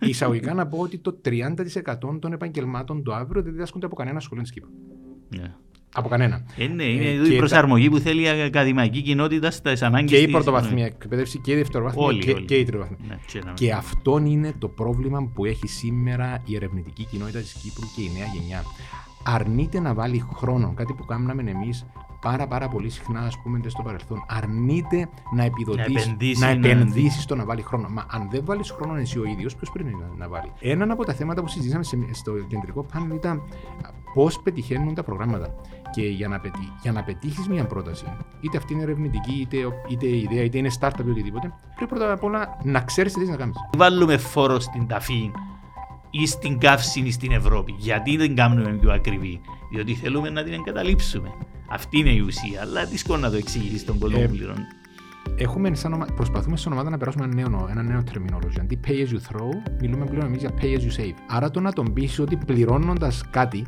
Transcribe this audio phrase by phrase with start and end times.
[0.00, 4.42] Εισαγωγικά να πω ότι το 30% των επαγγελμάτων του αύριο δεν διδάσκονται από κανένα σχολείο
[4.42, 4.70] της Κύπρου.
[5.36, 5.54] Ναι.
[5.94, 6.44] Από κανένα.
[6.56, 10.16] Ε, ναι, Ε, είναι και η προσαρμογή που θέλει η ακαδημαϊκή κοινότητα στις ανάγκες Και
[10.18, 12.44] η πρωτοβαθμία εκπαίδευση και η δευτεροβαθμία Όλοι, και, όλοι.
[12.44, 12.98] και η τριτοβαθμία.
[13.08, 17.52] Ναι, και να- Και αυτό είναι το πρόβλημα που έχει σήμερα η ερευνητική κοινότητα της
[17.52, 18.62] Κύπρου και η νέα γενιά.
[19.24, 21.86] Αρνείται να βάλει χρόνο, κάτι που κάναμε εμείς
[22.20, 24.24] πάρα πάρα πολύ συχνά ας πούμε στο παρελθόν.
[24.28, 26.68] Αρνείται να επιδοτήσει, επενδύσει, να ναι.
[26.68, 27.88] επενδύσει στο να βάλει χρόνο.
[27.88, 31.04] Μα αν δεν βάλεις χρόνο εσύ ο ίδιος, ποιος πρέπει να, να βάλει; Ένα από
[31.04, 33.42] τα θέματα που συζητήσαμε σε- στο κεντρικό πάνελ ήταν
[34.14, 35.54] πώς πετυχαίνουν τα προγράμματα.
[35.90, 38.04] Και για να, πετύ, για να πετύχεις μια πρόταση,
[38.40, 39.56] είτε αυτή είναι ερευνητική, είτε,
[39.88, 43.28] είτε ιδέα, είτε είναι startup ή οτιδήποτε, πρέπει πρώτα απ' όλα να ξέρεις τι θες
[43.28, 43.56] να κάνεις.
[43.76, 45.32] Βάλουμε φόρο στην ταφή
[46.10, 47.74] ή στην καύση ή στην Ευρώπη.
[47.78, 51.32] Γιατί δεν κάνουμε πιο ακριβή; Διότι θέλουμε να την εγκαταλείψουμε.
[51.70, 52.60] Αυτή είναι η ουσία.
[52.60, 54.64] Αλλά δύσκολο να το εξηγήσεις στον κόσμο Ε, που πληρώνει.
[55.36, 56.06] Έχουμε σαν ομα...
[56.16, 58.60] Προσπαθούμε στην ομάδα να περάσουμε ένα νέο, ένα νέο terminology.
[58.60, 59.48] Αντί pay as you throw,
[59.80, 61.14] μιλούμε πλέον εμείς για pay as you save.
[61.28, 63.66] Άρα το να τον πείσει ότι πληρώνοντας κάτι,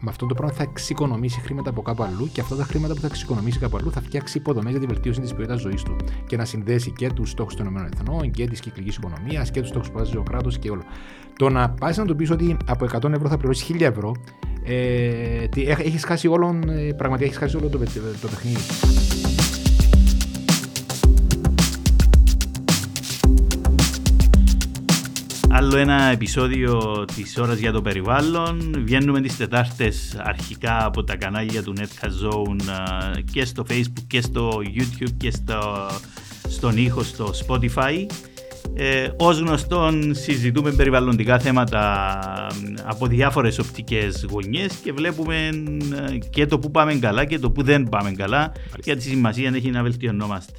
[0.00, 3.00] με αυτό το πράγμα θα εξοικονομήσει χρήματα από κάπου αλλού και αυτά τα χρήματα που
[3.00, 5.96] θα εξοικονομήσει κάπου αλλού θα φτιάξει υποδομές για τη βελτίωση της ποιότητας ζωής του.
[6.26, 9.90] Και να συνδέσει και τους στόχους των ΗΠΑ και τη κυκλικής οικονομίας και τους στόχους
[9.90, 10.82] που βάζει ο κράτος και όλο.
[11.36, 14.12] Το να πας να του πεις ότι από 100 ευρώ θα πληρώσεις 1000 ευρώ,
[14.64, 18.60] ε, έχεις χάσει όλο, ε, πραγματικά έχεις χάσει όλο το, παι- το παιχνίδι.
[25.50, 28.74] Άλλο ένα επεισόδιο της ώρας για το περιβάλλον.
[28.84, 34.20] Βγαίνουμε τις Τετάρτες αρχικά από τα κανάλια του Netcast Zone α, και στο Facebook και
[34.20, 35.88] στο YouTube και στο,
[36.48, 38.06] στον ήχο στο Spotify.
[38.76, 42.46] Ε, ως γνωστόν συζητούμε περιβαλλοντικά θέματα α,
[42.84, 45.48] από διάφορες οπτικές γωνιές και βλέπουμε
[45.94, 49.70] α, και το που πάμε καλά και το που δεν πάμε καλά γιατί σημασία έχει
[49.70, 50.58] να βελτιωνόμαστε.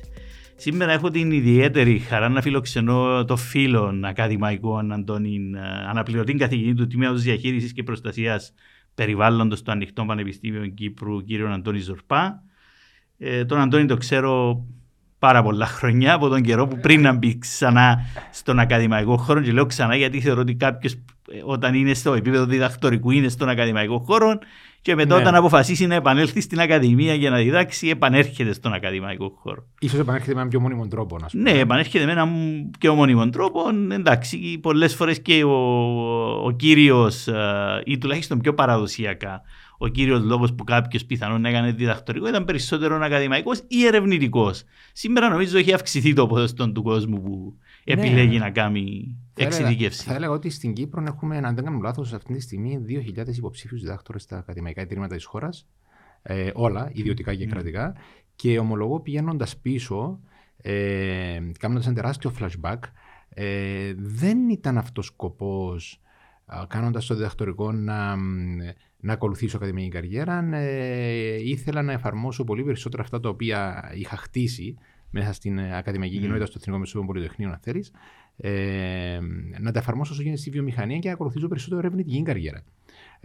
[0.56, 5.60] Σήμερα έχω την ιδιαίτερη χαρά να φιλοξενώ το φίλο ακαδημαϊκό Αντώνη, ε,
[5.90, 8.54] αναπληρωτή καθηγητή του Τμήματος Διαχείρισης και Προστασίας
[8.96, 12.44] Περιβάλλοντος του Ανοιχτό Πανεπιστήμιο Κύπρου, κύριο Αντώνη Ζορπά.
[13.18, 14.66] Ε, τον Αντώνη το ξέρω
[15.26, 19.52] πάρα πολλά χρόνια από τον καιρό που πριν να μπει ξανά στον ακαδημαϊκό χώρο και
[19.52, 20.96] λέω ξανά γιατί θεωρώ ότι κάποιος
[21.46, 24.40] όταν είναι στο επίπεδο διδακτορικού είναι στον ακαδημαϊκό χώρο
[24.82, 25.22] και μετά Ναι.
[25.22, 29.64] όταν αποφασίσει να επανέλθει στην ακαδημία για να διδάξει επανέρχεται στον ακαδημαϊκό χώρο.
[29.80, 32.30] Ίσως επανέρχεται με έναν πιο μόνιμο τρόπο, να σου Ναι, επανέρχεται με έναν
[32.80, 33.62] πιο μόνιμο τρόπο.
[33.92, 35.56] Εντάξει, πολλές φορές και ο,
[36.46, 37.28] ο κύριος,
[37.84, 39.42] ή τουλάχιστον πιο παραδοσιακά,
[39.78, 44.64] ο κύριος λόγος που κάποιος πιθανόν να έκανε διδακτορικό ήταν περισσότερο ακαδημαϊκός ή ερευνητικός.
[44.94, 47.94] Σήμερα νομίζω έχει αυξηθεί το ποσοστό του κόσμου που Ναι.
[47.94, 50.04] επιλέγει να κάνει Θα έλεγα- εξειδικεύση.
[50.04, 53.82] Θα έλεγα ότι στην Κύπρο έχουμε, αν δεν κάνω λάθος, αυτή τη στιγμή 2.000 υποψήφιους
[53.82, 55.68] διδάκτορες στα ακαδημαϊκά ιδρύματα της χώρας.
[56.22, 57.52] Ε, όλα, ιδιωτικά και Μμμ.
[57.52, 57.96] κρατικά.
[58.36, 60.20] Και ομολογώ πηγαίνοντας πίσω,
[60.58, 62.80] ε, κάνοντας ένα τεράστιο flashback,
[63.30, 66.00] ε, δεν ήταν αυτός σκοπός
[66.68, 68.58] κάνοντας το διδακτορικό να, μ,
[69.06, 70.56] να ακολουθήσω ακαδημαϊκή καριέρα.
[70.56, 74.78] Ε, ήθελα να εφαρμόσω πολύ περισσότερα αυτά τα οποία είχα χτίσει
[75.10, 76.22] μέσα στην ε, ακαδημαϊκή Μμ.
[76.22, 77.92] κοινότητα, στο Εθνικό Μεσόγειο Πολυτεχνείο, αν θέλεις,
[78.38, 79.20] ε,
[79.60, 82.64] να τα εφαρμόσω όσο γίνεται στη βιομηχανία και να ακολουθήσω περισσότερο ερευνητική καριέρα.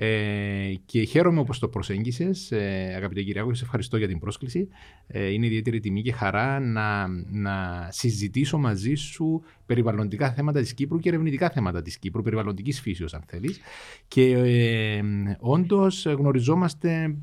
[0.02, 4.68] Ε, και χαίρομαι όπως το προσέγγισες, ε, αγαπητέ Κυριάκο, και σε ευχαριστώ για την πρόσκληση.
[5.06, 10.98] Ε, είναι ιδιαίτερη τιμή και χαρά να, να συζητήσω μαζί σου περιβαλλοντικά θέματα της Κύπρου
[10.98, 13.60] και ερευνητικά θέματα της Κύπρου, περιβαλλοντικής φύσεως αν θέλεις.
[14.08, 15.02] Και ε,
[15.40, 17.16] όντως γνωριζόμαστε,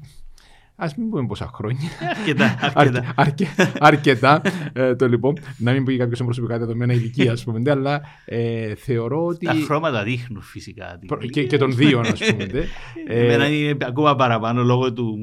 [0.80, 1.90] ας μην πούμε πόσα χρόνια,
[2.20, 3.14] Αρκετά, αρκετά.
[3.16, 3.48] Αρκε-
[3.80, 4.42] αρκετά.
[4.74, 9.26] ε, το λοιπόν, να μην πει κάποιος προσωπικά δεδομένα ηλικία, ας πούμε, αλλά ε, θεωρώ
[9.26, 9.46] ότι.
[9.46, 10.98] Τα χρώματα δείχνουν φυσικά.
[11.00, 11.42] την προ- ηλικία.
[11.42, 12.46] και, και των δύο, ας πούμε.
[12.46, 12.64] δε.
[13.10, 15.18] Ε, Εμένα είναι ακόμα παραπάνω λόγω του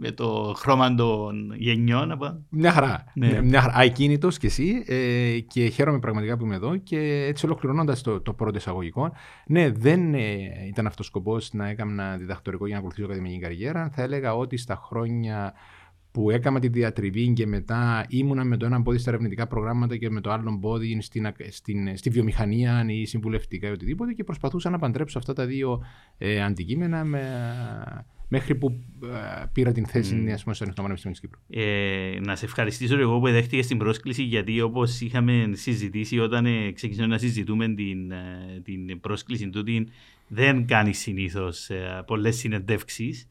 [0.00, 2.10] με το χρώμα των γενιών.
[2.10, 3.04] από- Μια χαρά.
[3.14, 3.28] Ναι.
[3.30, 3.74] Μια, μια χαρά.
[3.76, 8.32] Ακίνητος κι εσύ ε, και χαίρομαι πραγματικά που είμαι εδώ και έτσι ολοκληρώνοντας το, το
[8.32, 9.12] πρώτο εισαγωγικό.
[9.46, 10.36] Ναι, δεν ε,
[10.68, 13.90] ήταν αυτός ο σκοπός να έκανα διδακτορικό για να ακολουθήσω ακαδημαϊκή καριέρα.
[13.94, 15.52] Θα έλεγα ότι στα χρόνια
[16.10, 20.10] που έκανα τη διατριβή και μετά ήμουνα με το ένα πόδι στα ερευνητικά προγράμματα και
[20.10, 24.70] με το άλλο πόδι στην, ακ- στην, στη βιομηχανία ή συμβουλευτικά ή οτιδήποτε και προσπαθούσα
[24.70, 25.84] να παντρέψω αυτά τα δύο
[26.18, 27.22] ε, αντικείμενα με,
[28.28, 30.26] μέχρι που ε, πήρα την θέση Μμμ.
[30.28, 30.32] mm.
[30.32, 31.40] ας πούμε, στο Ανοιχτό Πανεπιστήμιο της Κύπρου.
[31.62, 36.72] Ε, να σε ευχαριστήσω εγώ που δέχτηκε την πρόσκληση γιατί όπως είχαμε συζητήσει όταν ε,
[36.72, 39.88] ξεκινήσαμε να συζητούμε την, ε, την πρόσκληση τούτη
[40.28, 43.28] δεν κάνεις συνήθως ε, πολλές συνεντεύξεις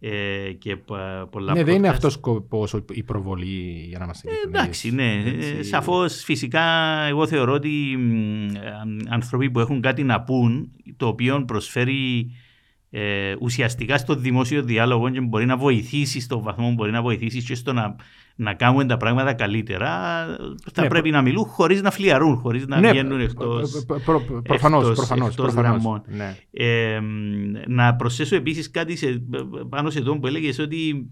[0.00, 1.92] ε, και πα- πολλά Ναι, δεν είναι podcast.
[1.92, 5.12] αυτός σκοπός η προβολή για να μας Ε, εντάξει, ναι.
[5.58, 6.62] Ε, Σαφώς, φυσικά,
[7.08, 8.60] εγώ θεωρώ ότι μ, ε,
[9.08, 12.30] άνθρωποι που έχουν κάτι να πούν, το οποίο προσφέρει
[12.90, 17.44] ε, ουσιαστικά στο δημόσιο διάλογο και μπορεί να βοηθήσει στο βαθμό που μπορεί να βοηθήσεις
[17.44, 17.96] και στο να
[18.40, 19.88] να κάνουμε τα πράγματα καλύτερα,
[20.72, 23.60] θα Ναι, πρέπει να μιλούν χωρίς να φλιαρούν, χωρίς να Ναι, βγαίνουν εκτό.
[23.86, 24.22] Προφανώς.
[24.22, 25.54] εκτός- Προφανώς, εκτός προφανώς.
[25.54, 26.02] γραμμών.
[26.06, 26.36] Ναι.
[26.50, 27.00] Ε,
[27.66, 29.22] να προσθέσω επίσης κάτι σε,
[29.68, 31.10] πάνω σε αυτό που έλεγες ότι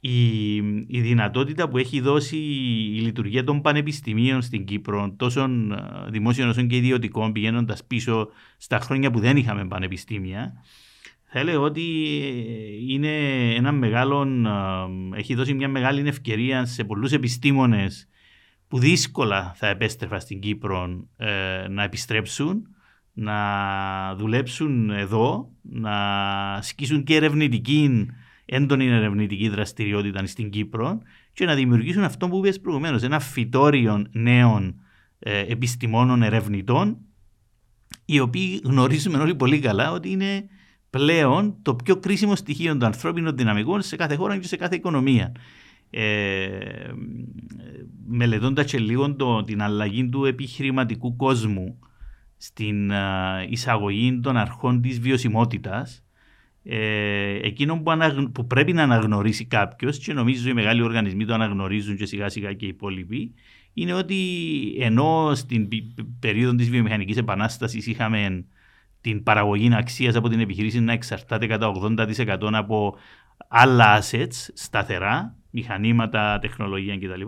[0.00, 0.54] η,
[0.86, 5.46] η δυνατότητα που έχει δώσει η λειτουργία των πανεπιστημίων στην Κύπρο, τόσο ε,
[6.10, 10.52] δημόσιων όσο και ιδιωτικών, πηγαίνοντας πίσω στα χρόνια που δεν είχαμε πανεπιστήμια,
[11.38, 11.82] θα έλεγα ότι
[12.88, 13.14] είναι
[13.54, 14.22] ένα μεγάλο,
[15.12, 18.08] ε, έχει δώσει μια μεγάλη ευκαιρία σε πολλούς επιστήμονες
[18.68, 22.66] που δύσκολα θα επέστρεφαν στην Κύπρο ε, να επιστρέψουν,
[23.12, 23.34] να
[24.14, 25.96] δουλέψουν εδώ, να
[26.52, 28.06] ασκήσουν και ερευνητική,
[28.44, 30.98] έντονη ερευνητική δραστηριότητα στην Κύπρο
[31.32, 34.80] και να δημιουργήσουν αυτό που είπες προηγουμένως, ένα φυτόριο νέων
[35.18, 36.98] ε, επιστημόνων ερευνητών
[38.04, 40.48] οι οποίοι γνωρίζουμε όλοι πολύ καλά ότι είναι
[40.90, 45.32] πλέον το πιο κρίσιμο στοιχείο των ανθρώπινων δυναμικών σε κάθε χώρα και σε κάθε οικονομία.
[45.90, 46.48] Ε,
[48.06, 51.78] μελετώντας και λίγο το, την αλλαγή του επιχειρηματικού κόσμου
[52.36, 56.04] στην α, εισαγωγή των αρχών της βιωσιμότητας
[56.62, 61.34] ε, εκείνο που, αναγ- που πρέπει να αναγνωρίσει κάποιος και νομίζω οι μεγάλοι οργανισμοί το
[61.34, 63.34] αναγνωρίζουν και σιγά σιγά και οι υπόλοιποι
[63.74, 64.16] είναι ότι
[64.80, 68.44] ενώ στην πη- περίοδο της βιομηχανικής επανάστασης είχαμε
[69.06, 72.96] την παραγωγή αξίας από την επιχειρήση να εξαρτάται κατά 80% από
[73.48, 77.22] άλλα assets σταθερά, μηχανήματα, τεχνολογία κτλ.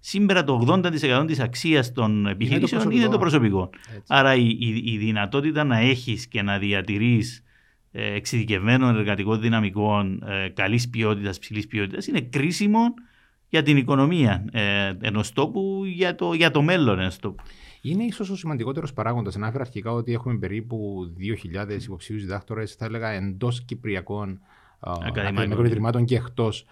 [0.00, 3.70] Σήμερα το 80% της αξίας των επιχειρήσεων είναι το προσωπικό.
[3.88, 4.02] Έτσι.
[4.08, 7.44] Άρα η, η, η δυνατότητα να έχεις και να διατηρείς
[7.92, 12.94] ε, εξειδικευμένων εργατικών δυναμικών ε, καλής ποιότητας, ψηλής ποιότητας είναι κρίσιμο
[13.48, 17.42] για την οικονομία ε, ενός τόπου, για το, για το μέλλον ενός τόπου.
[17.84, 19.36] Είναι ίσως ο σημαντικότερος παράγοντας.
[19.36, 24.40] Ανάφερα αρχικά ότι έχουμε περίπου 2.000 υποψήφιους διδάκτορες, θα έλεγα εντός Κυπριακών
[24.80, 26.66] α, ακαδημαϊκών ιδρυμάτων και εκτός.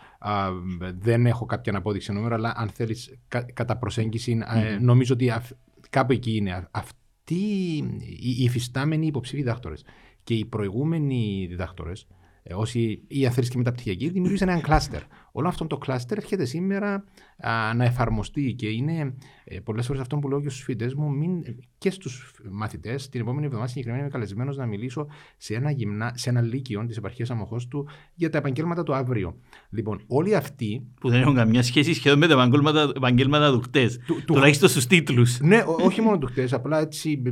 [0.99, 3.19] Δεν έχω κάποια απόδειξη νούμερο, αλλά αν θέλεις
[3.53, 5.53] κατά προσέγγιση, ε, νομίζω ότι αυ-
[5.91, 6.53] κάπου εκεί είναι.
[6.53, 9.85] Α- Αυτοί οι οι υφιστάμενοι υποψήφοι διδάκτορες
[10.23, 12.07] και οι προηγούμενοι διδάκτορες,
[12.55, 15.01] όσοι ή αν θέλεις και μεταπτυχιακοί, δημιούργησαν ένα κλάστερ.
[15.32, 17.05] Όλο αυτό το κλάστερ έρχεται σήμερα
[17.38, 21.11] α, να εφαρμοστεί και είναι ε, πολλές φορές αυτό που λέω και στους φοιτητές μου
[21.11, 21.43] μην,
[21.79, 23.09] και στους μαθητές.
[23.09, 25.06] Την επόμενη εβδομάδα συγκεκριμένα είμαι καλεσμένος να μιλήσω
[25.37, 29.37] σε ένα, γυμνά, σε ένα λύκειο της επαρχίας Αμοχώ του για τα επαγγέλματα του αύριο.
[29.71, 30.87] Λοιπόν, όλοι αυτοί.
[31.00, 33.99] Που δεν έχουν καμιά σχέση σχεδόν με τα επαγγέλματα, επαγγέλματα του χτες.
[34.06, 35.41] Του, του, Τουλάχιστον στους τίτλους.
[35.41, 37.23] ναι, ό, όχι μόνο του χτες, απλά έτσι.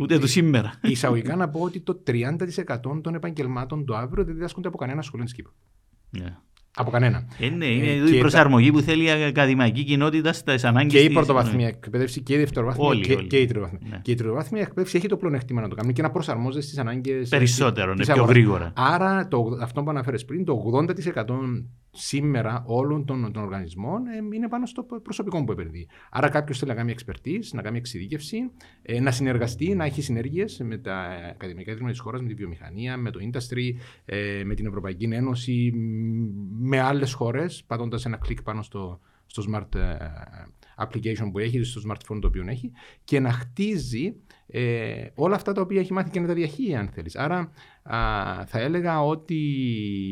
[0.00, 0.72] Ούτε του σήμερα.
[0.82, 5.26] Εισαγωγικά να πω ότι το 30% των επαγγελμάτων του αύριο δεν διδάσκονται από κανένα σχολείο
[5.26, 5.52] τη Κύπρου.
[6.18, 6.51] Yeah.
[6.76, 7.26] Από κανένα.
[7.38, 10.98] Ε, ναι, είναι Ε, η και προσαρμογή που θέλει η ακαδημαϊκή κοινότητα στις ανάγκες Και
[10.98, 13.26] η πρωτοβαθμία εκπαίδευση και η δευτεροβάθμια Όλοι, και, όλοι.
[13.26, 13.80] και η τριτοβάθμια.
[13.90, 14.00] Ναι.
[14.02, 17.28] Και η τριτοβάθμια εκπαίδευση έχει το πλεονέκτημα να το κάνει και να προσαρμόζεται στις ανάγκες.
[17.28, 18.72] Περισσότερο, ναι, πιο γρήγορα.
[18.76, 21.24] Άρα το, αυτό που αναφέρες πριν, το 80%
[21.94, 25.88] σήμερα όλων των, των οργανισμών ε, είναι πάνω στο προσωπικό που επενδύει.
[26.10, 28.50] Άρα κάποιος θέλει να κάνει expertise, να κάνει εξειδίκευση,
[28.82, 30.94] ε, να συνεργαστεί, να έχει συνέργειες με τα
[31.30, 35.72] ακαδημαϊκά ίδρυματα της χώρας, με τη βιομηχανία, με το industry, ε, με την Ευρωπαϊκή Ένωση,
[36.60, 39.96] μ, με άλλες χώρες, πατώντας ένα κλικ πάνω στο, στο smart ε,
[40.76, 42.72] application που έχει, στο smartphone το οποίο έχει
[43.04, 44.14] και να χτίζει
[44.46, 47.16] ε, όλα αυτά τα οποία έχει μάθει και να τα διαχεί, αν θέλεις.
[47.16, 47.48] Άρα α,
[48.46, 49.34] θα έλεγα ότι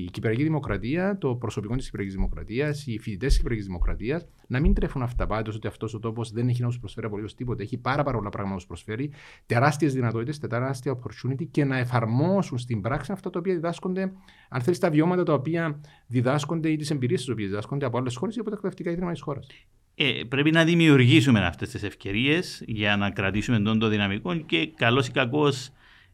[0.02, 4.74] η Κυπριακή Δημοκρατία, το προσωπικό της Κυπριακής Δημοκρατίας, οι φοιτητές της Κυπριακής Δημοκρατίας να μην
[4.74, 7.62] τρέφουν αυταπάτω ότι αυτός ο τόπος δεν έχει να τους προσφέρει απολύτως τίποτα.
[7.62, 9.10] Έχει πάρα, πάρα πολλά πράγματα να τους προσφέρει,
[9.46, 14.12] τεράστιες δυνατότητες, τεράστια opportunity και να εφαρμόσουν στην πράξη αυτά τα οποία διδάσκονται,
[14.48, 18.16] αν θέλεις, τα βιώματα τα οποία διδάσκονται ή τις εμπειρίες τις οποίες διδάσκονται από άλλες
[18.16, 19.46] χώρες ή από τα εκπαιδευτικά ίδρυματα της χώρας.
[19.94, 25.06] Ε, πρέπει να δημιουργήσουμε αυτές τις ευκαιρίες για να κρατήσουμε τον το δυναμικό και καλός
[25.06, 25.70] ή κακός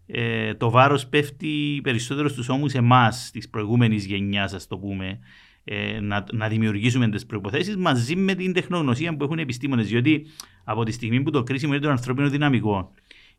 [0.07, 5.19] ε, το βάρος πέφτει περισσότερο στους ώμους εμάς της προηγούμενης γενιάς, ας το πούμε,
[5.65, 9.89] ε, να, να δημιουργήσουμε τις προποθέσει μαζί με την τεχνογνωσία που έχουν οι επιστήμονες.
[9.89, 10.27] Διότι
[10.65, 12.93] από τη στιγμή που το κρίσιμο είναι το ανθρώπινο δυναμικό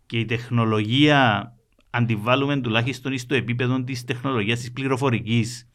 [0.05, 1.51] και η τεχνολογία
[1.89, 5.67] αντιβάλλουμε τουλάχιστον στο επίπεδο της τεχνολογίας της πληροφορικής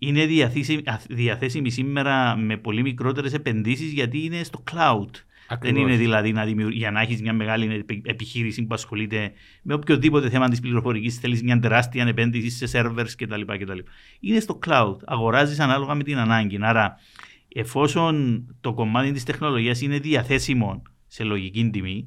[0.00, 5.10] είναι διαθέσιμη, διαθέσιμη σήμερα με πολύ μικρότερες επενδύσεις γιατί είναι στο cloud.
[5.48, 5.80] Ακριβώς.
[5.80, 6.74] Δεν είναι δηλαδή να δημιουργ...
[6.74, 11.58] για να έχεις μια μεγάλη επιχείρηση που ασχολείται με οποιοδήποτε θέμα της πληροφορικής θέλεις μια
[11.58, 13.40] τεράστια επένδυση σε servers κτλ.
[13.40, 13.78] κτλ.
[14.20, 14.96] Είναι στο cloud.
[15.04, 16.58] Αγοράζεις ανάλογα με την ανάγκη.
[16.60, 16.98] Άρα
[17.48, 22.04] εφόσον το κομμάτι της τεχνολογίας είναι διαθέσιμο σε λογική τιμή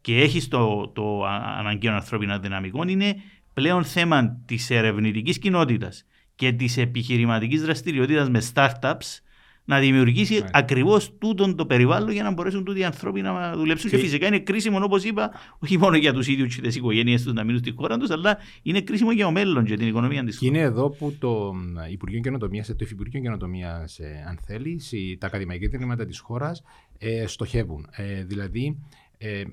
[0.00, 1.24] και έχεις το, το
[1.58, 3.14] αναγκαίο ανθρώπινο δυναμικό είναι
[3.54, 9.20] πλέον θέμα της ερευνητικής κοινότητας και της επιχειρηματικής δραστηριότητας με startups
[9.64, 10.48] να δημιουργήσει Ναι.
[10.52, 13.90] ακριβώς τούτον το περιβάλλον για να μπορέσουν τούτοι οι άνθρωποι να δουλέψουν.
[13.90, 17.22] Και, Και- φυσικά είναι κρίσιμο, όπως είπα, όχι μόνο για τους ίδιους και τις οικογένειες
[17.22, 20.24] τους να μείνουν στη χώρα τους, αλλά είναι κρίσιμο για το μέλλον και την οικονομία
[20.24, 25.16] της Και είναι εδώ που το μ, Υπουργείο Καινοτομίας, το Υφυπουργείο Καινοτομίας, αν θέλεις, οι-
[25.20, 26.62] τα ακαδημαϊκά ιδρύματα της χώρας
[26.98, 27.86] ε, στοχεύουν.
[27.90, 28.78] Ε, δηλαδή,
[29.24, 29.44] ε, ε,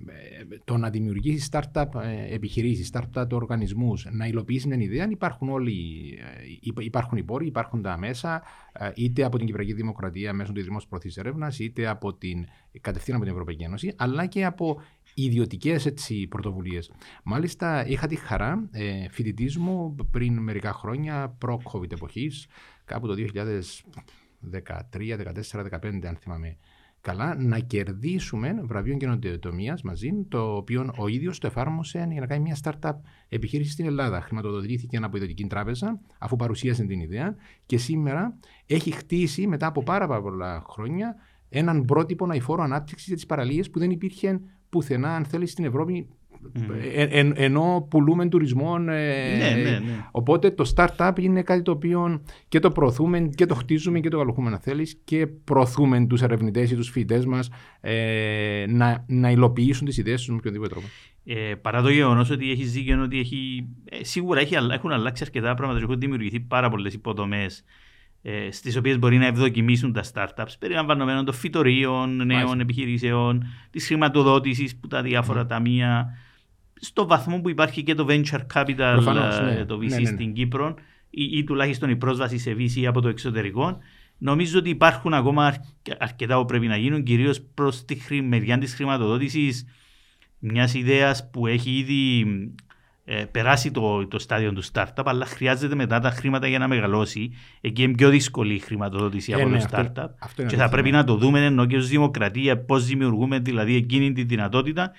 [0.63, 5.73] το να δημιουργήσεις startup ε, επιχειρήσεις, startup οργανισμούς, να υλοποιήσεις μια ιδέα, υπάρχουν όλοι.
[6.19, 10.51] ε, υπ- υπάρχουν οι πόροι, υπάρχουν τα μέσα, ε, είτε από την Κυπριακή Δημοκρατία μέσω
[10.51, 12.45] του Ιδρύματο Προθή Έρευνας, είτε από την,
[12.81, 14.81] κατευθείαν από την Ευρωπαϊκή Ένωση, αλλά και από
[15.13, 15.93] ιδιωτικές
[16.29, 16.91] πρωτοβουλίες.
[17.23, 22.47] Μάλιστα, είχα τη χαρά ε, φοιτητής μου πριν μερικά χρόνια, προ-COVID εποχής,
[22.85, 25.17] κάπου το 2013,
[25.51, 26.57] 14, 15, αν θυμάμαι
[27.09, 32.41] καλά, να κερδίσουμε βραβείο καινοτομίας μαζί, το οποίο ο ίδιος το εφάρμοσε για να κάνει
[32.41, 32.93] μια startup
[33.29, 34.21] επιχείρηση στην Ελλάδα.
[34.21, 37.35] Χρηματοδοτήθηκε από ιδιωτική τράπεζα, αφού παρουσίασε την ιδέα
[37.65, 41.15] και σήμερα έχει χτίσει μετά από πάρα, πάρα πολλά χρόνια
[41.49, 44.39] έναν πρότυπο αηφόρο ανάπτυξης για τις παραλίες που δεν υπήρχε
[44.69, 46.07] πουθενά, αν θέλεις, στην Ευρώπη.
[46.93, 48.75] Ε, εν- ενώ πουλούμε τουρισμό.
[48.79, 48.81] ε,
[49.37, 49.79] Ναι, ναι, ναι.
[50.11, 54.17] Οπότε το startup είναι κάτι το οποίο και το προωθούμε και το χτίζουμε και το
[54.17, 57.49] καλοχούμε, αν θέλεις, και προωθούμε τους ερευνητές ή τους φοιτητές μας
[57.81, 60.87] ε, να, να υλοποιήσουν τις ιδέες τους με οποιοδήποτε τρόπο.
[61.25, 65.23] Ε, παρά το γεγονός ότι έχεις δίκιο ότι έχει, ε, σίγουρα έχει, αλλα- έχουν αλλάξει
[65.25, 67.63] αρκετά πράγματα και έχουν δημιουργηθεί πάρα πολλές υποδομές
[68.21, 72.57] ε, στις οποίες μπορεί να ευδοκιμήσουν τα startups περιλαμβανομένων των φυτορίων, νέων Μάλιστα.
[72.61, 76.07] επιχειρήσεων, της χρηματοδότησης που τα διάφορα ταμεία,
[76.79, 79.65] στο βαθμό που υπάρχει και το venture capital, Προφανώς, ε, ναι.
[79.65, 80.05] το VC Ναι, ναι, ναι.
[80.05, 80.75] στην Κύπρο,
[81.09, 83.77] ή, ή τουλάχιστον η πρόσβαση σε VC από το εξωτερικό.
[84.17, 88.57] Νομίζω ότι υπάρχουν ακόμα αρκε- αρκετά που πρέπει να γίνουν, κυρίως προς τη χρη- μεριά
[88.57, 89.65] της χρηματοδότησης
[90.39, 92.25] μιας ιδέας που έχει ήδη
[93.05, 97.31] ε, περάσει το, το στάδιο του startup, αλλά χρειάζεται μετά τα χρήματα για να μεγαλώσει.
[97.61, 100.09] Εκεί είναι πιο δύσκολη η χρηματοδότηση Ε, από ναι, το αυτό- startup.
[100.19, 100.97] αυτό είναι και θα αλήθεια, πρέπει ναι.
[100.97, 104.91] να το δούμε ενώ και ως δημοκρατία πώς δημιουργούμε δηλαδή εκείνη τη δυνατότητα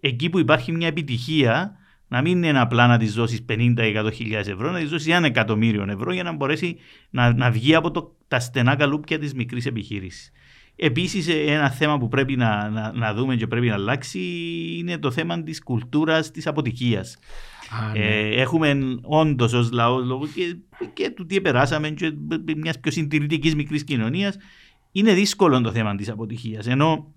[0.00, 1.76] εκεί που υπάρχει μια επιτυχία
[2.08, 5.10] να μην είναι απλά να της δώσεις 50 ή 100 χιλιάδες ευρώ, να της δώσει
[5.10, 6.76] ένα εκατομμύριο ευρώ για να μπορέσει
[7.10, 10.32] να, να βγει από το, τα στενά καλούπια της μικρής επιχείρησης.
[10.80, 14.20] Επίσης, ένα θέμα που πρέπει να, να, να δούμε και πρέπει να αλλάξει
[14.78, 17.18] είναι το θέμα της κουλτούρας της αποτυχίας.
[17.70, 17.98] Α, ναι.
[17.98, 20.56] Ε, έχουμε όντως ως λαός λόγω και,
[20.92, 22.12] και του τι περάσαμε και
[22.56, 24.36] μιας πιο συντηρητικής μικρής κοινωνίας.
[24.92, 26.66] Είναι δύσκολο το θέμα της αποτυχίας.
[26.66, 27.14] Ενώ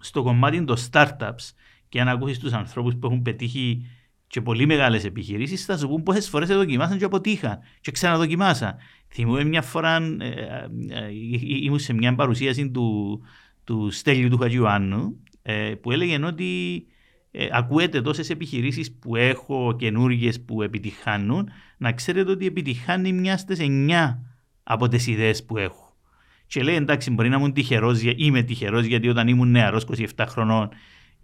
[0.00, 1.52] στο κομμάτι των startups
[1.94, 3.86] και αν ακούσεις τους ανθρώπους που έχουν πετύχει
[4.26, 7.58] και πολύ μεγάλες επιχειρήσεις, θα σου πούν πόσες φορές δοκιμάσαν και αποτύχαν.
[7.80, 8.76] Και ξαναδοκιμάσαν.
[9.08, 11.08] Θυμούμαι μια φορά, ε, ε, ε,
[11.62, 13.20] ήμουν σε μια παρουσίαση του,
[13.64, 16.84] του Στέλιου του Χατζιουάννου, ε, που έλεγε ότι
[17.30, 21.48] ε, ακούετε τόσες επιχειρήσεις που έχω καινούργιες που επιτυχάνουν,
[21.78, 24.18] να ξέρετε ότι επιτυχάνει μια στις 9
[24.62, 25.96] από τις ιδέες που έχω.
[26.46, 29.84] Και λέει εντάξει, μπορεί να ήμουν τυχερός, είμαι τυχερός γιατί όταν ήμουν νεαρός
[30.16, 30.68] 27 χρονών,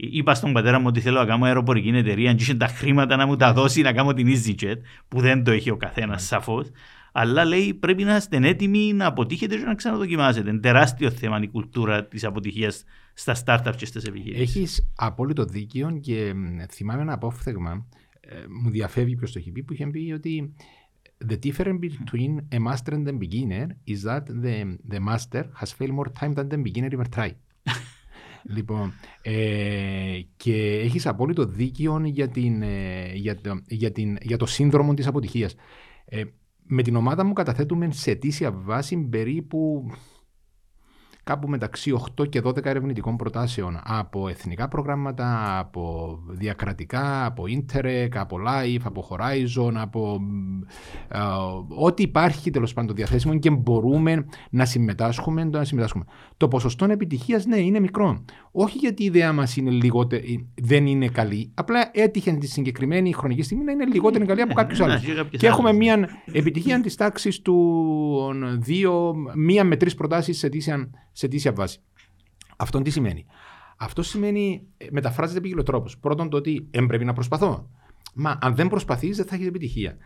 [0.01, 3.27] είπα στον πατέρα μου ότι θέλω να κάνω αεροπορική εταιρεία, και είχε τα χρήματα να
[3.27, 4.77] μου τα δώσει να κάνω την EasyJet,
[5.09, 6.71] που δεν το έχει ο καθένας σαφώς.
[7.13, 10.51] Αλλά λέει πρέπει να είστε έτοιμοι να αποτύχετε και να ξαναδοκιμάσετε.
[10.51, 14.57] Είναι τεράστιο θέμα η κουλτούρα της αποτυχίας στα startups και στις επιχειρήσεις.
[14.57, 17.87] Έχεις απόλυτο δίκιο και μ, θυμάμαι ένα απόφθεγμα,
[18.21, 20.55] ε, μου διαφεύγει ποιος το έχει πει, που είχε πει ότι
[21.29, 25.95] The difference between a master and a beginner is that the, the master has failed
[25.99, 27.37] more time than the beginner ever tried.
[28.43, 28.93] λοιπόν,
[29.23, 34.95] ε, και έχεις απόλυτο δίκιο για, την, ε, για, το, για, την, για το σύνδρομο
[34.95, 35.55] της αποτυχίας.
[36.05, 36.23] Ε,
[36.63, 39.91] με την ομάδα μου καταθέτουμε σε αιτήσια βάση περίπου
[41.25, 48.37] κάπου μεταξύ 8 και 12 ερευνητικών προτάσεων από εθνικά προγράμματα, από διακρατικά, από Interreg, από
[48.47, 50.21] Life, από Horizon, από
[51.09, 51.19] ε,
[51.69, 56.05] ό,τι υπάρχει τέλος πάντων διαθέσιμο και μπορούμε να συμμετάσχουμε, να συμμετάσχουμε.
[56.37, 58.25] Το ποσοστό επιτυχίας, ναι, είναι μικρό.
[58.53, 59.57] Όχι γιατί η ιδέα μας
[60.55, 64.81] δεν είναι καλή, απλά έτυχε τη συγκεκριμένη χρονική στιγμή να είναι λιγότερο καλή από κάποιους
[64.81, 65.03] άλλους.
[65.31, 67.57] Και έχουμε μια επιτυχία της τάξης του
[68.59, 71.79] δύο, μία με τρεις προτάσεις σε αιτήσια, σε αιτήσια βάση.
[72.57, 73.27] Αυτό τι σημαίνει.
[73.77, 75.99] Αυτό σημαίνει, μεταφράζεται επί τρόπος.
[75.99, 77.71] Πρώτον, το ότι δεν πρέπει να προσπαθώ.
[78.15, 79.97] Μα αν δεν προσπαθείς, δεν θα έχεις επιτυχία.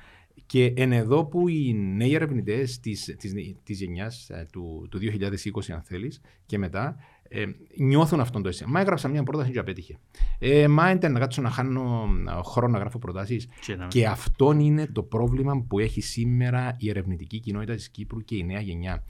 [0.46, 3.16] Και εν εδώ που οι νέοι ερευνητές της
[3.62, 6.96] της, γενιάς του, του 2020, αν θέλεις, και μετά,
[7.28, 7.44] ε,
[7.76, 8.70] νιώθουν αυτόν το αίσθημα.
[8.70, 9.98] Μα έγραψα μια πρόταση και απέτυχε.
[10.38, 12.08] Ε, μα ήταν να κάτσω να χάνω
[12.44, 13.48] χρόνο να γράφω προτάσεις.
[13.60, 18.36] Και, και αυτό είναι το πρόβλημα που έχει σήμερα η ερευνητική κοινότητα της Κύπρου και
[18.36, 19.04] η νέα γενιά.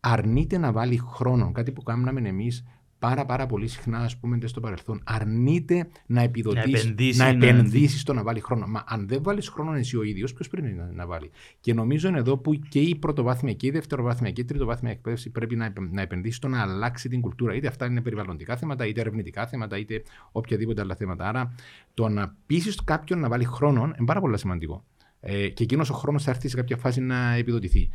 [0.00, 2.64] Αρνείται να βάλει χρόνο, κάτι που κάναμε εμείς
[2.98, 7.46] πάρα πάρα πολύ συχνά, ας πούμε, στο παρελθόν, αρνείται να επιδοτήσει, Να επενδύσει, να να-
[7.46, 8.66] επενδύσει στο να βάλει χρόνο.
[8.66, 12.08] Μα αν δεν βάλεις χρόνο εσύ ο ίδιος, ποιος πρέπει να, να βάλει; Και νομίζω
[12.08, 15.64] είναι εδώ που και η πρωτοβάθμια και η δευτεροβάθμια και η τριτοβάθμια εκπαίδευση πρέπει να,
[15.64, 17.54] επε- να επενδύσει στο να αλλάξει την κουλτούρα.
[17.54, 20.02] Είτε αυτά είναι περιβαλλοντικά θέματα, είτε ερευνητικά θέματα, είτε
[20.32, 21.28] οποιαδήποτε άλλα θέματα.
[21.28, 21.54] Άρα
[21.94, 24.84] το να πείσει κάποιον να βάλει χρόνο είναι πάρα πολύ σημαντικό.
[25.20, 27.90] Ε, και εκείνος ο χρόνος θα έρθει σε κάποια φάση να επιδοτηθεί.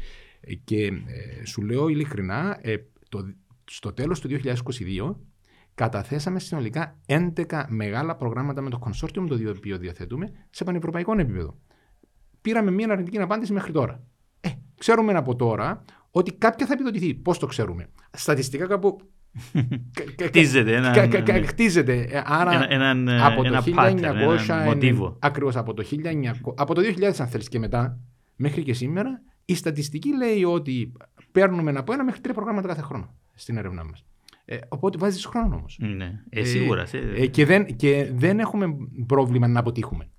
[0.46, 2.76] Ε, και ε, σου λέω ειλικρινά, ε,
[3.10, 3.34] το,
[3.66, 5.16] στο τέλος του 2022
[5.76, 11.58] καταθέσαμε συνολικά 11 μεγάλα προγράμματα με το consortium το οποίο διαθέτουμε σε πανευρωπαϊκό επίπεδο.
[12.42, 14.04] Πήραμε μια αρνητική απάντηση μέχρι τώρα.
[14.42, 17.14] Ε, ξέρουμε από τώρα ότι κάποια θα επιδοτηθεί.
[17.14, 18.98] Πώς το ξέρουμε; Στατιστικά κάπου.
[20.24, 22.02] Χτίζεται ένα- κα- κα- κα- Χτίζεται.
[22.10, 23.74] Ε, Άρα Ένα- έναν, ε, από το ένα 1900.
[23.78, 23.98] pattern,
[24.50, 25.18] ένα μοτίβο.
[25.20, 26.54] Ακριβώς από το 1900.
[26.56, 28.00] Από το 2000, αν θέλεις και μετά,
[28.36, 30.92] μέχρι και σήμερα, η στατιστική λέει ότι
[31.32, 34.06] παίρνουμε από ένα μέχρι τρία προγράμματα κάθε χρόνο στην έρευνά μας.
[34.46, 35.78] Ε, οπότε βάζεις χρόνο όμως.
[35.82, 36.22] Ναι.
[36.30, 36.86] Ε, σίγουρα.
[36.86, 40.10] σε- Ε, και, δεν, και δεν έχουμε πρόβλημα να αποτύχουμε.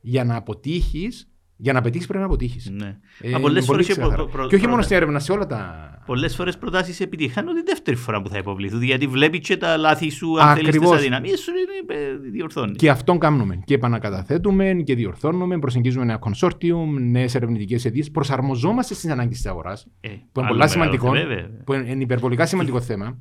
[0.00, 2.70] Για να αποτύχεις, για να πετύχεις πρέπει να αποτύχεις.
[2.70, 2.96] Ναι.
[3.20, 4.16] Ε, Μα πολλές είναι πολύ φορές και ξεκάθαρα.
[4.16, 5.88] προ- προ- και όχι μόνο προ- στην έρευνα, σε όλα τα.
[6.06, 8.82] Πολλές φορές προτάσεις επιτυχάνουν τη δεύτερη φορά που θα υποβληθούν.
[8.82, 10.96] Γιατί βλέπεις και τα λάθη σου, αν θέλεις τις Ακριβώς.
[10.98, 12.76] αδυναμίες σου, είναι, ε, διορθώνεις.
[12.76, 13.60] Και αυτόν κάνουμε.
[13.64, 18.10] Και επανακαταθέτουμε και διορθώνουμε, προσεγγίζουμε νέα consortium, νέες ερευνητικές αιτίες.
[18.10, 21.10] Προσαρμοζόμαστε στις ανάγκες της αγοράς, Ε, που είναι άλλο πολλά μεγάλο, σημαντικό.
[21.10, 21.50] βέβαια.
[21.64, 23.18] Που είναι είναι υπερβολικά σημαντικό θέμα.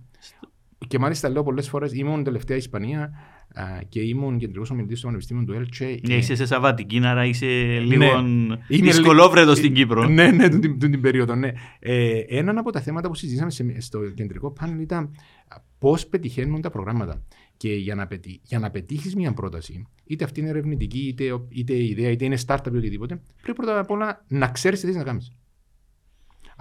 [0.88, 3.02] Και μάλιστα λέω πολλές φορές, ήμουν τελευταία Ισπανία
[3.54, 6.00] α, και ήμουν κεντρικός ομιλητής στο Πανεπιστήμιο του Έλτσε.
[6.08, 7.80] Ναι, είσαι σε Σαββατική, άρα είσαι Ναι.
[7.80, 10.08] λίγο Είναι δυσκολόβρεδο λι- στην Κύπρο.
[10.08, 11.52] Ναι, ναι, την, την, την περίοδο, ναι.
[11.80, 15.12] Ε, έναν από τα θέματα που συζητήσαμε σε- στο κεντρικό πάνελ ήταν
[15.80, 17.24] πώς πετυχαίνουν τα προγράμματα.
[17.58, 21.48] Και για να, πετύ, για να πετύχεις μια πρόταση, είτε αυτή είναι ερευνητική, είτε, ο-
[21.50, 24.96] είτε ιδέα, είτε είναι startup ή οτιδήποτε, πρέπει πρώτα απ' όλα να ξέρεις τι θες
[24.96, 25.32] να κάνεις.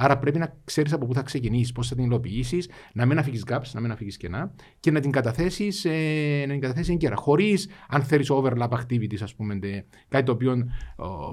[0.00, 3.44] Άρα πρέπει να ξέρεις από πού θα ξεκινήσεις, πώς θα την υλοποιήσεις, να μην αφήσεις
[3.48, 7.16] gaps, να μην αφήσεις κενά και να την καταθέσεις ε, να την καταθέσεις έγκαιρα.
[7.16, 10.66] Χωρίς, αν θέλεις, overlap activities, ας πούμε, τε- κάτι το οποίο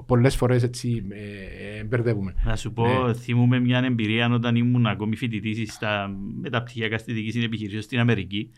[0.06, 2.34] πολλές φορές έτσι ε, ε, μπερδεύουμε.
[2.44, 3.14] Να σου πω, Ναι.
[3.14, 8.50] θυμούμαι μια εμπειρία όταν ήμουν ακόμη φοιτητής στα μεταπτυχιακά στη δική επιχειρήσεων στην Αμερική.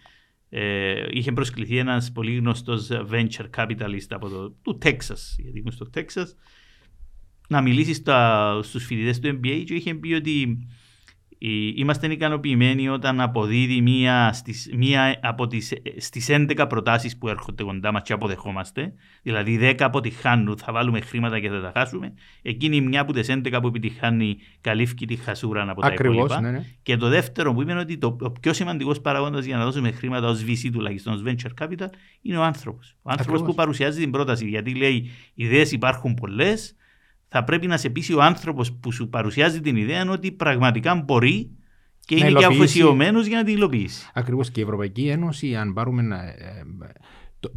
[0.50, 5.90] Ε, είχε προσκληθεί ένας πολύ γνωστός venture capitalist από το του Texas, γιατί ήμουν στο
[5.94, 6.26] Texas,
[7.48, 10.58] να μιλήσεις στα, στους φοιτητές του MBA και είχε πει ότι
[11.40, 17.28] ε, είμαστε ικανοποιημένοι όταν αποδίδει μία, στις, μία από τις, ε, στις 11 προτάσεις που
[17.28, 22.12] έρχονται κοντά μας και αποδεχόμαστε, δηλαδή 10 αποτυχάνουν, θα βάλουμε χρήματα και θα τα χάσουμε,
[22.42, 26.40] εκείνη η μια από τις 11 που επιτυχάνει καλύφει τη χασούρα από τα Ακριβώς, υπόλοιπα.
[26.40, 26.64] ναι, ναι.
[26.82, 29.90] Και το δεύτερο που είπε είναι ότι το, ο πιο σημαντικός παράγοντας για να δώσουμε
[29.90, 31.88] χρήματα ως VC τουλάχιστον ως venture capital
[32.22, 32.96] είναι ο άνθρωπος.
[33.02, 33.42] Ο άνθρωπος Ακριβώς.
[33.42, 34.48] που παρουσιάζει την πρόταση.
[34.48, 36.76] Γιατί λέει ιδέες υπάρχουν πολλές,
[37.28, 41.50] θα πρέπει να σε πείσει ο άνθρωπος που σου παρουσιάζει την ιδέα ότι πραγματικά μπορεί
[42.00, 42.60] και Να είναι και υλοποιήσει.
[42.62, 44.10] αφοσιωμένος για να την υλοποιήσει.
[44.14, 46.62] Ακριβώς και η Ευρωπαϊκή Ένωση, αν πάρουμε να, ε,
[47.40, 47.50] το,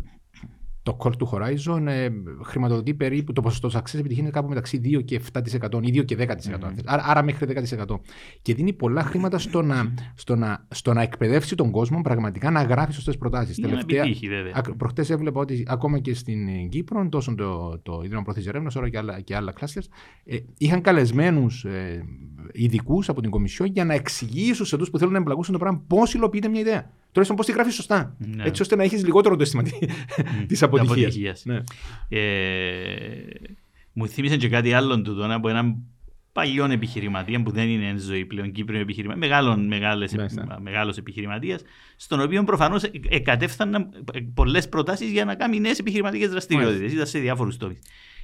[0.83, 2.09] το Call to Horizon, ε,
[2.43, 6.15] χρηματοδοτεί περίπου το ποσοστό success επιτυχίας είναι κάπου μεταξύ 2 και 7% ή 2 και
[6.15, 6.25] 10%.
[6.53, 6.83] αν θέλεις.
[6.85, 7.99] Άρα, άρα μέχρι 10%.
[8.41, 12.63] Και δίνει πολλά χρήματα στο να, στο να, στο να εκπαιδεύσει τον κόσμο πραγματικά να
[12.63, 13.57] γράφει σωστές προτάσεις.
[13.57, 14.61] Για να επιτύχει βέβαια.
[14.77, 18.89] Προχτές έβλεπα ότι ακόμα και στην ε, Κύπρο, τόσο το, το Ίδρυμα Πρόθεσης Ερεύνας, όσο
[18.89, 19.85] και άλλα, και άλλα clusters,
[20.25, 22.05] ε, είχαν καλεσμένους ε,
[22.51, 25.83] ειδικούς από την Κομισιό για να εξηγήσουν σε αυτού που θέλουν να εμπλακούν στο πράγμα
[25.87, 26.91] πώς υλοποιείται μια ιδέα.
[27.11, 28.15] Τουλάχιστον πώς τη γράφεις σωστά.
[28.17, 28.43] Ναι.
[28.43, 29.63] Έτσι ώστε να έχεις λιγότερο το αίσθημα
[30.47, 30.97] τη αποτυχίας.
[30.97, 31.45] αποτυχίας.
[31.45, 31.63] Ναι.
[32.09, 32.21] Ε,
[33.93, 35.75] μου θύμισε και κάτι άλλο του τώρα από έναν
[36.33, 40.59] παλιό επιχειρηματία που δεν είναι εν ζωή πλέον Κύπριο επιχειρηματία, μεγάλων, μεγάλες, Μάλιστα.
[40.61, 41.61] μεγάλος επιχειρηματίας,
[41.95, 43.89] στον οποίο προφανώς εκατέφθαναν
[44.33, 46.93] πολλές προτάσεις για να κάνει νέες επιχειρηματικές δραστηριότητες.
[46.93, 47.79] Ήταν σε διάφορους τομείς.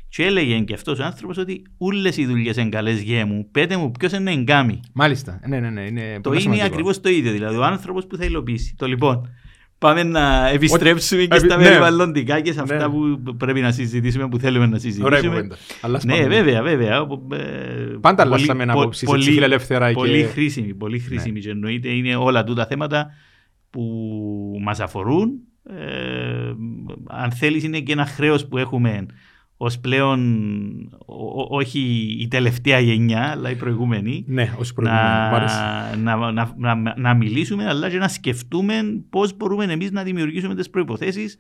[0.10, 3.78] Και έλεγε και αυτός ο άνθρωπος ότι όλες οι δουλειές είναι καλές γέ μου, πέτε
[3.78, 4.80] μου ποιος είναι εγκάμι.
[4.94, 5.40] Μάλιστα.
[5.48, 5.82] Ναι, ναι, ναι.
[5.82, 6.66] Είναι Το πολύ είναι σημαντικό.
[6.66, 7.32] ακριβώς το ίδιο.
[7.32, 8.76] Δηλαδή, ο άνθρωπος που θα υλοποιήσει.
[8.78, 9.30] Το λοιπόν.
[9.80, 11.64] Πάμε να επιστρέψουμε και Επι- στα ναι.
[11.64, 12.94] περιβαλλοντικά και σε αυτά Ναι.
[13.24, 15.28] που πρέπει να συζητήσουμε, που θέλουμε να Ωραία συζητήσουμε.
[15.36, 15.56] κουβέντα.
[15.82, 16.28] Αλλά Ναι, σπάμε.
[16.36, 17.02] βέβαια, βέβαια.
[17.02, 17.38] Ο- ε,
[18.02, 21.40] Πάντα πολύ- αλλάσαμε πο- απόψεις, πολύ- έτσι, φιλελεύθερα Πολύ και- χρήσιμη, πολύ χρήσιμη.
[21.40, 23.08] Και εννοείται είναι όλα τούτα θέματα
[23.70, 23.84] που
[24.64, 25.30] μας αφορούν.
[25.70, 26.54] Ε,
[27.08, 29.06] αν θέλεις είναι και ένα χρέος που έχουμε
[29.58, 30.20] ως πλέον
[31.06, 31.80] ο- ο- όχι
[32.20, 35.06] η τελευταία γενιά αλλά η προηγούμενη Ναι, ως προηγούμενο.
[35.08, 35.60] Μ' άρεσε.
[36.04, 38.74] να, να, να, να, να μιλήσουμε αλλά και να σκεφτούμε
[39.10, 41.38] πώς μπορούμε εμείς να δημιουργήσουμε τις προϋποθέσεις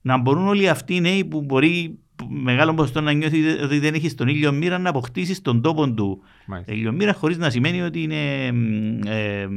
[0.00, 4.14] να μπορούν όλοι αυτοί οι νέοι που μπορεί μεγάλο ποσοστό να νιώθει ότι δεν έχεις
[4.14, 6.72] τον ήλιο μοίρα να αποκτήσεις τον τόπο του Μάλιστα.
[6.72, 9.52] ήλιο μοίρα χωρίς να σημαίνει ότι είναι μ, ε, μ,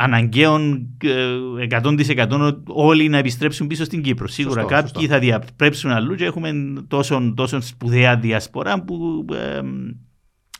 [0.00, 4.28] αναγκαίων ε, 100% όλοι να επιστρέψουν πίσω στην Κύπρο.
[4.28, 5.12] Σίγουρα Σωστό, κάποιοι σωστό.
[5.12, 6.52] θα διαπρέψουν αλλού και έχουμε
[6.88, 9.60] τόσο, τόσο σπουδαία διασπορά που ε,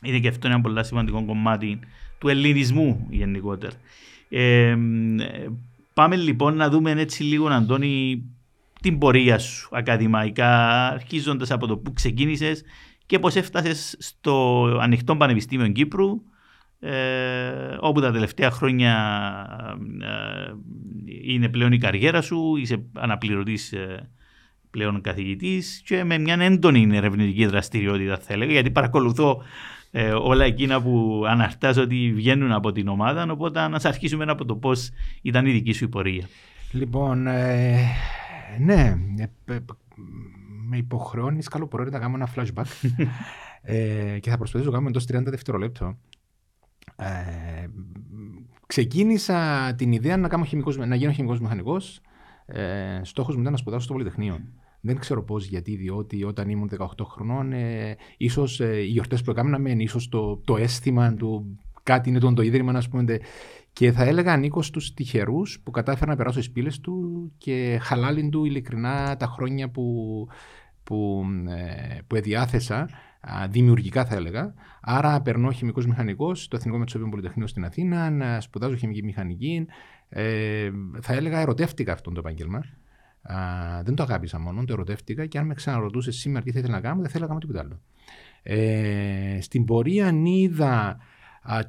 [0.03, 1.79] είναι και αυτό ένα πολύ σημαντικό κομμάτι
[2.17, 3.73] του ελληνισμού γενικότερα.
[4.29, 4.75] Ε,
[5.93, 8.23] πάμε λοιπόν να δούμε έτσι λίγο, Αντώνη,
[8.81, 12.63] την πορεία σου ακαδημαϊκά, αρχίζοντας από το που ξεκίνησες
[13.05, 16.21] και πώς έφτασες στο Ανοιχτό Πανεπιστήμιο Κύπρου,
[16.79, 18.93] ε, όπου τα τελευταία χρόνια
[20.01, 20.53] ε,
[21.33, 24.09] είναι πλέον η καριέρα σου, είσαι αναπληρωτής ε,
[24.71, 29.41] πλέον καθηγητής και με μια έντονη ερευνητική δραστηριότητα θα έλεγα γιατί παρακολουθώ
[29.91, 34.55] ε, όλα εκείνα που αναρτάζω ότι βγαίνουν από την ομάδα οπότε να αρχίσουμε από το
[34.55, 34.89] πώς
[35.21, 36.27] ήταν η δική σου η πορεία.
[36.71, 37.79] Λοιπόν, ε,
[38.59, 38.95] ναι,
[40.69, 42.65] με υποχρεώνεις καλό να κάνω ένα flashback
[43.61, 45.97] ε, και θα προσπαθήσω να κάνω εντός 30 δευτερολέπτων.
[46.99, 47.67] Ε,
[48.67, 52.01] ξεκίνησα την ιδέα να, κάνω χημικός, να γίνω χημικός μηχανικός.
[52.45, 54.39] Ε, Στόχος μου ήταν να σπουδάσω στο Πολυτεχνείο.
[54.81, 59.31] Δεν ξέρω πώς, γιατί, διότι όταν ήμουν 18 χρονών, ε, ίσως ε, οι γιορτές που
[59.31, 63.17] έκαναμε, ίσως το, το αίσθημα του κάτι είναι το, το ίδρυμα, α πούμε.
[63.73, 68.29] Και θα έλεγα ανήκω στους τυχερούς που κατάφερα να περάσω στις πύλες του και χαλάλιν
[68.29, 70.27] του ειλικρινά τα χρόνια που,
[70.83, 72.89] που, ε, που εδιάθεσα
[73.49, 74.53] δημιουργικά θα έλεγα.
[74.81, 79.65] Άρα περνώ χημικός μηχανικός στο Εθνικό Μετσόβιο Πολυτεχνείο στην Αθήνα, να σπουδάζω χημική μηχανική.
[80.09, 80.69] Ε,
[81.01, 82.63] θα έλεγα ερωτεύτηκα αυτό το επάγγελμα.
[83.83, 86.81] δεν το αγάπησα μόνο, το ερωτεύτηκα και αν με ξαναρωτούσες σήμερα τι θα ήθελα να
[86.81, 87.79] κάνω, δεν θέλω να κάνω τίποτα άλλο.
[88.43, 90.97] Ε, στην πορεία είδα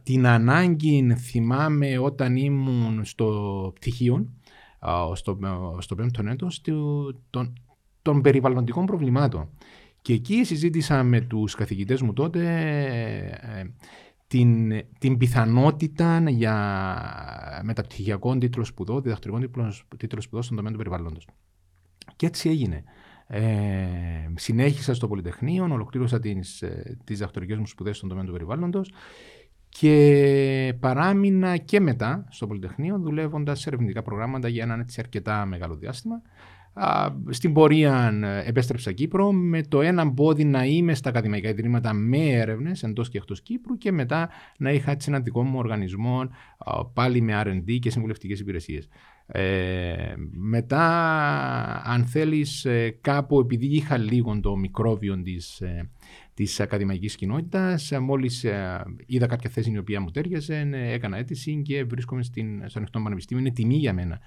[0.02, 4.28] την ανάγκη, θυμάμαι όταν ήμουν στο πτυχίο,
[5.14, 5.38] στο,
[5.78, 6.62] στο πέμπτο έτος,
[7.30, 7.52] των,
[8.02, 9.48] των περιβαλλοντικών προβλημάτων.
[10.02, 12.40] Και εκεί συζήτησα με τους καθηγητές μου τότε
[13.42, 13.74] ε,
[14.26, 21.26] την, την πιθανότητα για μεταπτυχιακό τίτλο σπουδών, διδακτορικό τίτλο σπουδών στον τομέα του περιβάλλοντος.
[22.16, 22.84] Και έτσι έγινε.
[23.26, 23.42] Ε,
[24.34, 28.92] συνέχισα στο Πολυτεχνείο, ολοκλήρωσα τις, ε, τις διδακτορικές μου σπουδές στον τομέα του περιβάλλοντος
[29.68, 35.76] και παράμεινα και μετά στο Πολυτεχνείο δουλεύοντας σε ερευνητικά προγράμματα για έναν έτσι αρκετά μεγάλο
[35.76, 36.22] διάστημα
[37.28, 42.30] στην πορεία ε, επέστρεψα Κύπρο με το ένα πόδι να είμαι στα ακαδημαϊκά ιδρύματα με
[42.30, 46.28] έρευνες εντός και εκτός Κύπρου και μετά να είχα έτσι ένα δικό μου οργανισμό
[46.94, 48.88] πάλι με RD και συμβουλευτικές υπηρεσίες.
[49.32, 50.86] Ε, μετά,
[51.84, 55.90] αν θέλεις, ε, κάπου επειδή είχα λίγο το μικρόβιο της ε,
[56.34, 58.46] της ακαδημαϊκής κοινότητας, μόλις
[59.06, 63.44] είδα κάποια θέση η οποία μου τέριαζε, έκανα αίτηση και βρίσκομαι στην, στο ανοιχτό πανεπιστήμιο.
[63.44, 64.20] Είναι τιμή για μένα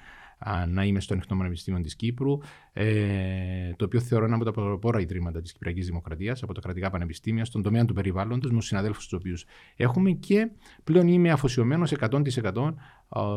[0.67, 2.37] να είμαι στο Ανοιχτό Πανεπιστήμιο της Κύπρου,
[2.73, 6.89] ε, το οποίο θεωρώ ένα από τα πρωτοπόρα ιδρύματα της Κυπριακής Δημοκρατίας, από τα κρατικά
[6.89, 10.51] πανεπιστήμια, στον τομέα του περιβάλλοντος, με τους συναδέλφους τους οποίους έχουμε και
[10.83, 12.73] πλέον είμαι αφοσιωμένος 100%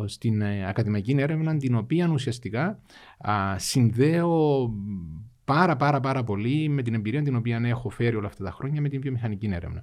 [0.06, 2.78] στην ε, ακαδημαϊκή έρευνα, την οποία ουσιαστικά
[3.56, 4.70] συνδέω
[5.44, 8.80] πάρα πάρα πάρα πολύ με την εμπειρία την οποία έχω φέρει όλα αυτά τα χρόνια
[8.80, 9.82] με την βιομηχανική έρευνα.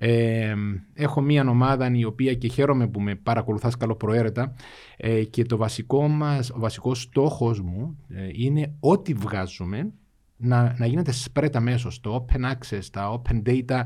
[0.00, 0.54] Ε,
[0.94, 4.54] έχω μία ομάδα η οποία και χαίρομαι που με παρακολουθάς καλοπροαίρετα
[4.96, 9.92] ε, και το βασικό μας, ο βασικός στόχος μου ε, είναι ό,τι βγάζουμε
[10.36, 13.82] να, να γίνεται spread αμέσως στο open access, τα open data.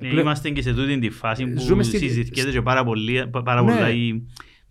[0.00, 3.72] Ναι, Είμαστε και σε τούτη τη φάση που συζητιέται και πάρα, πολύ, πάρα ναι.
[3.72, 4.22] πολλά η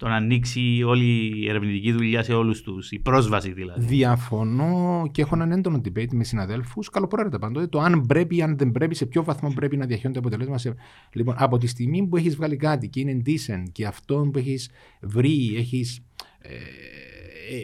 [0.01, 3.85] το να ανοίξει όλη η ερευνητική δουλειά σε όλους τους, η πρόσβαση δηλαδή.
[3.85, 6.89] Διαφωνώ και έχω έναν έντονο debate με συναδέλφους.
[6.89, 7.67] Καλοπροαίρετα πάντοτε.
[7.67, 10.57] Το αν πρέπει, αν δεν πρέπει, σε ποιο βαθμό πρέπει να διαχειώνεται αποτελέσμα.
[10.57, 10.75] Σε...
[11.13, 14.69] Λοιπόν, από τη στιγμή που έχεις βγάλει κάτι και είναι decent και αυτό που έχεις
[15.01, 16.05] βρει, έχεις.
[16.39, 17.10] Ε, ε,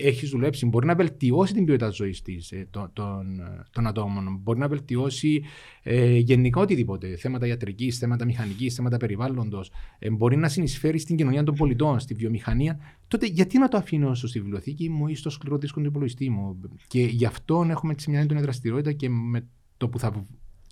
[0.03, 4.67] έχεις δουλέψει, μπορεί να βελτιώσει την ποιότητα ζωής ε, των, των, των, ατόμων, μπορεί να
[4.67, 5.43] βελτιώσει
[5.83, 7.15] ε, γενικά οτιδήποτε.
[7.15, 12.13] Θέματα ιατρικής, θέματα μηχανικής, θέματα περιβάλλοντος, ε, μπορεί να συνεισφέρει στην κοινωνία των πολιτών, στη
[12.13, 12.79] βιομηχανία.
[13.07, 16.59] Τότε γιατί να το αφήνω στη βιβλιοθήκη μου ή στο σκληρό δίσκο του υπολογιστή μου;
[16.87, 20.25] Και γι' αυτό έχουμε έτσι μια έντονη δραστηριότητα και με το που θα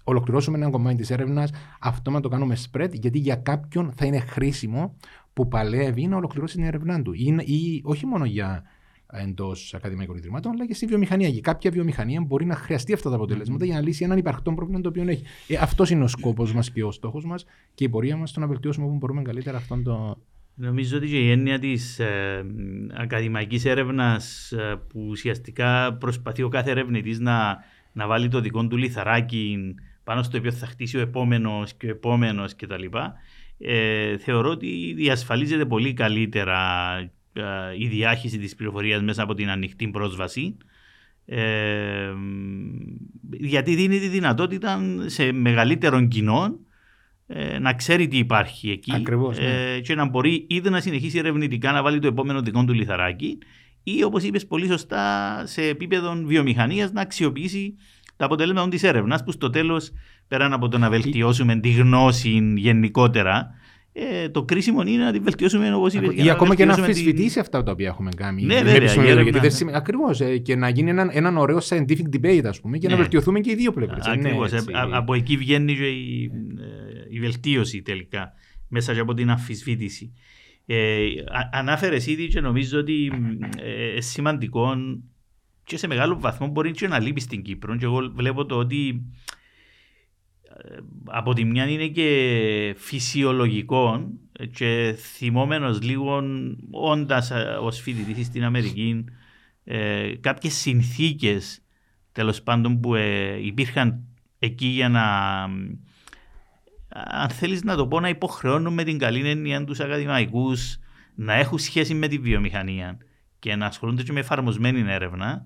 [0.04, 4.20] ολοκληρώσουμε ένα κομμάτι της έρευνας, αυτό να το κάνουμε spread, γιατί για κάποιον θα είναι
[4.20, 4.96] χρήσιμο
[5.34, 7.14] που παλεύει να ολοκληρώσει την έρευνά του.
[7.14, 8.64] Ή, ή όχι μόνο για
[9.12, 11.32] εντός ακαδημαϊκών ιδρυμάτων, αλλά και στη βιομηχανία.
[11.32, 14.82] Και κάποια βιομηχανία μπορεί να χρειαστεί αυτά τα αποτελέσματα για να λύσει έναν υπαρκτό πρόβλημα
[14.82, 15.24] το οποίο έχει.
[15.48, 18.40] Ε, αυτός είναι ο σκόπος μας και ο στόχος μας και η πορεία μας στο
[18.40, 20.18] να βελτιώσουμε όπου μπορούμε καλύτερα αυτόν το.
[20.58, 22.46] Νομίζω ότι και η έννοια της ε,
[22.94, 27.58] ακαδημαϊκής έρευνας ε, που ουσιαστικά προσπαθεί ο κάθε ερευνητής να,
[27.94, 31.90] να βάλει το δικό του λιθαράκι πάνω στο οποίο θα χτίσει ο επόμενος και ο
[31.90, 32.84] επόμενος κτλ.
[33.58, 36.58] Ε, θεωρώ ότι διασφαλίζεται πολύ καλύτερα
[36.98, 37.12] ε,
[37.78, 40.58] η διάχυση της πληροφορίας μέσα από την ανοιχτή πρόσβαση
[41.26, 42.14] ε,
[43.32, 46.60] γιατί δίνει τη δυνατότητα σε μεγαλύτερων κοινών
[47.28, 49.80] ε, να ξέρει τι υπάρχει εκεί Ακριβώς, ναι.
[49.80, 53.38] και να μπορεί είτε να συνεχίσει ερευνητικά να βάλει το επόμενο δικό του λιθαράκι
[53.84, 57.76] ή όπως είπες πολύ σωστά σε επίπεδο βιομηχανίας να αξιοποιήσει
[58.16, 59.92] τα αποτελέσματα της έρευνας που στο τέλος
[60.28, 63.52] πέραν από το να βελτιώσουμε τη γνώση γενικότερα
[63.98, 66.24] Ε, το κρίσιμο είναι να την βελτιώσουμε όπως είπε.
[66.24, 67.42] Ή ακόμα και να αμφισβητήσει την...
[67.42, 68.44] αυτά τα οποία έχουμε κάνει.
[68.44, 68.90] Ναι, βέβαια.
[69.74, 70.22] Ακριβώς.
[70.22, 72.94] Ε, και να γίνει έναν, έναν ωραίο scientific debate, ας πούμε, και ναι.
[72.94, 74.06] να βελτιωθούμε και οι δύο πλευρές.
[74.06, 74.52] Ακριβώς.
[74.52, 74.60] Ναι,
[74.92, 76.32] από εκεί βγαίνει και η,
[77.10, 78.34] η βελτίωση τελικά
[78.68, 80.14] μέσα από την αμφισβήτηση.
[80.66, 81.06] Ε,
[81.52, 83.12] Ανάφερες ήδη και νομίζω ότι
[83.96, 84.76] ε, σημαντικό
[85.64, 87.76] και σε μεγάλο βαθμό μπορεί και να λείπει στην Κύπρο.
[87.76, 88.94] Και εγώ βλέπω το ότι ε,
[91.06, 94.10] από τη μια είναι και φυσιολογικό
[94.52, 96.24] και θυμόμενος λίγο
[96.72, 99.06] όντας ως φοιτητής στην Αμερική
[99.64, 101.62] ε, κάποιες συνθήκες
[102.12, 104.04] τέλος πάντων που ε, υπήρχαν
[104.40, 105.04] εκεί για να
[107.04, 110.78] αν θέλεις να το πω να υποχρεώνουμε την καλή έννοια τους ακαδημαϊκούς
[111.16, 112.98] να έχουν σχέση με τη βιομηχανία
[113.40, 115.44] και να ασχολούνται και με εφαρμοσμένη έρευνα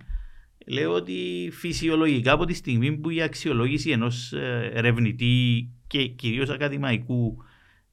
[0.70, 7.44] λέω ότι φυσιολογικά από τη στιγμή που η αξιολόγηση ενός ε, ερευνητή και κυρίως ακαδημαϊκού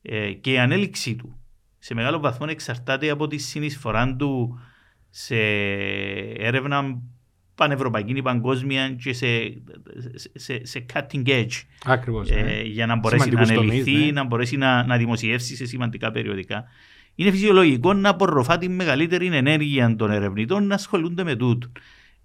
[0.03, 1.39] ε, και η ανέλυξή του
[1.79, 4.61] σε μεγάλο βαθμό εξαρτάται από τη συνεισφορά του
[5.11, 5.37] σε
[6.39, 7.03] έρευνα
[7.55, 9.27] πανευρωπαϊκή ή παγκόσμια και σε,
[10.35, 11.63] σε, σε cutting edge.
[11.85, 12.61] Ακριβώς, ε, ναι.
[12.63, 14.11] για να μπορέσει να ανελυθεί, ναι.
[14.11, 16.65] να μπορέσει να, να δημοσιεύσει σε σημαντικά περιοδικά.
[17.15, 21.69] Είναι φυσιολογικό να απορροφά τη μεγαλύτερη ενέργεια των ερευνητών να ασχολούνται με τούτο.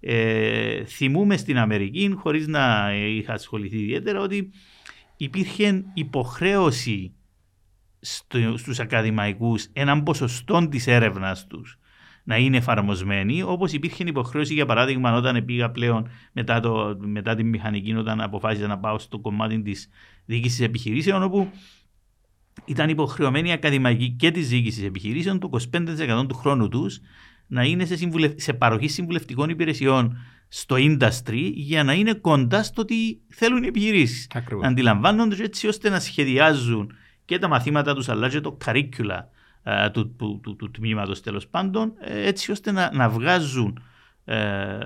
[0.04, 4.50] Ε, θυμούμε στην Αμερική, χωρίς να είχα ασχοληθεί ιδιαίτερα, ότι
[5.16, 7.12] υπήρχε υποχρέωση
[8.00, 11.78] στο, στους ακαδημαϊκούς έναν ποσοστό της έρευνας τους
[12.24, 17.48] να είναι εφαρμοσμένη, όπως υπήρχε υποχρέωση για παράδειγμα όταν πήγα πλέον μετά, το, μετά την
[17.48, 19.88] μηχανική, όταν αποφάσισα να πάω στο κομμάτι της
[20.24, 21.50] διοίκησης επιχειρήσεων, όπου
[22.64, 27.00] ήταν υποχρεωμένη η ακαδημαϊκή και της διοίκησης επιχειρήσεων το 25% του χρόνου τους
[27.52, 28.32] να είναι σε, συμβουλευ...
[28.36, 30.16] σε παροχή συμβουλευτικών υπηρεσιών
[30.48, 34.28] στο industry για να είναι κοντά στο τι θέλουν οι επιχειρήσεις.
[34.62, 36.92] Αντιλαμβάνονται έτσι ώστε να σχεδιάζουν
[37.24, 39.18] και τα μαθήματα τους αλλά και το curricula
[39.62, 43.82] ε, του, του, του, του τμήματος τέλος πάντων ε, έτσι ώστε να, να βγάζουν
[44.24, 44.78] ε,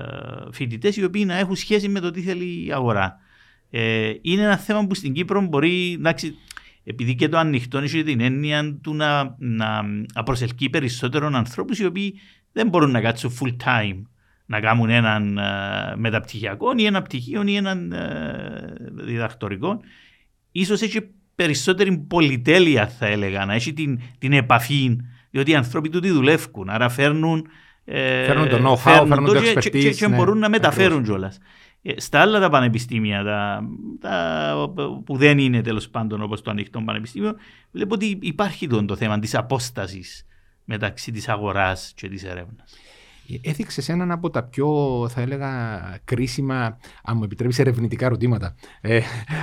[0.51, 3.17] φοιτητές οι οποίοι να έχουν σχέση με το τι θέλει η αγορά.
[3.71, 6.35] Ε, είναι ένα θέμα που στην Κύπρο μπορεί, εντάξει,
[6.85, 9.83] επειδή και το ανοιχτό έχει την έννοια του να, να,
[10.15, 12.15] να προσελκύει περισσότερων ανθρώπους οι οποίοι
[12.57, 14.03] δεν μπορούν να κάτσουν full time
[14.47, 19.81] να κάνουν έναν uh, μεταπτυχιακό ή ένα πτυχίο ή έναν uh, διδακτορικό.
[20.53, 24.97] Ίσως έχει περισσότερη πολυτέλεια θα έλεγα, να έχει την, την επαφή,
[25.31, 27.47] διότι οι άνθρωποι του τη δουλεύουν, άρα φέρνουν,
[27.85, 29.59] ε, φέρνουν το know-how, φέρνουν, το expertise.
[29.61, 31.39] Και, και, και ναι, μπορούν να μεταφέρουν κιόλας.
[31.83, 33.63] Ε, στα άλλα τα πανεπιστήμια, τα,
[34.01, 34.73] τα,
[35.05, 37.35] που δεν είναι τέλος πάντων όπως το ανοιχτό πανεπιστήμιο,
[37.71, 40.27] βλέπω ότι υπάρχει το, το θέμα της απόστασης
[40.67, 42.75] μεταξύ της αγοράς και της έρευνας
[43.41, 44.69] έθιξες σε έναν από τα πιο,
[45.09, 45.51] θα έλεγα,
[46.05, 49.01] κρίσιμα, αν μου επιτρέπεις, ερευνητικά ερωτήματα, ε,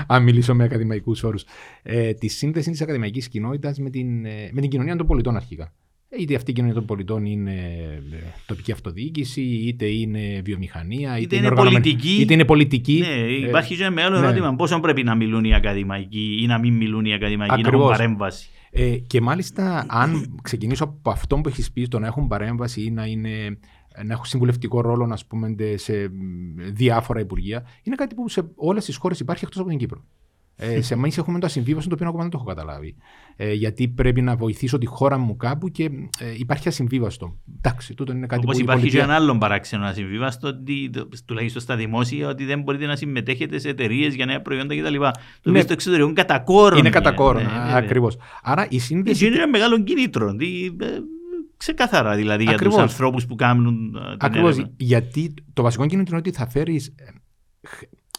[0.07, 1.45] αν μιλήσω με ακαδημαϊκούς όρους,
[1.83, 5.73] ε, τη σύνδεση της ακαδημαϊκής κοινότητας με την, ε, με την κοινωνία των πολιτών αρχικά.
[6.19, 7.51] Είτε αυτή η κοινωνία των πολιτών είναι
[8.11, 12.17] ε, τοπική αυτοδιοίκηση, είτε είναι βιομηχανία, είτε, είτε είναι, πολιτική.
[12.19, 13.03] Είτε είναι πολιτική.
[13.07, 14.25] Ναι, υπάρχει και ένα μεγάλο ναι.
[14.25, 14.55] ερώτημα.
[14.55, 17.73] Πόσο πρέπει να μιλούν οι ακαδημαϊκοί ή να μην μιλούν οι ακαδημαϊκοί, Ακριβώς.
[17.73, 22.07] να έχουν παρέμβαση; Ε, και μάλιστα, αν ξεκινήσω από αυτό που έχεις πει, το να
[22.07, 23.57] έχουν παρέμβαση ή να είναι
[24.05, 25.93] να έχουν συμβουλευτικό ρόλο να πούμε, σε
[26.71, 30.03] διάφορα υπουργεία, είναι κάτι που σε όλες τις χώρες υπάρχει εκτός από την Κύπρο.
[30.55, 32.95] Ε, σε εμά έχουμε το ασυμβίβαστο το οποίο ακόμα δεν το έχω καταλάβει.
[33.35, 35.83] Ε, γιατί πρέπει να βοηθήσω τη χώρα μου κάπου και
[36.19, 37.37] ε, υπάρχει ασυμβίβαστο.
[37.57, 38.61] Εντάξει, τούτο είναι κάτι Όπως που.
[38.61, 38.99] υπάρχει πολιτεία...
[38.99, 40.89] και ένα άλλο παράξενο ασυμβίβαστο, ότι,
[41.25, 44.95] τουλάχιστον στα δημόσια, ότι δεν μπορείτε να συμμετέχετε σε εταιρείες για νέα προϊόντα κτλ.
[44.97, 45.61] Το οποίο ναι.
[45.61, 46.79] στο εξωτερικό είναι κατά κόρον.
[46.79, 48.17] Είναι κατά κόρον, ναι, ακριβώς.
[48.43, 49.25] Άρα η σύνδεση.
[49.25, 50.27] Είναι ένα μεγάλο κίνητρο.
[50.27, 50.87] Ε,
[51.57, 53.95] Ξεκάθαρα δηλαδή για τους ανθρώπους που κάνουν.
[53.95, 54.65] Ε, Ακριβώς.
[54.77, 56.93] Γιατί το βασικό κίνητρο είναι ότι θα φέρεις ε,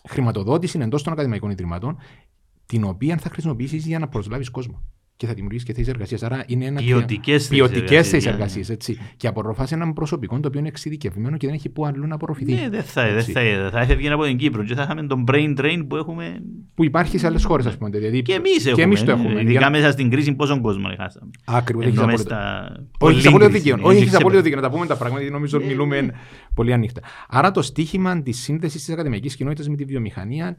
[0.09, 1.99] χρηματοδότηση εντός των ακαδημαϊκών ιδρυμάτων,
[2.67, 4.83] την οποία θα χρησιμοποιήσεις για να προσλάβεις κόσμο
[5.17, 6.23] και θα δημιουργήσεις και θέσεις εργασίας.
[6.23, 6.81] Άρα είναι ένα.
[7.49, 8.71] Ποιοτικές θέσεις εργασίας.
[9.17, 12.53] Και απορροφάς έναν προσωπικό το οποίο είναι εξειδικευμένο και δεν έχει που αλλού να απορροφηθεί.
[12.53, 15.59] Ναι, δεν θα, δεν θα, θα έφευγε από την Κύπρο και θα είχαμε τον brain
[15.59, 16.43] drain που έχουμε.
[16.75, 17.91] που υπάρχει σε άλλες χώρες, ας πούμε.
[17.91, 18.75] Δηλαδή, και εμείς έχουμε.
[18.75, 19.41] Και εμείς το έχουμε.
[19.41, 19.71] Ειδικά για...
[19.71, 21.31] μέσα στην κρίση, πόσον κόσμο χάσαμε.
[21.45, 21.87] Ακριβώς.
[22.99, 23.77] Όχι, έχεις απόλυτο δίκαιο.
[23.81, 24.61] Όχι, έχεις απόλυτο δίκαιο.
[24.61, 26.11] Να τα πούμε τα πράγματα, γιατί νομίζω ότι μιλούμε
[26.55, 27.01] πολύ ανοιχτά.
[27.29, 30.57] Άρα το στίχημα της σύνθεση της ακαδημαϊκής κοινότητας με τη βιομηχανία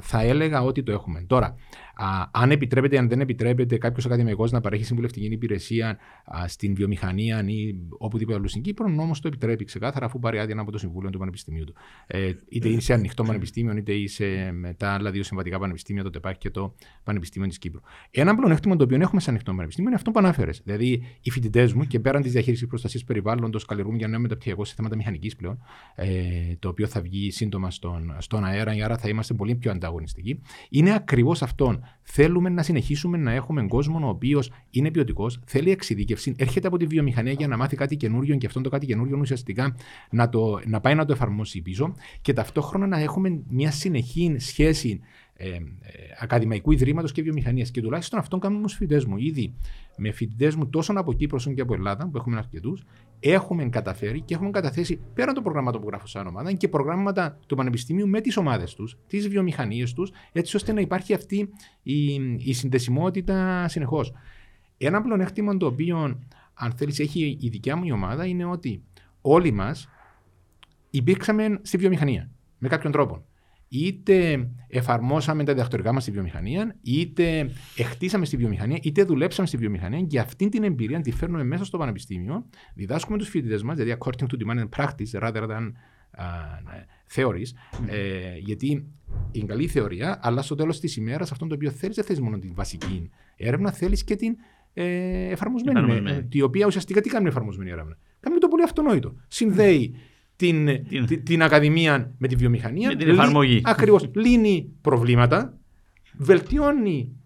[0.00, 1.24] θα έλεγα ότι το έχουμε.
[1.26, 1.54] Τώρα,
[1.96, 7.44] Α, αν επιτρέπεται, αν δεν επιτρέπεται κάποιος ακαδημαϊκός να παρέχει συμβουλευτική υπηρεσία α, στην βιομηχανία
[7.46, 11.10] ή οπουδήποτε αλλού στην Κύπρο, όμω το επιτρέπει ξεκάθαρα αφού πάρει άδεια από το Συμβούλιο
[11.10, 11.74] του Πανεπιστημίου του.
[12.06, 16.38] Ε, είτε είσαι ανοιχτό πανεπιστήμιο, είτε είσαι με τα άλλα δύο συμβατικά πανεπιστήμια, το ΤΕΠΑΚ
[16.38, 17.80] και το Πανεπιστήμιο της Κύπρου.
[18.10, 20.50] Ένα πλεονέκτημα το οποίο έχουμε σε ανοιχτό πανεπιστήμιο είναι αυτό που ανάφερε.
[20.64, 24.74] Δηλαδή, οι φοιτητές μου και πέραν της διαχείρισης προστασίας περιβάλλοντος, καλλιεργούν για νέο μεταπτυχιακό σε
[24.76, 25.58] θέματα βιομηχανική πλέον,
[25.94, 26.08] ε,
[26.58, 30.40] το οποίο θα βγει σύντομα στον, στον αέρα, άρα θα είμαστε πολύ πιο ανταγωνιστικοί.
[30.70, 31.80] Είναι ακριβώς αυτό.
[32.02, 36.86] Θέλουμε να συνεχίσουμε να έχουμε κόσμο ο οποίος είναι ποιοτικός, θέλει εξειδίκευση, έρχεται από τη
[36.86, 39.76] βιομηχανία για να μάθει κάτι καινούριο και αυτό το κάτι καινούριο ουσιαστικά
[40.10, 45.00] να, το, να πάει να το εφαρμόσει πίσω και ταυτόχρονα να έχουμε μια συνεχή σχέση
[45.36, 45.60] ε, ε,
[46.20, 47.70] ακαδημαϊκού ιδρύματος και βιομηχανίας.
[47.70, 49.16] Και τουλάχιστον αυτόν κάνουμε με φοιτητές μου.
[49.16, 49.54] Ήδη
[49.96, 52.84] με φοιτητές μου τόσο από Κύπρος όσο και από Ελλάδα, που έχουμε αρκετούς,
[53.20, 57.56] έχουμε καταφέρει και έχουμε καταθέσει πέραν των προγραμμάτων που γράφω σαν ομάδα και προγράμματα του
[57.56, 61.48] Πανεπιστημίου με τις ομάδες τους, τις βιομηχανίες τους, έτσι ώστε να υπάρχει αυτή
[61.82, 64.12] η, η συνδεσιμότητα συνεχώς.
[64.78, 66.18] Ένα πλεονέκτημα το οποίο,
[66.54, 68.82] αν θέλεις, έχει η δικιά μου η ομάδα είναι ότι
[69.20, 69.88] όλοι μας
[70.90, 73.24] υπήρξαμε στη βιομηχανία με κάποιον τρόπο
[73.74, 80.00] είτε εφαρμόσαμε τα διδακτορικά μας στη βιομηχανία, είτε εχτίσαμε στη βιομηχανία, είτε δουλέψαμε στη βιομηχανία
[80.00, 84.26] και αυτή την εμπειρία τη φέρνουμε μέσα στο πανεπιστήμιο, διδάσκουμε τους φοιτητές μας, δηλαδή according
[84.26, 85.72] to demand and practice rather than
[86.18, 87.48] uh, theories,
[87.86, 88.86] ε, γιατί
[89.32, 92.38] είναι καλή θεωρία, αλλά στο τέλος της ημέρας αυτό το οποίο θέλεις δεν θέλει μόνο
[92.38, 94.36] την βασική έρευνα, θέλεις και την
[94.74, 94.84] ε,
[95.30, 96.28] εφαρμοσμένη, εφαρμοσμένη.
[96.32, 97.96] η οποία ουσιαστικά τι κάνει εφαρμοσμένη έρευνα.
[98.20, 99.14] Κάνει το πολύ αυτονόητο.
[99.28, 99.94] Συνδέει
[100.36, 102.88] την, την, την Ακαδημία με τη βιομηχανία.
[102.88, 103.60] Με την εφαρμογή.
[103.64, 104.10] Ακριβώς.
[104.14, 105.58] Λύνει προβλήματα,
[106.16, 107.16] βελτιώνει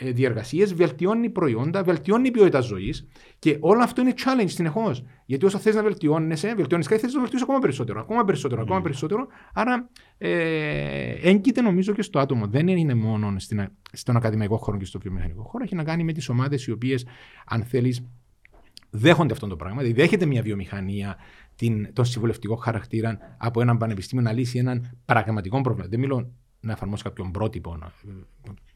[0.00, 3.06] ε, διεργασίες, βελτιώνει προϊόντα, βελτιώνει ποιότητα ζωής
[3.38, 5.04] και όλο αυτό είναι challenge συνεχώς.
[5.26, 8.78] Γιατί όσο θες να βελτιώνεσαι, βελτιώνεις κάτι, θες να βελτιώσεις ακόμα περισσότερο, ακόμα περισσότερο, ακόμα
[8.78, 8.82] mm.
[8.82, 9.26] περισσότερο.
[9.52, 12.46] Άρα ε, έγκυται νομίζω και στο άτομο.
[12.46, 15.64] Δεν είναι μόνο στην, στον ακαδημαϊκό χώρο και στο βιομηχανικό χώρο.
[15.64, 17.06] Έχει να κάνει με τις ομάδες οι οποίες,
[17.46, 18.04] αν θέλεις,
[18.90, 19.82] δέχονται αυτό το πράγμα.
[19.82, 21.16] Δηλαδή, δέχεται μια βιομηχανία
[21.58, 25.88] την, τον συμβουλευτικό χαρακτήρα από έναν πανεπιστήμιο να λύσει έναν πραγματικό πρόβλημα.
[25.88, 27.78] Δεν μιλώ να εφαρμόσει κάποιον πρότυπο,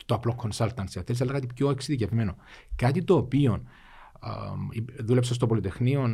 [0.06, 2.36] το απλό consultancy, αλλά κάτι πιο εξειδικευμένο.
[2.76, 3.62] Κάτι το οποίο
[5.04, 6.10] δούλεψα στο Πολυτεχνείο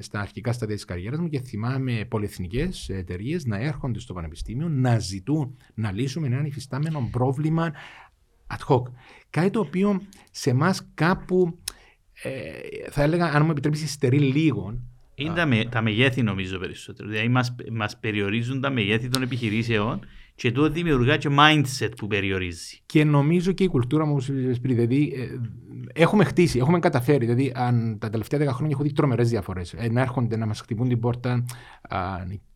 [0.00, 4.98] στα αρχικά στάδια της καριέρας μου και θυμάμαι πολυεθνικές εταιρείες να έρχονται στο Πανεπιστήμιο να
[4.98, 7.72] ζητούν να λύσουμε ένα υφιστάμενο πρόβλημα
[8.46, 8.82] ad hoc.
[9.30, 10.00] Κάτι το οποίο
[10.30, 11.58] σε εμάς κάπου
[12.22, 14.78] ε, θα έλεγα, αν μου επιτρέψεις, στερεί λίγο
[15.14, 17.08] είναι τα, με, τα μεγέθη νομίζω περισσότερο.
[17.08, 20.00] Δηλαδή μας, μας περιορίζουν τα μεγέθη των επιχειρήσεων
[20.34, 22.80] και το δημιουργά και mindset που περιορίζει.
[22.86, 25.40] Και νομίζω και η κουλτούρα μου, όπως είπες πριν, δηλαδή ε,
[26.00, 27.26] έχουμε χτίσει, έχουμε καταφέρει.
[27.26, 29.72] Δηλαδή αν, τα τελευταία δέκα χρόνια έχω δει τρομερές διαφορές.
[29.72, 31.44] Ε, να έρχονται να μας χτυπούν την πόρτα
[31.88, 31.98] α,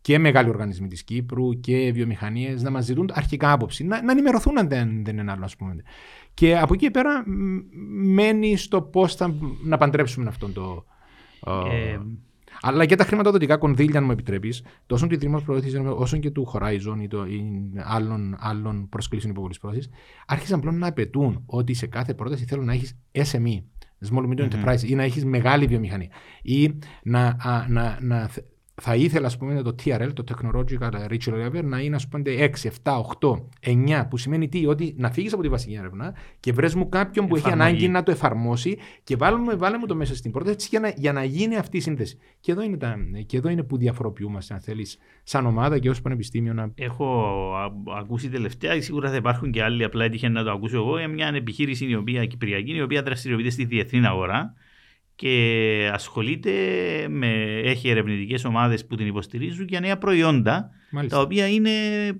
[0.00, 4.58] και μεγάλοι οργανισμοί της Κύπρου και βιομηχανίες να μας ζητούν αρχικά άποψη, να, να ενημερωθούν
[4.58, 5.76] αν δεν, δεν είναι άλλο ας πούμε.
[6.34, 7.24] Και από εκεί πέρα
[8.04, 10.84] μένει στο πώς θα να παντρέψουμε αυτόν το...
[11.46, 11.98] Ε,
[12.60, 16.52] αλλά και τα χρηματοδοτικά κονδύλια, αν μου επιτρέπεις, τόσο του Ιδρύματος Προώθησης όσο και του
[16.52, 17.44] Horizon ή, το, ή
[17.76, 19.90] άλλων, άλλων προσκλήσεων υποβολής πρόθεσης,
[20.26, 23.62] άρχισαν πλέον να απαιτούν ότι σε κάθε πρόταση θέλουν να έχεις SME,
[24.10, 26.08] Small Medium Enterprise, ή να έχεις μεγάλη βιομηχανία.
[26.42, 27.36] Ή να,
[27.68, 28.30] να, να
[28.80, 32.48] θα ήθελα ας πούμε, το TRL, το Technological Reach Level, να είναι ας πούμε, 6,
[32.82, 36.74] 7, 8, 9, που σημαίνει τι, ότι να φύγεις από τη βασική έρευνα και βρες
[36.74, 40.30] μου κάποιον που έχει ανάγκη να το εφαρμόσει και βάλουμε, βάλε μου το μέσα στην
[40.30, 42.18] πρόταση για να, για να γίνει αυτή η σύνθεση.
[42.40, 46.00] Και εδώ είναι, τα, και εδώ είναι που διαφοροποιούμαστε, αν θέλεις, σαν ομάδα και ως
[46.00, 46.52] πανεπιστήμιο.
[46.52, 46.72] Να...
[46.74, 47.34] Έχω
[47.98, 51.32] ακούσει τελευταία, σίγουρα θα υπάρχουν και άλλοι, απλά έτυχε να το ακούσω εγώ, για μια
[51.34, 54.54] επιχείρηση η οποία, κυπριακή, η οποία δραστηριοποιείται στη διεθνή αγορά
[55.18, 56.50] και ασχολείται
[57.08, 57.26] με,
[57.64, 61.16] έχει ερευνητικές ομάδες που την υποστηρίζουν για νέα προϊόντα Μάλιστα.
[61.16, 61.70] τα οποία είναι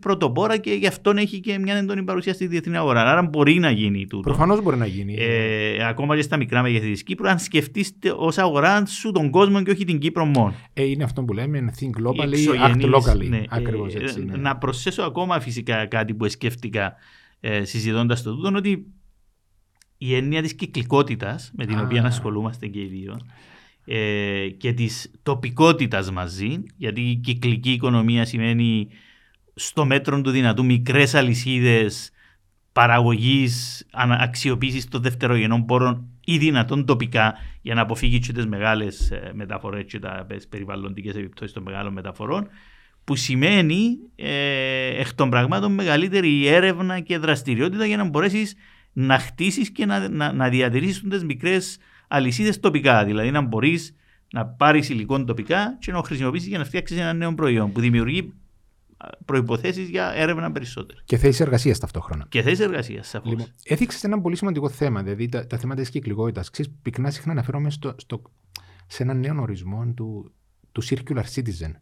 [0.01, 3.11] πρωτοπόρα και γι' αυτό έχει και μια έντονη παρουσία στη διεθνή αγορά.
[3.11, 4.23] Άρα μπορεί να γίνει τούτο.
[4.23, 5.15] Προφανώς μπορεί να γίνει.
[5.19, 9.63] Ε, ακόμα και στα μικρά μεγέθη της Κύπρου, αν σκεφτείτε ως αγορά σου τον κόσμο
[9.63, 10.55] και όχι την Κύπρο μόνο.
[10.73, 13.29] Ε, είναι αυτό που λέμε think globally, act locally.
[13.29, 14.25] Ναι, Ακριβώς ε, έτσι.
[14.25, 14.37] Ναι.
[14.37, 16.95] Να προσθέσω ακόμα φυσικά κάτι που σκέφτηκα
[17.41, 18.87] ε, συζητώντας το τούτο, ότι
[19.99, 23.21] η έννοια της κυκλικότητας με την οποία ασχολούμαστε και οι δύο
[23.85, 28.89] ε, και της τοπικότητας μαζί γιατί η κυκλική οικονομία σημαίνει
[29.55, 32.11] στο μέτρο του δυνατού μικρές αλυσίδες
[32.73, 33.87] παραγωγής,
[34.21, 40.27] αξιοποίησης των δευτερογενών πόρων ή δυνατόν τοπικά για να αποφύγει τις μεγάλες μεταφορές και τα
[40.49, 42.49] περιβαλλοντικές επιπτώσεις των μεγάλων μεταφορών,
[43.05, 48.55] που σημαίνει ε, εκ των πραγμάτων μεγαλύτερη έρευνα και δραστηριότητα για να μπορέσεις
[49.01, 53.05] να χτίσεις και να, να, να διατηρήσεις τι μικρές αλυσίδες τοπικά.
[53.05, 53.95] Δηλαδή να μπορείς
[54.33, 57.81] να πάρεις υλικό τοπικά και να το χρησιμοποιήσεις για να φτιάξεις ένα νέο προϊόν που
[57.81, 58.33] δημιουργεί
[59.25, 61.01] προποθέσει για έρευνα περισσότερο.
[61.05, 62.27] Και θέσεις εργασίας ταυτόχρονα.
[62.29, 63.31] Και θέσεις εργασίας, σαφώς.
[63.31, 66.51] Λοιπόν, έδειξε ένα πολύ σημαντικό θέμα, δηλαδή τα, τα θέματα της κυκλικότητας.
[66.83, 68.23] Πυκνά συχνά αναφέρομαι στο, στο,
[68.87, 70.33] σε έναν νέο ορισμό του,
[70.73, 71.73] του circular citizen.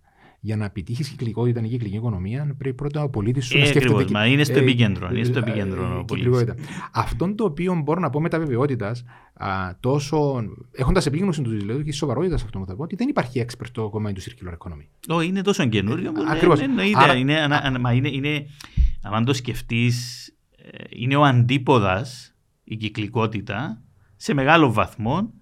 [0.41, 3.95] Για να επιτύχεις κυκλικότητα η κυκλική οικονομία, πρέπει πρώτα ο πολίτης σου Ε, να σκέφτεται.
[3.95, 6.31] ακριβώς, μα είναι στο ε, επίκεντρο, είναι στο ε, επίκεντρο ο ε, πολίτης.
[6.39, 6.55] κυκλικότητα.
[6.93, 9.05] Αυτό το οποίο μπορώ να πω με τα βεβαιότητας,
[9.81, 13.67] τόσο έχοντας επίγνωση του δηλαδή και σοβαρότητας αυτό που θα πω, ότι δεν υπάρχει expert
[13.67, 15.15] στο κομμάτι του circular economy.
[15.17, 16.59] Ω, είναι τόσο καινούριο που Ακριβώς.
[16.59, 16.99] δεν εννοείται.
[17.03, 18.47] Άρα- Είναι, ανα- ανα- μα είναι, είναι,
[19.03, 20.31] αν το σκεφτείς,
[20.89, 22.35] είναι ο αντίποδας
[22.65, 23.83] η κυκλικότητα
[24.17, 25.33] σε μεγάλο βαθμό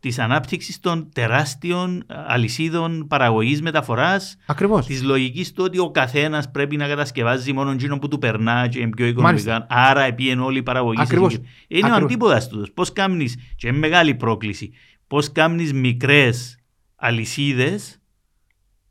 [0.00, 4.86] της ανάπτυξης των τεράστιων αλυσίδων παραγωγής μεταφοράς, Ακριβώς.
[4.86, 8.78] της λογικής του ότι ο καθένας πρέπει να κατασκευάζει μόνο εκείνο που του περνά και
[8.80, 9.50] είναι πιο οικονομικά.
[9.52, 9.66] Μάλιστα.
[9.70, 11.00] Άρα επίεν όλη η παραγωγή.
[11.00, 11.32] Ακριβώς.
[11.32, 12.10] σε- Είναι ο Ακριβώς.
[12.10, 12.70] αντίποδας τους.
[12.74, 14.72] Πώς κάνεις, και είναι μεγάλη πρόκληση,
[15.06, 16.58] πώς κάνεις μικρές
[16.96, 17.98] αλυσίδες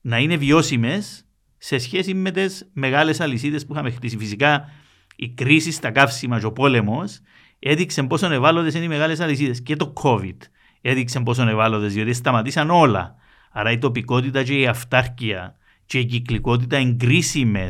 [0.01, 1.25] να είναι βιώσιμες
[1.57, 4.17] σε σχέση με τις μεγάλες αλυσίδες που είχαμε χτίσει.
[4.17, 4.69] Φυσικά
[5.15, 7.19] η κρίση στα καύσιμα και ο πόλεμος
[7.59, 9.61] έδειξε πόσο ευάλωτες είναι οι μεγάλες αλυσίδες.
[9.63, 10.37] Και το COVID
[10.81, 13.15] έδειξε πόσο ευάλωτες, διότι σταματήσαν όλα.
[13.51, 15.55] Άρα η τοπικότητα και η αυτάρκεια
[15.85, 17.69] και η κυκλικότητα είναι κρίσιμε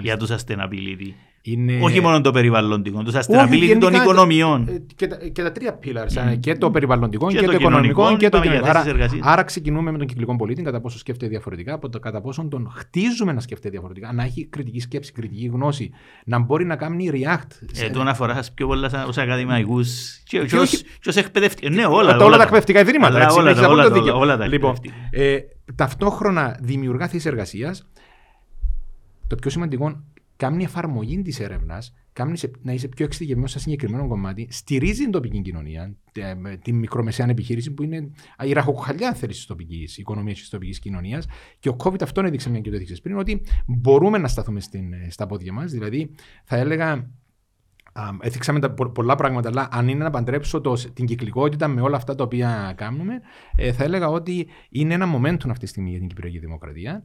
[0.00, 1.12] για τους sustainability.
[1.46, 1.78] Είναι...
[1.82, 4.68] Όχι μόνο το περιβαλλοντικό, το Όχι, sustainability γενικά, των οικονομιών.
[4.68, 7.56] ε, Και τα, και τα τρία pillars, ε, και το περιβαλλοντικό, Και και, το το
[7.60, 8.70] οικονομικό κοινωνικό, και το πάμε για κοινωνικό.
[8.78, 9.26] Άρα, θέσεις εργασίας.
[9.32, 12.70] άρα ξεκινούμε με τον κυκλικό πολίτη, κατά πόσο σκέφτεται διαφορετικά, από το κατά πόσο τον
[12.74, 15.90] χτίζουμε να σκέφτεται διαφορετικά, να έχει κριτική σκέψη, κριτική γνώση,
[16.24, 17.48] να μπορεί να κάνει react.
[17.72, 20.82] σε- Ε, το αφορά σας πιο πολλά σαν- ως ακαδημαϊκούς και, και, Και ως, όχι-
[21.00, 21.76] και ως εκπαιδευτικούς.
[21.76, 23.14] Ναι, όλα, όλα, όλα, τα εκπαιδευτικά ιδρύματα.
[23.14, 24.18] Αλλά έτσι, όλα, έχεις τα- όλα, απόλυτο τα- δίκιο.
[24.20, 25.22] όλα τα Λοιπόν, εκπαιδευτικά.
[25.22, 27.86] ε, ταυτόχρονα δημιουργά θέσει εργασίας.
[29.26, 30.02] Το πιο σημαντικό,
[30.36, 35.10] κάνει εφαρμογή της έρευνας, κάνει σε- να είσαι πιο εξειδικευμένος σε συγκεκριμένο κομμάτι, στηρίζει την
[35.10, 38.10] τοπική κοινωνία, τε- με την μικρομεσαία επιχείρηση που είναι
[38.44, 41.26] η ραχοκοκαλιά, αν θέλει, της τοπικής οικονομίας και της τοπικής κοινωνίας.
[41.58, 44.92] Και ο COVID αυτόν έδειξε, μια και το έδειξες πριν, ότι μπορούμε να σταθούμε στην,
[45.08, 45.70] στα πόδια μας.
[45.72, 46.10] Δηλαδή,
[46.44, 47.10] θα έλεγα,
[47.96, 51.80] Α, Έθιξαμε τα, πο- πολλά πράγματα, αλλά αν είναι να παντρέψω το, την κυκλικότητα με
[51.80, 53.20] όλα αυτά τα οποία κάνουμε,
[53.56, 57.02] ε, θα έλεγα ότι είναι ένα momentum αυτή τη στιγμή για την Κυπριακή Δημοκρατία α,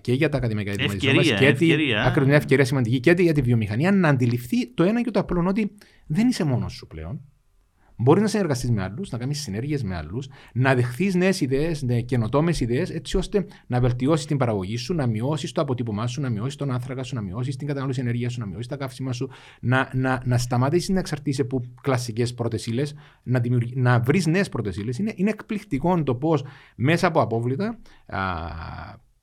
[0.00, 2.02] και για τα ακαδημαϊκά ιδρύματα της Ευκαιρία, ομάδας και τη- ευκαιρία.
[2.02, 5.44] ακριβώς, μια ευκαιρία σημαντική και για τη βιομηχανία να αντιληφθεί το ένα και το απλό
[5.48, 5.70] ότι
[6.06, 7.20] δεν είσαι μόνος σου πλέον.
[7.96, 12.60] Μπορείς να συνεργαστείς με άλλους, να κάνεις συνέργειες με άλλους, να δεχθείς νέες ιδέες, καινοτόμες
[12.60, 16.56] ιδέες, έτσι ώστε να βελτιώσεις την παραγωγή σου, να μειώσεις το αποτύπωμά σου, να μειώσεις
[16.56, 19.90] τον άνθρακα σου, να μειώσεις την κατανάλωση ενέργειας σου, να μειώσεις τα καύσιμα σου, να,
[19.94, 22.82] να, να σταματήσεις να εξαρτήσει από κλασικές πρώτε ύλε,
[23.22, 24.90] να, δημιουργεί- να βρεις νέες πρώτε ύλε.
[24.98, 26.44] Είναι, είναι εκπληκτικό το πώς
[26.76, 28.20] μέσα από απόβλητα α,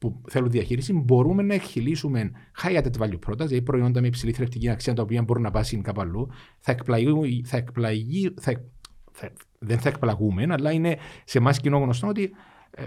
[0.01, 2.31] που θέλουν διαχείριση μπορούμε να εκχυλήσουμε
[2.63, 5.81] high added value products, δηλαδή προϊόντα με υψηλή θρεπτική αξία τα οποία μπορούν να πάσουν
[5.81, 6.29] κάπου αλλού.
[6.59, 8.63] Θα εκπλαγεί, θα εκπλαγεί, θα,
[9.11, 12.31] θα, δεν θα εκπλαγούμε, αλλά είναι σε εμάς κοινό γνωστό ότι
[12.71, 12.85] ε,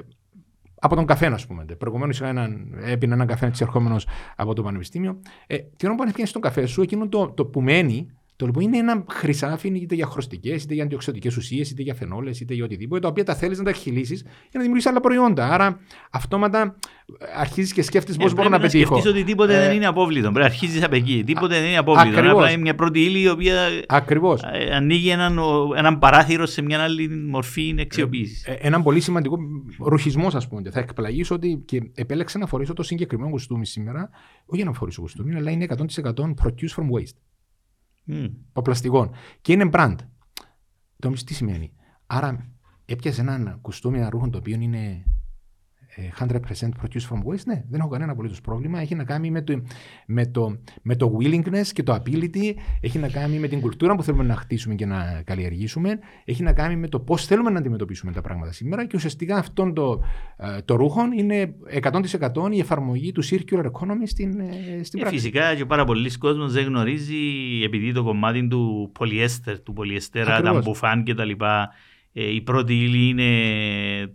[0.80, 1.64] από τον καφέ, ας πούμε.
[1.64, 2.20] Προηγουμένως
[2.84, 3.96] έπινα έναν καφέ έτσι ερχόμενο
[4.36, 5.20] από το πανεπιστήμιο.
[5.46, 8.62] Ε, την ώρα που αν τον καφέ σου, εκείνο το, το που μένει, το λοιπόν
[8.62, 12.64] είναι ένα χρυσάφι είτε για χρωστικές, είτε για αντιοξωτικέ ουσίες, είτε για φενόλε, είτε για
[12.64, 15.48] οτιδήποτε, τα οποία τα θέλεις να τα εκχυλήσει για να δημιουργήσεις άλλα προϊόντα.
[15.52, 15.80] Άρα,
[16.10, 16.76] αυτόματα
[17.36, 18.94] αρχίζεις και σκέφτεσαι πώς Ε, μπορώ να πρέπει πετύχω.
[18.94, 20.20] σκεφτείς ότι τίποτε Ε, δεν είναι απόβλητο.
[20.22, 21.22] Πρέπει να αρχίσει από εκεί.
[21.26, 22.08] Τίποτε δεν είναι απόβλητο.
[22.08, 22.32] ακριβώς.
[22.32, 24.42] Απλά είναι μια πρώτη ύλη η οποία Ακριβώς.
[24.42, 28.44] ε, ανοίγει έναν, ο- έναν παράθυρο σε μια άλλη μορφή αξιοποίηση.
[28.46, 29.38] Ε, έναν πολύ σημαντικό
[29.78, 30.70] ρουχισμό, ας πούμε.
[30.70, 34.10] Θα εκπλαγείς ότι και επέλεξα να φορήσω το συγκεκριμένο κουστούμι σήμερα,
[34.46, 37.16] όχι για να φορήσω κουστούμι, αλλά είναι 100% produce from waste.
[38.04, 38.24] Μμ.
[38.48, 39.10] από πλαστικών.
[39.40, 39.96] Και είναι brand.
[40.98, 41.72] Το μισό τι σημαίνει;
[42.06, 42.52] Άρα
[42.84, 45.04] έπιασες έναν κουστούμι, ένα ρούχο το οποίο είναι ε,
[46.20, 46.26] 100%
[46.80, 47.44] produced from waste.
[47.46, 48.80] Ναι, δεν έχω κανένα απολύτως πρόβλημα.
[48.80, 49.62] Έχει να κάνει με το,
[50.06, 52.52] με, το, με το willingness και το ability.
[52.80, 55.98] Έχει να κάνει με την κουλτούρα που θέλουμε να χτίσουμε και να καλλιεργήσουμε.
[56.24, 58.86] Έχει να κάνει με το πώς θέλουμε να αντιμετωπίσουμε τα πράγματα σήμερα.
[58.86, 60.02] Και ουσιαστικά αυτό το,
[60.36, 65.18] ε, το ρούχο είναι 100% η εφαρμογή του circular economy στην, ε, στην Ε, πράξη.
[65.18, 67.14] φυσικά και πάρα πολλοί κόσμος δεν γνωρίζει
[67.64, 70.64] επειδή το κομμάτι του πολυέστερ, του πολυεστέρα, τα Ακριβώς.
[70.64, 71.66] μπουφάν και τα λοιπά, ε,
[72.16, 73.28] η πρώτη ύλη είναι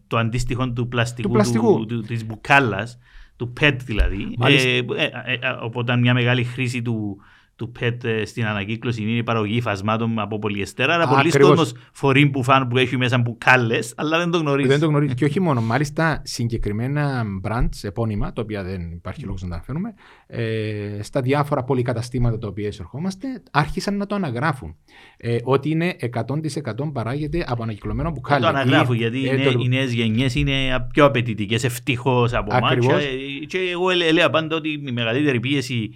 [0.07, 1.85] το αντίστοιχο του πλαστικού, Του πλαστικού.
[1.85, 2.97] του, του- της μπουκάλας,
[3.35, 4.35] του PET δηλαδή.
[4.37, 4.69] Μάλιστα.
[4.69, 4.83] Ε, ε,
[5.25, 7.17] ε, ε, οπότε μια μεγάλη χρήση του,
[7.59, 10.93] του PET ε, στην ανακύκλωση είναι η παραγωγή φασμάτων από πολυεστέρα.
[10.93, 11.49] Άρα πολλοί Ακριβώς.
[11.49, 14.71] κόσμος φορεί μπουφάν που έχει μέσα μπουκάλες, αλλά δεν το γνωρίζεις.
[14.71, 15.15] Δεν το γνωρίζεις.
[15.15, 15.61] και όχι μόνο.
[15.61, 19.93] Μάλιστα, συγκεκριμένα brands, επώνυμα, τα οποία δεν υπάρχει λόγος να τα αναφέρουμε,
[20.27, 24.75] ε, στα διάφορα πολυκαταστήματα τα οποία εισερχόμαστε, άρχισαν να το αναγράφουν.
[25.17, 28.41] Ε, ότι είναι 100% παράγεται από ανακυκλωμένο μπουκάλι.
[28.41, 30.53] Το αναγράφω Ή- γιατί ε, είναι, το- οι νέες γενιές είναι
[30.93, 32.71] πιο απαιτητικές ευτυχώς από εμάς.
[32.71, 33.03] Ακριβώς.
[33.39, 35.89] Και, και εγώ ελέ- έλεγα πάντα ότι η μεγαλύτερη πίεση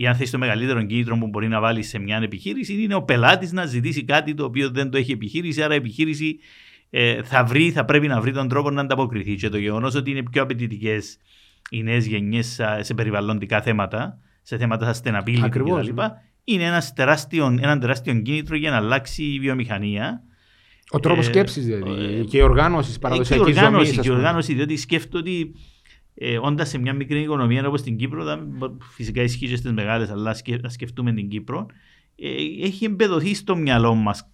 [0.00, 3.02] ή αν θες το μεγαλύτερο κίνητρο που μπορεί να βάλεις σε μια επιχείρηση είναι ο
[3.02, 5.62] πελάτης να ζητήσει κάτι το οποίο δεν το έχει επιχείρηση.
[5.62, 6.38] Άρα η επιχείρηση
[6.90, 9.34] ε, θα, βρει, θα πρέπει να βρει τον τρόπο να ανταποκριθεί.
[9.34, 11.16] Και το γεγονός ότι είναι πιο απαιτητικές
[11.70, 15.88] οι νέες γενιές σε περιβαλλοντικά θέματα, σε θέματα sustainability Ακριβώς.
[15.88, 16.00] κτλ.
[16.44, 20.22] Είναι ένας τεράστιο, ένα τεράστιο κίνητρο για να αλλάξει η βιομηχανία.
[20.90, 22.04] Ο τρόπος ε, σκέψης δηλαδή.
[22.04, 24.22] ε, και η οργάνωση Ε, παραδοσιακή και η οργάνωση, ζωής, ας και η πούμε.
[24.22, 25.54] οργάνωση, διότι σκέφτομαι ότι
[26.14, 28.46] ε, όντας σε μια μικρή οικονομία όπως την Κύπρο, θα,
[28.94, 31.66] φυσικά ισχύει και στις μεγάλες, αλλά σκε, σκεφτούμε την Κύπρο,
[32.16, 34.30] ε, έχει εμπεδοθεί στο μυαλό μας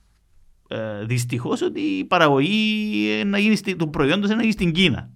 [0.68, 5.10] ε, δυστυχώς ότι η παραγωγή να γίνει, του προϊόντος να γίνει στην Κίνα.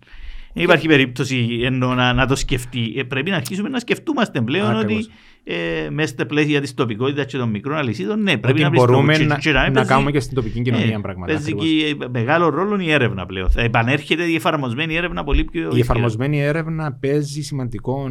[0.55, 2.95] Δεν υπάρχει περίπτωση ενώ να, να το σκεφτεί.
[2.97, 5.07] Ε, πρέπει να αρχίσουμε να σκεφτούμαστε πλέον ότι
[5.45, 9.19] ε, μέσα στα πλαίσια τη τοπικότητα και των μικρών αλυσίδων, ναι, πρέπει ότι να μπορούμε
[9.19, 11.33] να, να, να κάνουμε και στην τοπική κοινωνία ε, πράγματα.
[11.33, 13.51] Παίζει και μεγάλο ρόλο η έρευνα πλέον.
[13.51, 15.71] Θα επανέρχεται η εφαρμοσμένη έρευνα πολύ πιο.
[15.75, 18.09] Η εφαρμοσμένη έρευνα παίζει σημαντικό.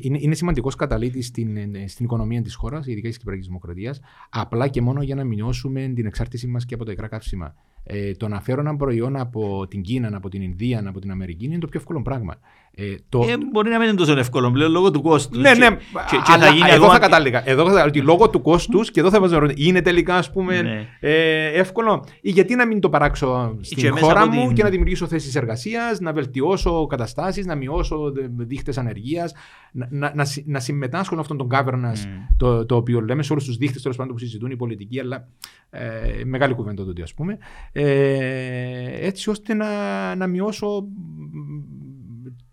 [0.00, 1.56] είναι, είναι σημαντικός καταλήτης στην,
[1.88, 4.00] στην οικονομία της χώρας, ειδικά της Κυπριακής Δημοκρατίας,
[4.30, 7.54] απλά και μόνο για να μειώσουμε την εξάρτησή μας και από τα υγρά καύσιμα.
[7.86, 11.44] Ε, το να φέρω ένα προϊόν από την Κίνα, από την Ινδία, από την Αμερική
[11.44, 12.34] είναι το πιο εύκολο πράγμα.
[12.76, 13.20] Ε, το...
[13.28, 15.38] ε, μπορεί να μην είναι τόσο εύκολο πλέον λόγω του κόστους.
[15.38, 15.76] Ναι, ναι, και,
[16.10, 17.48] και, και αλλά, θα γίνει εδώ θα κατάληγα.
[17.48, 20.32] Εδώ θα κατάληγα ότι λόγω του κόστους και εδώ θα βάζω ρωτήσω, είναι τελικά ας
[20.32, 20.88] πούμε ναι.
[21.00, 24.54] ε, εύκολο ή γιατί να μην το παράξω στην και χώρα μου την...
[24.54, 29.32] και να δημιουργήσω θέσεις εργασίας, να βελτιώσω καταστάσεις, να μειώσω δείχτες ανεργίας,
[29.72, 32.34] να, να, να, να συμμετάσχω αυτόν τον governance mm.
[32.36, 35.28] το, το οποίο λέμε σε όλους τους δείχτες που συζητούν οι πολιτικοί, αλλά
[35.70, 37.38] ε, μεγάλη κουβέντα τότε ας πούμε.
[37.72, 39.68] Ε, έτσι ώστε να,
[40.14, 40.86] να μειώσω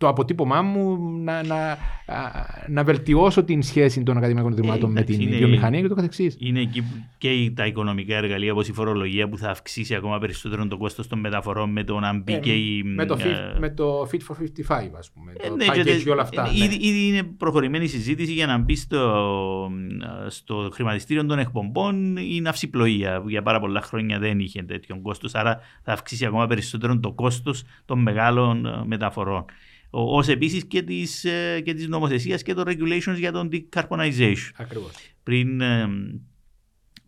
[0.02, 1.78] το αποτύπωμά μου να, να,
[2.68, 6.36] να βελτιώσω την σχέση των ακαδημαϊκών δημάτων ε, με την είναι, βιομηχανία και το καθεξής.
[6.40, 6.84] Είναι εκεί
[7.18, 11.20] και τα οικονομικά εργαλεία όπως η φορολογία που θα αυξήσει ακόμα περισσότερο το κόστος των
[11.20, 12.84] μεταφορών με το να μπει ε, και η...
[12.84, 14.36] Με το, fit, με το Fit for
[14.78, 16.52] 55 ας πούμε, ε, το ναι, package και όλα αυτά.
[16.52, 16.66] Ναι.
[16.66, 19.72] Ήδη, ήδη είναι προχωρημένη συζήτηση για να μπει στο,
[20.28, 25.60] στο χρηματιστήριο των εκπομπών η ναυσιπλοεία για πάρα πολλά χρόνια δεν είχε τέτοιον κόστος άρα
[25.84, 29.46] θα αυξήσει ακόμα περισσότερο το κόστος των μεγάλων μεταφορών
[29.92, 34.52] ως επίσης και της ε, και της νομοθεσίας και των regulations για τον decarbonization.
[34.56, 34.92] Ακριβώς.
[35.24, 35.88] Πριν, ε,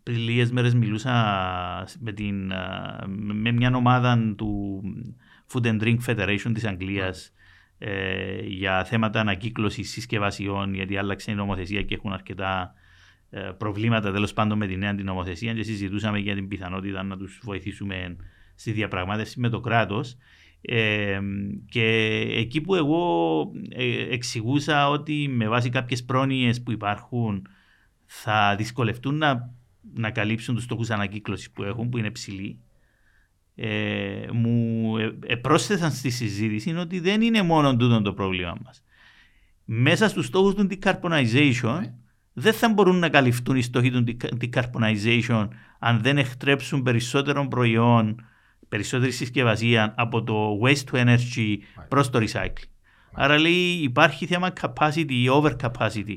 [0.02, 1.12] πριν λίγες μέρες μιλούσα
[1.98, 4.82] με, την, ε, με μια ομάδα του
[5.52, 7.32] Food and Drink Federation της Αγγλίας
[7.78, 12.74] ε, για θέματα ανακύκλωσης συσκευασιών, γιατί άλλαξε η νομοθεσία και έχουν αρκετά
[13.58, 17.40] προβλήματα τέλος πάντων με τη νέα την νομοθεσία και συζητούσαμε για την πιθανότητα να τους
[17.42, 18.16] βοηθήσουμε
[18.54, 20.16] στη διαπραγμάτευση με το κράτος
[21.68, 21.84] και
[22.34, 27.46] εκεί που εγώ ε, εξηγούσα ότι με βάση κάποιες πρόνοιες που υπάρχουν
[28.04, 29.54] θα δυσκολευτούν να,
[29.94, 32.58] να καλύψουν τους στόχους ανακύκλωσης που έχουν, που είναι ψηλοί,
[33.54, 34.96] ε, μου
[35.26, 38.82] ε, πρόσθεσαν στη συζήτηση ότι δεν είναι μόνο τούτο το πρόβλημα μας.
[39.64, 41.94] Μέσα στους στόχους του decarbonization ναι.
[42.32, 44.04] δεν θα μπορούν να καλυφθούν οι στόχοι του
[44.40, 45.48] decarbonization
[45.78, 48.16] αν δεν εκτρέψουν περισσότερο προϊόν
[48.74, 51.56] περισσότερη συσκευασία από το waste to energy
[51.88, 52.68] προς το recycling.
[53.12, 53.52] Άρα λέει
[53.82, 56.16] υπάρχει θέμα capacity ή overcapacity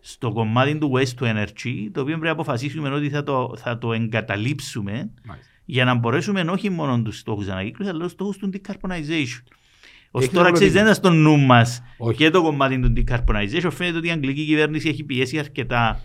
[0.00, 3.78] στο κομμάτι του waste to energy, το οποίο πρέπει να αποφασίσουμε ότι θα το, θα
[3.78, 5.10] το εγκαταλείψουμε
[5.64, 9.42] για να μπορέσουμε όχι μόνο τους στόχους ανακύκλωσης, αλλά τους στόχους του decarbonization.
[10.10, 11.82] Ω τώρα ξέρεις, δεν είναι στο νου μας
[12.16, 13.70] και το κομμάτι του decarbonization.
[13.70, 16.00] Φαίνεται ότι η αγγλική κυβέρνηση έχει πιέσει αρκετά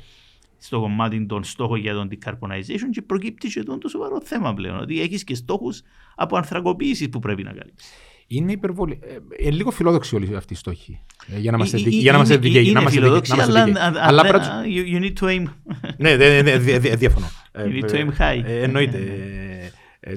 [0.64, 4.80] στο κομμάτι των στόχων για τον decarbonization και προκύπτει και το σοβαρό θέμα πλέον.
[4.80, 5.82] Ότι έχεις και στόχους
[6.16, 7.92] από ανθρακοποίησης που πρέπει να καλύψεις.
[8.28, 9.00] Είναι υπερβολή.
[9.02, 11.00] Ε, ε, λίγο φιλόδοξη όλη αυτή η στόχη.
[11.28, 12.68] Ε, για να είμαστε δικαίοι.
[12.68, 14.24] Είναι φιλόδοξη, αλλά, αλλά
[14.66, 15.44] you, need to aim.
[15.98, 16.16] ναι,
[16.96, 17.28] διαφωνώ.
[17.56, 18.44] You need to aim high.
[18.46, 19.00] Εννοείται.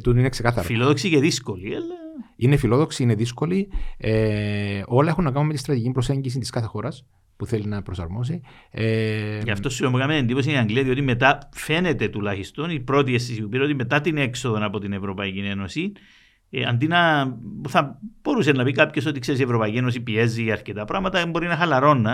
[0.03, 0.66] Του είναι ξεκάθαρο.
[0.66, 1.94] Φιλόδοξη και δύσκολη, αλλά...
[2.36, 3.68] Είναι φιλόδοξη, είναι δύσκολη.
[3.97, 7.05] Ε, όλα έχουν να κάνουν με τη στρατηγική προσέγγιση της κάθε χώρας
[7.37, 8.41] που θέλει να προσαρμόσει.
[8.70, 13.43] Ε, Γι' αυτό σου έκανε εντύπωση η Αγγλία, διότι μετά φαίνεται τουλάχιστον η πρώτη αίσθηση
[13.43, 15.93] που πήρε ότι μετά την έξοδο από την Ευρωπαϊκή Ένωση,
[16.51, 17.32] ε, αντί να.
[17.68, 21.57] θα μπορούσε να πει κάποιος ότι ξέρεις η Ευρωπαϊκή Ένωση πιέζει αρκετά πράγματα, μπορεί να
[21.57, 22.11] χαλαρώνει.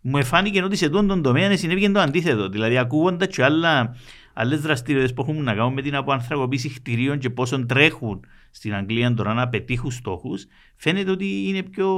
[0.00, 2.48] Μου εφάνηκε ότι σε αυτόν τον τομέα συνέβη το αντίθετο.
[2.48, 3.94] Δηλαδή, ακούγοντα και άλλα
[4.32, 9.14] άλλες δραστηριότητες που έχουν να κάνουν με την αποανθρακοποίηση κτηρίων και πόσων τρέχουν στην Αγγλία
[9.14, 10.46] τώρα να πετύχουν στόχους,
[10.76, 11.88] φαίνεται ότι είναι πιο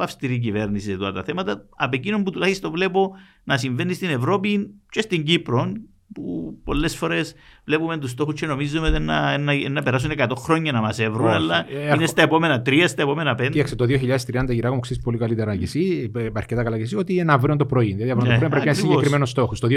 [0.00, 1.68] αυστηρή κυβέρνηση σε αυτά τα θέματα.
[1.76, 3.12] Από εκείνον που τουλάχιστον βλέπω
[3.44, 5.72] να συμβαίνει στην Ευρώπη και στην Κύπρο,
[6.14, 7.34] που πολλές φορές
[7.64, 11.28] βλέπουμε τους στόχους και νομίζουμε ότι να, να, να περάσουν 100 χρόνια να μας έβρουν,
[11.28, 13.50] αλλά ε, είναι στα επόμενα τρία, στα επόμενα πέντε.
[13.50, 16.96] Κοίταξε, το 2030 γυρά μου ξέρεις πολύ καλύτερα και εσύ, ε, αρκετά καλά και εσύ,
[16.96, 17.92] ότι είναι αύριο το πρωί.
[17.92, 19.54] Δηλαδή, αύριο το πρωί πρέπει να είναι συγκεκριμένο στόχο.
[19.60, 19.68] Το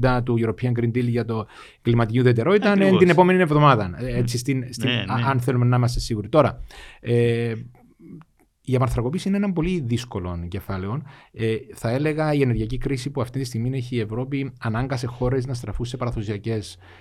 [0.00, 1.46] 2050 του European Green Deal για το
[1.82, 3.94] κλιματική ουδετερότητα είναι την επόμενη εβδομάδα.
[3.98, 5.24] Ε, έτσι, στην, στην, ναι, ναι.
[5.26, 6.28] Αν θέλουμε να είμαστε σίγουροι.
[6.28, 6.62] Τώρα,
[7.00, 7.52] ε,
[8.68, 11.02] η απανθρακοποίηση είναι ένα πολύ δύσκολο κεφάλαιο.
[11.32, 15.46] Ε, θα έλεγα η ενεργειακή κρίση που αυτή τη στιγμή έχει η Ευρώπη ανάγκασε χώρες
[15.46, 16.58] να στραφούν σε παραδοσιακέ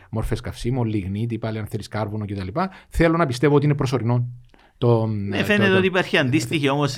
[0.09, 2.59] μορφές καυσίμων, λιγνίτη, πάλι αν θέλεις κάρβουνο κτλ.
[2.89, 4.27] Θέλω να πιστεύω ότι είναι προσωρινό
[4.77, 6.95] Το, Ναι, το- φαίνεται το- ότι υπάρχει αντίστοιχη όμως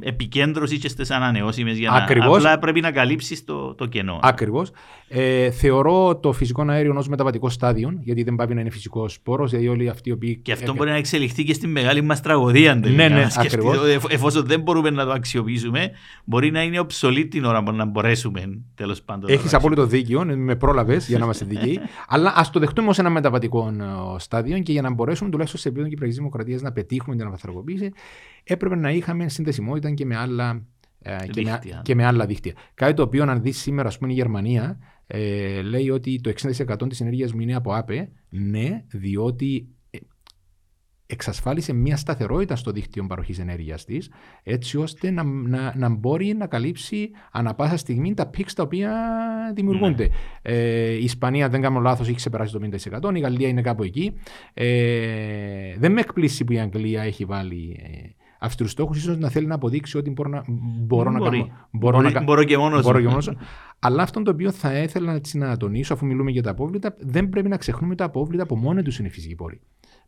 [0.00, 1.96] επικέντρωση και στις ανανεώσιμες για να.
[1.96, 2.36] Ακριβώς.
[2.36, 4.18] Απλά πρέπει να καλύψεις το, το κενό.
[4.22, 4.70] Ακριβώς.
[5.08, 9.50] Ε, θεωρώ το φυσικό αέριο ω μεταβατικό στάδιο, γιατί δεν πάει να είναι φυσικό σπόρος,
[9.50, 10.36] γιατί όλοι αυτοί οι οποίοι.
[10.36, 12.80] Και αυτό ε, μπορεί να εξελιχθεί και στην μεγάλη μας τραγωδία.
[12.80, 13.08] τελικά.
[13.08, 13.78] Ναι, ναι, Να σκεφτείς ακριβώς.
[13.78, 15.90] ότι εφ- Εφόσον δεν μπορούμε να το αξιοποιήσουμε,
[16.24, 19.24] μπορεί να είναι obsolete την ώρα που να μπορέσουμε τέλος πάντων.
[19.30, 21.78] να Έχεις το απόλυτο δίκιο, ε, με πρόλαβες για να είμαστε δικαίοι.
[22.08, 25.68] αλλά ας το δεχτούμε ως ένα μεταβατικό ε, στάδιο και για να μπορέσουμε τουλάχιστον σε
[25.68, 27.90] επίπεδο Κυπριακή Δημοκρατίας να πετύχουμε την αναθρακοποίηση,
[28.44, 30.66] έπρεπε να είχαμε συνδεσιμότητα και με άλλα.
[31.02, 31.80] ε, Και με, Δίκτυα.
[31.84, 32.52] και με άλλα δίκτυα.
[32.74, 36.88] Κάτι το οποίο, αν δεις σήμερα, ας πούμε, η Γερμανία ε, λέει ότι το 60%
[36.88, 38.10] της ενέργειας μου είναι από ΑΠΕ.
[38.28, 39.77] Ναι, διότι ε,
[41.10, 44.10] εξασφάλισε μια σταθερότητα στο δίκτυο παροχής ενέργειας της,
[44.42, 48.92] έτσι ώστε να, να, να μπορεί να καλύψει ανα πάσα στιγμή τα πίξ τα οποία
[49.54, 50.08] δημιουργούνται.
[50.42, 52.60] Ε, η Ισπανία, αν δεν κάνω λάθος, έχει ξεπεράσει το
[53.10, 54.12] 50%, η Γαλλία είναι κάπου εκεί.
[54.54, 58.08] Ε, δεν με εκπλήσει που η Αγγλία έχει βάλει ε,
[58.40, 60.44] αυστηρού στόχους, ίσως να θέλει να αποδείξει ότι μπορώ να,
[60.86, 61.38] μπορώ να Μπορεί.
[61.38, 61.68] κάνω.
[61.70, 63.02] Μπορώ, Μπορεί- να, κα- μπορώ και μόνος μπορώ μου.
[63.04, 63.36] και μόνος μου.
[63.78, 67.28] Αλλά αυτό το οποίο θα ήθελα έτσι να τονίσω, αφού μιλούμε για τα απόβλητα, δεν
[67.28, 69.60] πρέπει να ξεχνούμε τα απόβλητα από μόνα τους είναι φυσικοί πόροι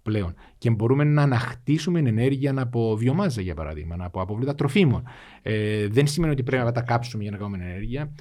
[0.03, 0.35] πλέον.
[0.59, 5.03] Και μπορούμε να ανακτήσουμε ενέργεια από βιομάζα, για παράδειγμα, από απόβλητα τροφίμων.
[5.43, 8.15] Ε, δεν σημαίνει ότι πρέπει να τα κάψουμε για να κάνουμε ενέργεια.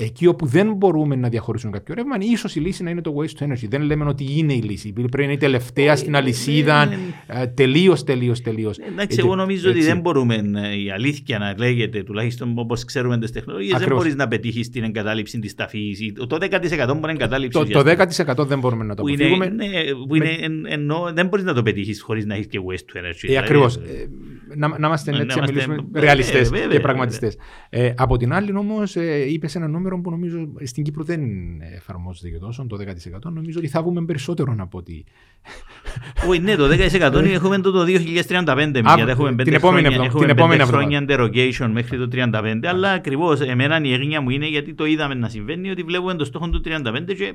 [0.00, 3.14] Α, εκεί όπου δεν μπορούμε να διαχωρίσουμε κάποιο ρεύμα, ίσως η λύση να είναι το
[3.18, 3.68] waste to energy.
[3.68, 4.92] Δεν λέμε ότι είναι η λύση.
[4.92, 6.86] Πρέπει να είναι η τελευταία στην αλυσίδα.
[6.86, 8.78] ναι, Τελείως, τελείως, τελείως.
[8.78, 13.30] Εντάξει, εγώ νομίζω ότι δεν μπορούμε ε, η αλήθεια να λέγεται, τουλάχιστον όπως ξέρουμε τις
[13.32, 14.02] τεχνολογίες, δεν Ακριβώς.
[14.02, 16.12] μπορείς να πετύχεις την εγκατάλειψη της ταφής.
[16.28, 17.58] Το 10% μπορεί να εγκατάλειψη.
[17.58, 18.34] Το, το ουσιαστικά.
[18.44, 19.48] 10% δεν μπορούμε να το που είναι, αποφύγουμε.
[19.64, 19.66] ναι,
[20.08, 22.98] που είναι, εν- ενώ δεν μπορείς να το πετύχεις χωρίς να έχεις και waste to
[22.98, 23.04] energy.
[23.04, 23.78] Ε, Δηλαδή, Ακριβώς.
[24.50, 26.80] Ε, να, να είμαστε να έτσι, να είμαστε- μιλήσουμε ε, ρεαλιστές βέβαια, και βέβαια.
[26.80, 27.36] πραγματιστές.
[27.70, 31.20] Ε, από την άλλη, όμως, ε, είπες ένα νούμερο που νομίζω στην Κύπρο δεν
[31.76, 33.30] εφαρμόζεται και τόσο, το 10%.
[33.32, 35.04] Νομίζω ότι θα βγούμε περισσότερο από ότι.
[36.28, 37.88] Όχι, ναι, το 10% έχουμε το, το 2035.
[37.88, 41.70] εμείς, Α, γιατί έχουμε την πέντε επόμενη χρόνια, εβδο- έχουμε την επόμενη πέντε χρόνια derogation
[41.72, 42.66] μέχρι το 35.
[42.66, 46.24] Αλλά ακριβώς εμένα η έγνοια μου είναι γιατί το είδαμε να συμβαίνει ότι βλέπουμε το
[46.24, 47.34] στόχο του 35 και.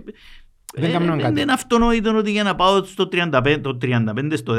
[0.78, 1.34] Δεν κάνουμε ε, κάτι.
[1.34, 4.54] Δεν είναι αυτονόητο ότι για να πάω στο 35, το 35 στο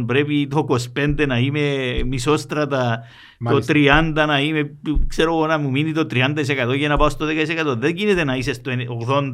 [0.00, 0.66] 10% πρέπει το
[0.96, 1.60] 25 να είμαι
[2.06, 3.02] μισόστρατα,
[3.38, 3.72] Μάλιστα.
[3.72, 3.78] το
[4.22, 4.70] 30 να είμαι,
[5.06, 7.76] ξέρω εγώ, να μου μείνει το 30% για να πάω στο 10%.
[7.78, 9.32] Δεν γίνεται να είσαι στο 80%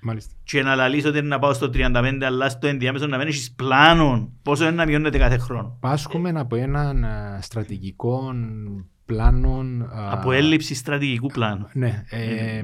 [0.00, 0.32] Μάλιστα.
[0.44, 3.52] και να λαλείς ότι είναι να πάω στο 35 αλλά στο ενδιάμεσο να μην έχεις
[3.52, 5.76] πλάνο πόσο είναι να μειώνεται κάθε χρόνο.
[5.80, 8.32] Πάσχουμε από έναν α, στρατηγικό
[9.06, 9.58] πλάνο.
[9.94, 11.68] α, Από έλλειψη στρατηγικού πλάνου.
[11.72, 12.62] Ναι, ε,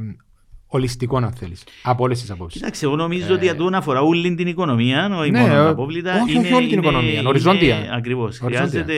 [0.74, 1.64] ολιστικό, αν θέλεις.
[1.82, 2.60] Από όλες τις απόψεις.
[2.60, 6.22] Κοίταξε, εγώ νομίζω ότι αυτό αφορά όλη την οικονομία, όχι Ναι, μόνο ε, τα απόβλητα.
[6.22, 7.76] όχι, όχι όλη την οικονομία, οριζόντια.
[7.92, 8.40] Ακριβώς.
[8.40, 8.68] Οριζόντια.
[8.68, 8.94] Χρειάζεται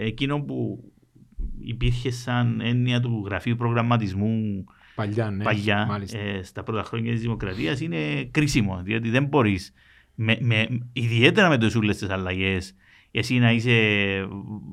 [0.00, 0.84] εκείνο που
[1.64, 4.64] υπήρχε σαν έννοια του γραφείου προγραμματισμού
[4.94, 5.44] Παλιά, ναι.
[5.44, 6.18] παλιά Μάλιστα.
[6.18, 9.72] ε, στα πρώτα χρόνια της δημοκρατίας είναι κρίσιμο διότι δεν μπορείς
[10.14, 12.74] με, με, ιδιαίτερα με τις όλες τις αλλαγές
[13.10, 13.74] εσύ να είσαι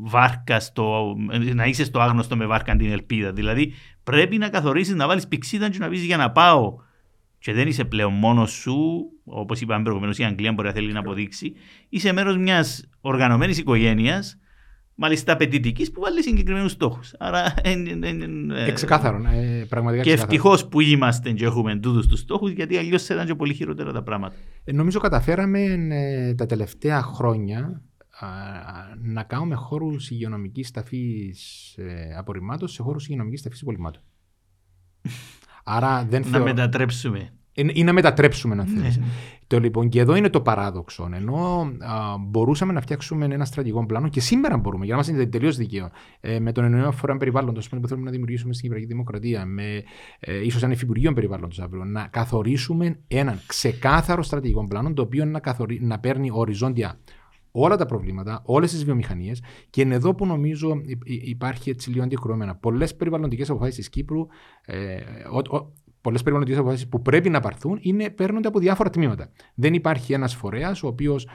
[0.04, 1.16] βάρκας στο,
[1.54, 3.74] να είσαι στο άγνωστο με βάρκα την ελπίδα δηλαδή
[4.04, 6.76] πρέπει να καθορίσεις να βάλεις πηξίδα και να πεις για να πάω
[7.40, 8.78] και δεν είσαι πλέον μόνος σου,
[9.24, 11.54] όπως είπαμε προηγουμένως, η Αγγλία μπορεί να θέλει να αποδείξει,
[11.90, 14.38] είσαι μέρος μιας οργανωμένης οικογένειας,
[14.96, 17.14] μάλιστα απαιτητικής, που βάλει συγκεκριμένους στόχους.
[17.20, 17.54] Άρα.
[17.64, 19.18] εν- εν- εν- ε, Ε, ξεκάθαρο.
[19.18, 20.22] Ε, πραγματικά και ξεκάθαρο.
[20.22, 23.92] ευτυχώς που είμαστε και έχουμε τούτους τους στόχους, γιατί αλλιώς θα ήταν και πολύ χειρότερα
[23.92, 24.36] τα πράγματα.
[24.64, 25.60] Ε, Νομίζω καταφέραμε
[25.90, 27.82] ε, τα τελευταία χρόνια α,
[29.02, 34.02] να κάνουμε χώρους υγειονομικής ταφής ε, απορριμμάτων σε χώρους υγειονομικής ταφής υπολοιμμάτων.
[35.64, 36.44] Άρα δεν Να θεωρώ...
[36.46, 37.32] μετατρέψουμε.
[37.54, 38.80] Ε, ή να μετατρέψουμε, αν Ναι.
[38.80, 39.00] θέλεις.
[39.48, 41.10] Το λοιπόν, και εδώ είναι το παράδοξο.
[41.14, 45.58] Ενώ α, μπορούσαμε να φτιάξουμε ένα στρατηγικό πλάνο και σήμερα μπορούμε, για να είμαστε τελείως
[45.58, 45.90] δικαίω,
[46.20, 49.84] ε, με τον εννοείο φορέα περιβάλλοντος που θέλουμε να δημιουργήσουμε στην Κυπριακή Δημοκρατία, με
[50.20, 55.40] ε, ίσως ένα Υφυπουργείο Περιβάλλοντος αύριο, να καθορίσουμε έναν ξεκάθαρο στρατηγικό πλάνο, το οποίο να,
[55.40, 55.80] καθορι...
[55.82, 57.00] να παίρνει οριζόντια
[57.62, 59.44] όλα τα προβλήματα, όλες τις βιομηχανίες.
[59.70, 62.56] Και είναι εδώ που νομίζω υ- υ- υπάρχει έτσι λίγο αντικρουόμενα.
[62.56, 64.26] Πολλές περιβαλλοντικές αποφάσεις της Κύπρου,
[64.66, 64.96] ε,
[65.32, 69.32] ο, ο, πολλές περιβαλλοντικές αποφάσεις που πρέπει να πάρθουν είναι, παίρνονται από διάφορα τμήματα.
[69.56, 71.28] Δεν υπάρχει ένας φορέας ο οποίος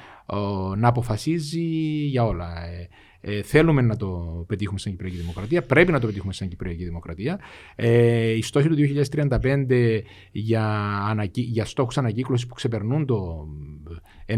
[0.76, 1.60] να αποφασίζει
[2.06, 2.64] για όλα.
[2.64, 2.88] Ε,
[3.24, 7.40] ε, θέλουμε να το πετύχουμε στην Κυπριακή Δημοκρατία, πρέπει να το πετύχουμε στην Κυπριακή Δημοκρατία.
[7.76, 10.02] Ε, οι στόχοι του 2035
[10.32, 10.64] για,
[11.08, 13.46] ανακύ, για στόχους ανακύκλωσης που ξεπερνούν το
[14.26, 14.32] 90%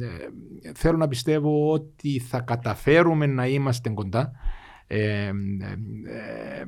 [0.00, 4.32] ε, θέλω να πιστεύω ότι θα καταφέρουμε να είμαστε κοντά.
[4.86, 5.30] Ε, ε,
[6.04, 6.64] ε,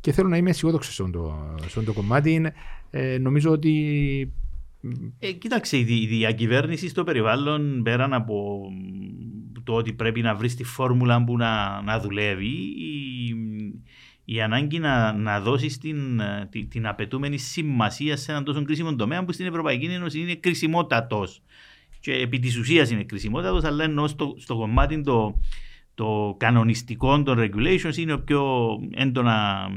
[0.00, 2.46] και θέλω να είμαι αισιόδοξος σε αυτό το, σε αυτό το κομμάτι.
[2.90, 4.32] Ε, νομίζω ότι
[5.18, 8.60] Ε, κοίταξε, η, δι- η διακυβέρνηση στο περιβάλλον πέραν από
[9.64, 13.34] το ότι πρέπει να βρεις τη φόρμουλα που να, να δουλεύει, η,
[14.28, 16.20] η ανάγκη να, να δώσεις την,
[16.50, 21.42] την, την απαιτούμενη σημασία σε έναν τόσο κρίσιμο τομέα που στην Ευρωπαϊκή Ένωση είναι κρισιμότατος.
[22.00, 25.40] και επί της ουσίας είναι κρισιμότατος, αλλά ενώ στο, στο κομμάτι το,
[25.94, 29.68] το κανονιστικό των regulations είναι ο πιο έντονα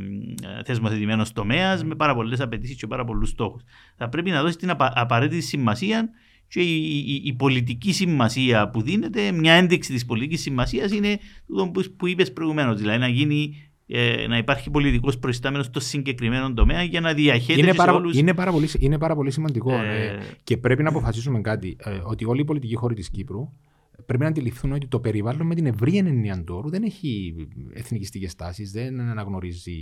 [0.60, 3.62] ε, θεσμοθετημένος τομέας με πάρα πολλές απαιτήσεις και πάρα πολλούς στόχους.
[3.98, 6.10] Θα πρέπει να δώσει την απα, απαραίτητη σημασία
[6.48, 11.20] και η, η, η, πολιτική σημασία που δίνεται, μια ένδειξη της πολιτικής σημασίας είναι
[11.58, 12.80] το που, που είπες προηγουμένως.
[12.80, 17.74] Δηλαδή να γίνει ε, να υπάρχει πολιτικό προϊστάμενος στο συγκεκριμένο τομέα για να διαχέεται είναι,
[17.74, 18.18] πάρα, όλους...
[18.18, 19.74] είναι, πάρα πολύ, είναι πάρα πολύ σημαντικό.
[19.74, 20.06] Ε...
[20.06, 21.76] Ε, και πρέπει να αποφασίσουμε κάτι.
[21.80, 23.50] Ε, ότι όλοι οι πολιτικοί χώροι της Κύπρου
[24.06, 27.36] πρέπει να αντιληφθούν ότι το περιβάλλον με την ευρία εννοία του όρου δεν έχει
[27.74, 29.74] εθνικιστικές τάσεις, δεν αναγνωρίζει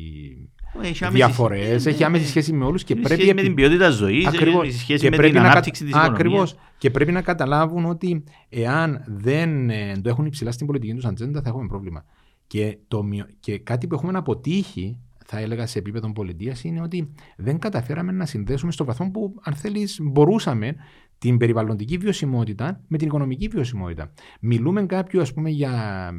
[1.11, 3.33] διαφορές, έχει άμεση σχέση με όλους και πρέπει.
[3.33, 6.19] με την ποιότητα ζωής, έχει σχέση με την ανάπτυξη της οικονομίας.
[6.19, 6.55] Ακριβώς.
[6.77, 9.67] Και πρέπει να καταλάβουν ότι εάν δεν
[10.01, 12.05] το έχουν υψηλά στην πολιτική τους ατζέντα, θα έχουμε πρόβλημα.
[12.47, 13.07] Και, το,
[13.39, 18.25] και κάτι που έχουμε αποτύχει, θα έλεγα σε επίπεδο πολιτείας, είναι ότι δεν καταφέραμε να
[18.25, 20.75] συνδέσουμε στο βαθμό που, αν θέλεις, μπορούσαμε
[21.19, 24.11] την περιβαλλοντική βιωσιμότητα με την οικονομική βιωσιμότητα.
[24.39, 25.71] Μιλούμε κάποιο ας πούμε, για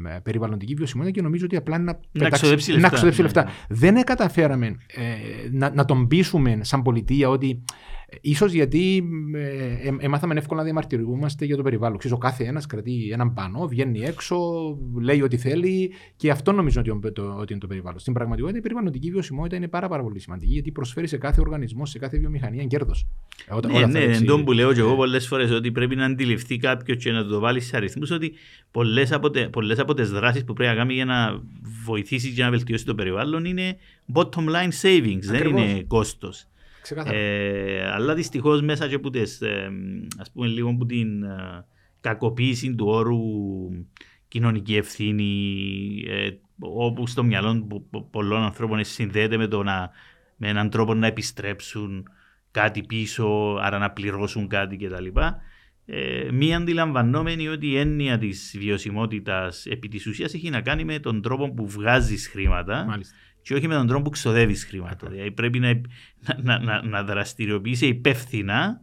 [0.05, 2.87] ε, περιβαλλοντική βιωσιμότητα και νομίζω ότι απλά να, να ξοδέψει λεφτά.
[2.87, 3.43] Να ξοδέψει λεφτά.
[3.43, 3.51] Ναι.
[3.69, 5.15] Δεν καταφέραμε ε,
[5.51, 7.63] να, να τον πείσουμε σαν πολιτεία ότι
[8.35, 9.03] σω γιατί
[9.33, 11.97] ε, έμαθαμε εύκολα να διαμαρτυρούμαστε για το περιβάλλον.
[11.97, 14.37] Ξέρω, ο κάθε ένας κρατεί έναν πανό, βγαίνει έξω,
[15.01, 17.99] λέει ό,τι θέλει και αυτό νομίζω ότι, το, ότι είναι το περιβάλλον.
[17.99, 21.85] Στην πραγματικότητα η περιβαλλοντική βιωσιμότητα είναι πάρα, πάρα πολύ σημαντική γιατί προσφέρει σε κάθε οργανισμό,
[21.85, 23.07] σε κάθε βιομηχανία κέρδος.
[23.67, 27.11] Ναι, ναι, εντός που λέω και εγώ πολλές φορές ότι πρέπει να αντιληφθεί κάποιος και
[27.11, 28.33] να το βάλει σε αριθμούς ότι
[28.71, 29.29] πολλές από,
[29.77, 31.41] από τις δράσεις που πρέπει να κάνει για να
[31.85, 33.77] βοηθήσει και να βελτιώσει το περιβάλλον είναι
[34.13, 35.27] bottom line savings, Ακριβώς.
[35.27, 36.47] δεν είναι κόστος.
[37.05, 39.71] Ε, αλλά δυστυχώς μέσα και από τις, ε,
[40.17, 41.65] ας πούμε λίγο από την ε,
[42.01, 43.19] κακοποίηση του όρου
[44.27, 46.29] κοινωνική ευθύνη ε,
[46.59, 47.81] όπου στο μυαλό
[48.11, 49.89] πολλών ανθρώπων συνδέεται με, το να,
[50.35, 52.07] με έναν τρόπο να επιστρέψουν
[52.51, 55.05] κάτι πίσω, άρα να πληρώσουν κάτι κτλ.
[55.85, 60.99] Ε, μη αντιλαμβανόμενοι ότι η έννοια της βιωσιμότητας επί της ουσίας έχει να κάνει με
[60.99, 65.07] τον τρόπο που βγάζεις χρήματα Μάλιστα και όχι με τον τρόπο που ξοδεύεις χρήματα.
[65.09, 65.81] Δηλαδή πρέπει να,
[66.43, 68.81] να, να, να δραστηριοποιήσει υπεύθυνα,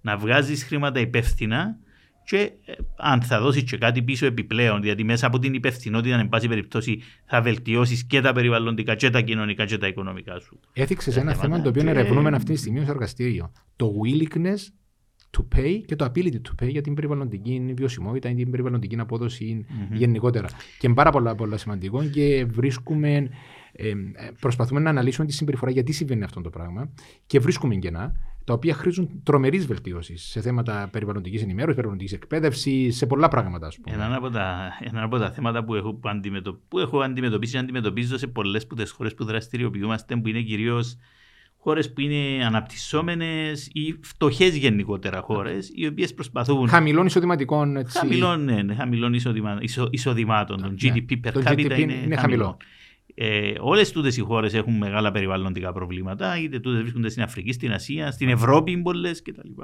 [0.00, 1.78] να βγάζεις χρήματα υπεύθυνα
[2.24, 6.28] και ε, αν θα δώσεις και κάτι πίσω επιπλέον, γιατί μέσα από την υπευθυνότητα, εν
[6.28, 10.60] πάση περιπτώσει, θα βελτιώσεις και τα περιβαλλοντικά και τα κοινωνικά και τα οικονομικά σου.
[10.72, 11.88] Έθιξες ένα θέμα το οποίο και...
[11.88, 13.52] ερευνούμε αυτή τη στιγμή ως εργαστήριο.
[13.76, 14.58] Το willingness
[15.38, 19.66] to pay και το ability to pay για την περιβαλλοντική βιωσιμότητα ή την περιβαλλοντική απόδοση
[19.68, 19.94] mm-hmm.
[19.96, 20.48] γενικότερα.
[20.78, 23.28] Και είναι πάρα πολλά, πολλά σημαντικό και βρίσκουμε
[23.72, 23.92] ε,
[24.40, 26.90] προσπαθούμε να αναλύσουμε τη συμπεριφορά γιατί συμβαίνει αυτό το πράγμα
[27.26, 28.14] και βρίσκουμε κενά
[28.44, 33.66] τα οποία χρήζουν τρομερής βελτίωσης σε θέματα περιβαλλοντικής ενημέρωσης, περιβαλλοντικής εκπαίδευσης, σε πολλά πράγματα.
[33.66, 33.96] Ας πούμε.
[33.96, 37.58] Ένα, από τα, ένα από τα θέματα που έχω, που αντιμετω, που έχω αντιμετωπίσει και
[37.58, 40.96] αντιμετωπίζω σε πολλές από τις χώρες που δραστηριοποιούμαστε, που είναι κυρίως
[41.66, 46.68] χώρες που είναι αναπτυσσόμενες ή φτωχές γενικότερα χώρες, οι οποίες προσπαθούν.
[46.68, 47.76] Χαμηλών εισοδηματικών.
[47.76, 47.98] Έτσι...
[47.98, 49.58] Χαμηλών, ναι, ναι, χαμηλών εισοδημα...
[49.90, 50.60] εισοδημάτων.
[50.60, 52.56] Ναι, το GDP per capita είναι, είναι χαμηλό.
[53.14, 57.72] Ε, Όλες τούτες οι χώρες έχουν μεγάλα περιβαλλοντικά προβλήματα, είτε τούτες βρίσκονται στην Αφρική, στην
[57.72, 59.62] Ασία, στην Ευρώπη, πολλές κτλ.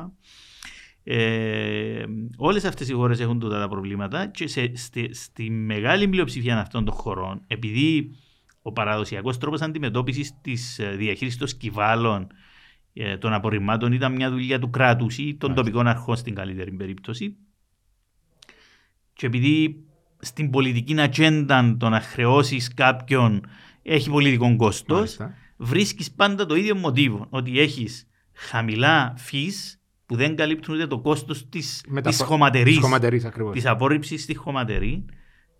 [1.04, 2.04] Ε,
[2.36, 6.84] Όλες αυτές οι χώρες έχουν τούτα τα προβλήματα και σε, στη, στη μεγάλη πλειοψηφία αυτών
[6.84, 8.16] των χωρών, επειδή
[8.62, 12.26] ο παραδοσιακός τρόπος αντιμετώπισης της ε, διαχείρισης των σκυβάλων
[12.92, 17.36] ε, των απορριμμάτων ήταν μια δουλειά του κράτους ή των τοπικών αρχών στην καλύτερη περίπτωση.
[19.12, 19.84] Και επειδή
[20.18, 23.46] στην πολιτική ατζέντα το να χρεώσεις κάποιον
[23.82, 25.18] έχει πολιτικό κόστος,
[25.56, 27.26] βρίσκεις πάντα το ίδιο μοτίβο.
[27.30, 29.48] Ότι έχεις χαμηλά φύ
[30.06, 31.84] που δεν καλύπτουν ούτε το κόστος της
[32.24, 32.78] χωματερής.
[33.52, 35.04] Της απόρριψης στη χωματερή.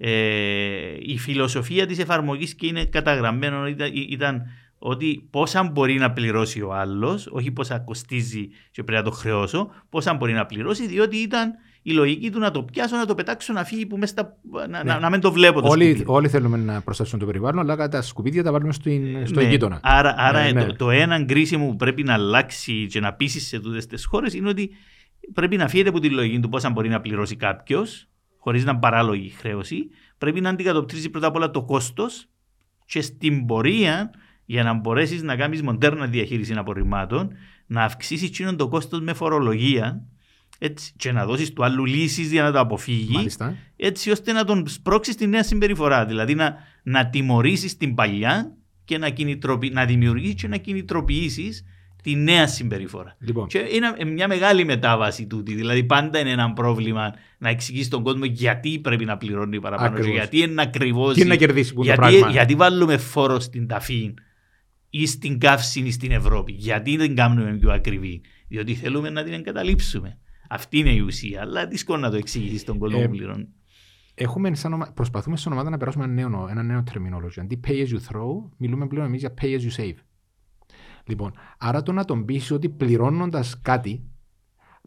[0.04, 4.42] Ε, η φιλοσοφία της εφαρμογής και είναι καταγραμμένο ήταν, ήταν
[4.78, 9.70] ότι πόσα μπορεί να πληρώσει ο άλλος, όχι πόσα κοστίζει και πρέπει να το χρεώσω,
[9.88, 13.52] πόσα μπορεί να πληρώσει, διότι ήταν η λογική του να το πιάσω, να το πετάξω,
[13.52, 14.36] να φύγει που μέσα στα...
[14.68, 14.98] να, ναι.
[14.98, 15.60] να, μην το βλέπω.
[15.60, 16.04] Το όλοι, σκουπίδι.
[16.06, 19.48] όλοι θέλουμε να προστατεύσουμε το περιβάλλον, αλλά τα σκουπίδια τα βάλουμε στην, στο ναι.
[19.48, 19.80] γείτονα.
[19.82, 20.72] Άρα, άρα ναι, το, ναι.
[20.72, 24.48] το ένα κρίσιμο που πρέπει να αλλάξει και να πείσει σε τούτες τις χώρες είναι
[24.48, 24.70] ότι
[25.32, 28.08] πρέπει να φύγετε από τη λογική του πόσα μπορεί να πληρώσει κάποιος,
[28.42, 29.88] χωρίς να παράλογη χρέωση.
[30.18, 32.26] Πρέπει να αντικατοπτρίζει πρώτα απ' όλα το κόστος
[32.84, 34.10] και στην πορεία
[34.44, 37.32] για να μπορέσεις να κάνεις μοντέρνα διαχείριση απορριμμάτων,
[37.66, 40.06] να αυξήσεις το κόστος με φορολογία
[40.58, 43.56] έτσι, και να δώσεις του άλλου λύσεις για να το αποφύγει, Μάλιστα.
[43.76, 46.04] έτσι ώστε να τον σπρώξεις τη νέα συμπεριφορά.
[46.06, 49.08] Δηλαδή να, να τιμωρήσεις την παλιά και να,
[49.72, 51.64] να δημιουργήσεις και να κινητροποιήσεις
[52.02, 53.16] τη νέα συμπεριφορά.
[53.18, 53.46] Λοιπόν.
[53.46, 55.54] Και είναι μια μεγάλη μετάβαση τούτη.
[55.54, 59.98] Δηλαδή, πάντα είναι ένα πρόβλημα να εξηγήσει τον κόσμο γιατί πρέπει να πληρώνει παραπάνω.
[59.98, 61.12] Και γιατί είναι ακριβώ.
[61.12, 62.30] Τι να κερδίσει που γιατί, το πράγμα.
[62.30, 64.14] Γιατί βάλουμε φόρο στην ταφή
[64.90, 66.52] ή στην καύση ή στην Ευρώπη.
[66.52, 68.20] Γιατί δεν κάνουμε πιο ακριβή.
[68.48, 70.18] Διότι θέλουμε να την εγκαταλείψουμε.
[70.48, 71.40] Αυτή είναι η ουσία.
[71.40, 73.48] Αλλά δύσκολο να το εξηγήσεις στον κόσμο Ε, που πληρώνει.
[74.14, 74.92] Έχουμε σαν ομα...
[74.94, 77.40] Προσπαθούμε σαν ομάδα να περάσουμε ένα νέο, ένα νέο terminology.
[77.40, 79.96] Αντί pay as you throw, μιλούμε πλέον εμείς για pay as you save.
[81.04, 84.02] Λοιπόν, άρα το να τον πείσει ότι πληρώνοντας κάτι,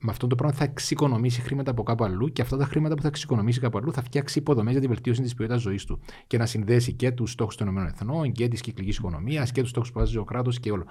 [0.01, 3.01] με αυτό το πράγμα θα εξοικονομήσει χρήματα από κάπου αλλού και αυτά τα χρήματα που
[3.01, 5.99] θα εξοικονομήσει κάπου αλλού θα φτιάξει υποδομές για τη βελτίωση της ποιότητας ζωής του.
[6.27, 9.91] Και να συνδέσει και τους στόχους των ΗΠΑ και της κυκλικής οικονομίας και τους στόχους
[9.91, 10.85] που βάζει ο κράτος και όλο.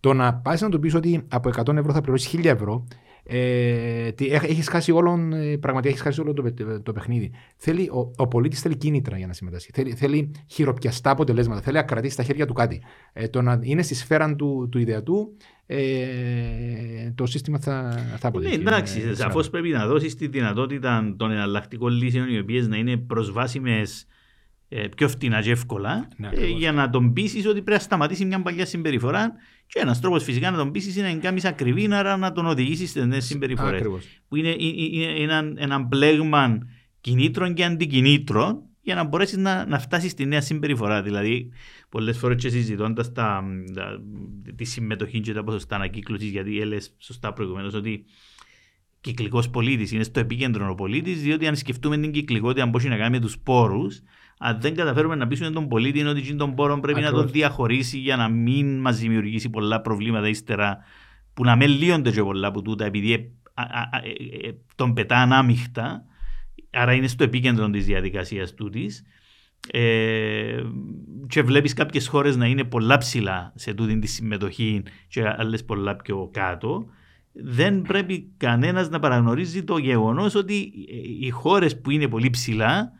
[0.00, 2.86] Το να πάει να του πεις ότι από 100 ευρώ θα πληρώσεις 1000 ευρώ,
[3.30, 7.30] ε, έχεις χάσει όλον, ε, πραγματικά έχεις χάσει όλο το, παι- το παιχνίδι.
[7.56, 9.70] Θέλει, ο ο πολίτης θέλει κίνητρα για να συμμετάσχει.
[9.74, 11.60] Θέλει, θέλει χειροπιαστά αποτελέσματα.
[11.60, 12.82] Θέλει να κρατήσει στα χέρια του κάτι.
[13.12, 18.18] Ε, το να είναι στη σφαίρα του, του ιδεατού, ε, το σύστημα θα, θα Ναι,
[18.28, 18.54] αποτύχει.
[18.54, 22.96] εντάξει, Ε, σαφώ πρέπει να δώσεις τη δυνατότητα των εναλλακτικών λύσεων οι οποίες να είναι
[22.96, 24.06] προσβάσιμες
[24.96, 26.58] πιο φτηνά και εύκολα Ναι, ε, ακριβώς.
[26.58, 29.32] για να τον πείσει ότι πρέπει να σταματήσει μια παλιά συμπεριφορά.
[29.66, 32.90] Και ένας τρόπος φυσικά να τον πείσει είναι να κάνεις ακριβή, άρα να τον οδηγήσεις
[32.90, 33.80] στι νέες συμπεριφορές.
[33.80, 34.04] Ακριβώς.
[34.28, 36.58] Που είναι, είναι, είναι ένα, ένα μπλέγμα
[37.00, 41.02] κινήτρων και αντικινήτρων για να μπορέσεις να, να φτάσεις στη νέα συμπεριφορά.
[41.02, 41.50] Δηλαδή,
[41.88, 43.44] πολλές φορές και συζητώντας τα,
[43.74, 44.00] τα,
[44.56, 48.04] τη συμμετοχή και τα ποσοστά ανακύκλωσης, γιατί έλεγε σωστά προηγουμένως ότι
[49.00, 52.96] κυκλικός πολίτης είναι στο επίκεντρο ο πολίτης, διότι αν σκεφτούμε την κυκλικότητα, αν μπορεί να
[52.96, 53.86] κάνει με τους πόρου,
[54.38, 57.24] αν δεν καταφέρουμε να πείσουμε τον πολίτη είναι ότι τον πόρο πρέπει να Ακριβώς.
[57.24, 60.78] τον διαχωρίσει για να μην μας δημιουργήσει πολλά προβλήματα ύστερα
[61.34, 63.18] που να μην λύονται και πολλά από τούτα επειδή ε,
[63.54, 66.04] α, α, α, ε, ε, τον πετά ανάμειχτα
[66.70, 69.04] άρα είναι στο επίκεντρο της διαδικασίας τούτης.
[69.70, 70.62] Ε,
[71.26, 75.96] και βλέπεις κάποιες χώρες να είναι πολλά ψηλά σε τούτη τη συμμετοχή και άλλες πολλά
[75.96, 76.86] πιο κάτω.
[77.32, 82.92] Δεν πρέπει κανένας να παραγνωρίζει το γεγονός ότι ε, οι χώρες που είναι πολύ ψηλά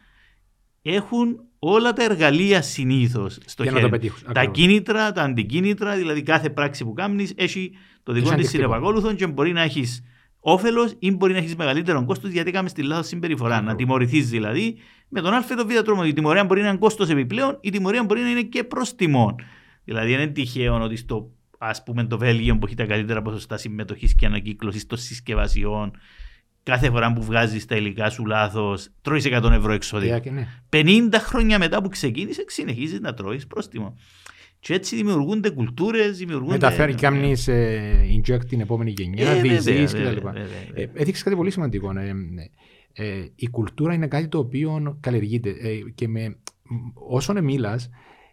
[0.94, 3.90] έχουν όλα τα εργαλεία συνήθως στο Για να χέρι.
[3.90, 4.22] το πετύχουν.
[4.24, 4.56] Τα Ακριβώς.
[4.58, 7.70] κίνητρα, τα αντικίνητρα, δηλαδή κάθε πράξη που κάνεις έχει
[8.02, 8.72] το δικό Έχει της αντίκτυπο.
[8.72, 10.02] συνεπακόλουθο και μπορεί να έχεις
[10.40, 13.54] όφελος ή μπορεί να έχεις μεγαλύτερο κόστος γιατί έκαμε στη λάθο συμπεριφορά.
[13.54, 13.72] Ακριβώς.
[13.72, 14.76] Να τιμωρηθείς δηλαδή
[15.08, 16.04] με τον Α ή τον Β τρόπο.
[16.04, 19.34] Η τιμωρία μπορεί να είναι κόστος επιπλέον, η τιμωρία μπορεί να είναι και προς τιμών.
[19.84, 23.56] Δηλαδή δεν είναι τυχαίο ότι στο ας πούμε το Βέλγιο που έχει τα καλύτερα ποσοστά
[23.56, 25.90] συμμετοχής και ανακύκλωσης των συσκευασιών,
[26.70, 30.14] κάθε φορά που βγάζεις τα υλικά σου λάθος, τρώεις 100 ευρώ εξόδια.
[30.14, 30.46] Ε, και ναι.
[30.72, 33.96] 50 χρόνια μετά που ξεκίνησες, συνεχίζεις να τρώεις πρόστιμο.
[34.60, 36.52] Και έτσι δημιουργούνται κουλτούρες, δημιουργούνται.
[36.52, 37.48] Μεταφέρει και κάνεις
[38.16, 40.20] inject την επόμενη γενιά, Ε, βέβαια, διεισδύεις βέβαια, κτλ.
[40.26, 40.82] βέβαια, βέβαια.
[40.82, 41.98] Ε, Έδειξες κάτι πολύ σημαντικό.
[41.98, 42.08] Ε,
[42.94, 45.50] ε, ε, η κουλτούρα είναι κάτι το οποίο καλλιεργείται.
[45.50, 46.36] Ε, και με,
[46.94, 47.80] όσον μίλα,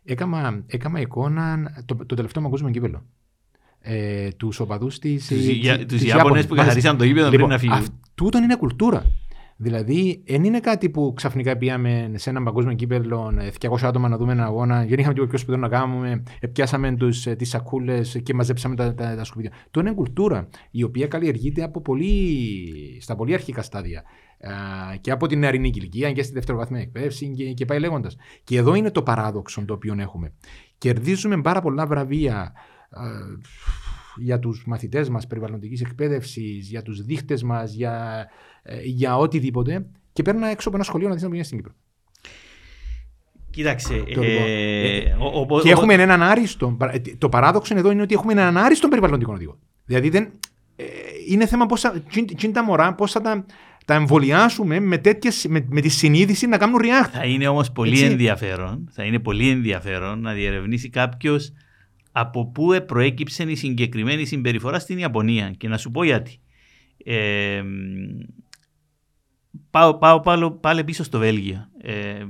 [0.04, 3.06] έκανα, έκανα εικόνα το, το τελευταίο παγκόσμιο κύπελο.
[3.88, 5.16] Ε, τους οπαδούς τη.
[5.16, 7.86] Τους Ια- τους Ιάπωνες που καθαρίσαν το γήπεδο πριν να φύγουν.
[8.16, 9.04] Τούτον είναι κουλτούρα.
[9.58, 14.18] Δηλαδή, δεν είναι κάτι που ξαφνικά πήγαμε σε έναν παγκόσμιο κύπελο, ε, 200 άτομα να
[14.18, 17.50] δούμε ένα αγώνα, δεν είχαμε τίποτα πιο σπουδαίο να κάνουμε, ε, πιάσαμε τους, ε, τις
[17.50, 19.52] σακούλες και μαζέψαμε τα, τα, τα σκουπίδια.
[19.72, 22.18] Το είναι κουλτούρα, η οποία καλλιεργείται από πολύ,
[23.02, 24.04] στα πολύ αρχικά στάδια.
[24.40, 24.52] Α,
[25.02, 28.16] και από την νεαρινή ηλικία και στη δευτεροβάθμια εκπαίδευση και, και πάει λέγοντας.
[28.44, 30.34] Και εδώ είναι το παράδοξο το οποίο έχουμε.
[30.78, 32.52] Κερδίζουμε πάρα πολλά βραβεία α,
[34.18, 38.26] για τους μαθητές μας περιβαλλοντικής εκπαίδευσης, για τους δείχτες μας, για,
[38.64, 41.76] ε, για οτιδήποτε και παίρνω έξω από ένα σχολείο να δεις να πηγαίνεις στην Κύπρο.
[43.50, 43.88] Κοίταξε.
[43.94, 46.76] Το λοιπόν, ε, ε, ο- ο- και ο- έχουμε έναν άριστο.
[46.78, 49.58] παρα- ε, Το παράδοξο εδώ είναι ότι έχουμε έναν άριστο περιβαλλοντικό οδηγό.
[49.86, 50.32] Δηλαδή δεν,
[50.76, 50.84] ε,
[51.30, 53.46] είναι θέμα πώς θα, τσιν- τσιν τα μωρά πώς θα τα,
[53.86, 57.10] τα εμβολιάσουμε με, τέτοιες, με, με τη συνείδηση να κάνουν react.
[57.12, 58.04] Θα είναι όμως πολύ Έτσι.
[58.06, 61.54] ενδιαφέρον, θα είναι πολύ ενδιαφέρον να διερευνήσει κάποιος
[62.18, 65.50] από πού προέκυψε η συγκεκριμένη συμπεριφορά στην Ιαπωνία.
[65.58, 66.40] Και να σου πω γιατί.
[67.04, 67.64] Ε,
[69.70, 71.70] πάω, πάω πάλι, πάλι πίσω στο Βέλγιο.
[71.82, 72.26] Ε, ε,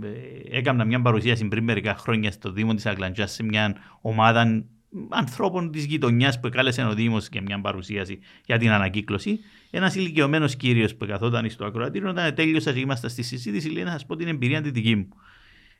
[0.49, 4.65] έκανα μια παρουσίαση πριν μερικά χρόνια στο Δήμο της Αγκλαντζάς σε μια ομάδα
[5.09, 9.39] ανθρώπων της γειτονιάς που κάλεσε ο Δήμος για μια παρουσίαση για την ανακύκλωση.
[9.69, 13.91] Ένας ηλικιωμένος κύριος που καθόταν στο ακροατήριο, όταν τέλειωσα και ήμασταν στη συζήτηση, λέει να
[13.91, 15.07] σας πω την εμπειρία τη δική μου.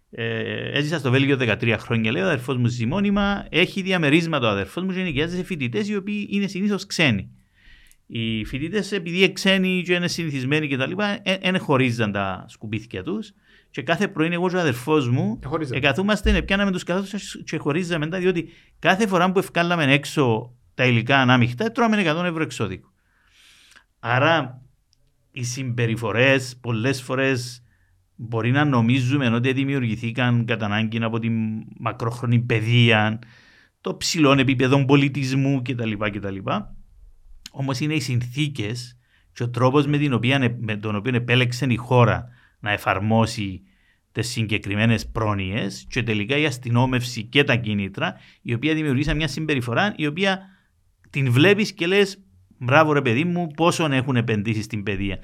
[0.10, 3.45] Ε, έζησα στο Βέλγιο 13 χρόνια, λέει ο αδερφός μου ζει μόνιμα.
[3.49, 7.30] Έχει διαμερίσματα ο αδερφός μου και νοικιάζει σε φοιτητές οι οποίοι είναι συνήθως ξένοι.
[8.08, 10.91] Οι φοιτητές, επειδή είναι ξένοι και είναι συνηθισμένοι κτλ.,
[11.41, 13.32] δεν χωρίζαν τα σκουπίθια τους.
[13.70, 15.78] Και κάθε πρωί, εγώ και ο αδερφός μου, Ε, χωρίζαμε.
[15.78, 17.08] εκαθούμαστε, πιάναμε τους καθόλου
[17.43, 18.49] και χωρίζαμε τα, διότι
[18.80, 22.89] κάθε φορά που ευκάλαμε έξω τα υλικά ανάμειχτα, τρώμε 100 ευρώ εξώδικο.
[23.99, 24.62] Άρα
[25.32, 27.64] οι συμπεριφορές πολλές φορές
[28.16, 31.30] μπορεί να νομίζουμε ότι δημιουργηθήκαν κατά ανάγκη από τη
[31.80, 33.20] μακρόχρονη παιδεία,
[33.82, 35.91] το ψηλό επίπεδο πολιτισμού κτλ.
[35.91, 36.38] κτλ.
[37.51, 38.97] Όμως είναι οι συνθήκες
[39.34, 42.28] και ο τρόπος με, την οποία- με τον οποίο επέλεξε η χώρα
[42.59, 43.61] να εφαρμόσει
[44.11, 49.93] τις συγκεκριμένες πρόνοιες και τελικά η αστυνόμευση και τα κίνητρα, η οποία δημιουργήσαν μια συμπεριφορά
[49.97, 50.39] η οποία
[51.09, 52.20] την βλέπεις και λες
[52.57, 55.20] Μπράβο ρε παιδί μου, πόσον έχουν επενδύσει στην παιδεία.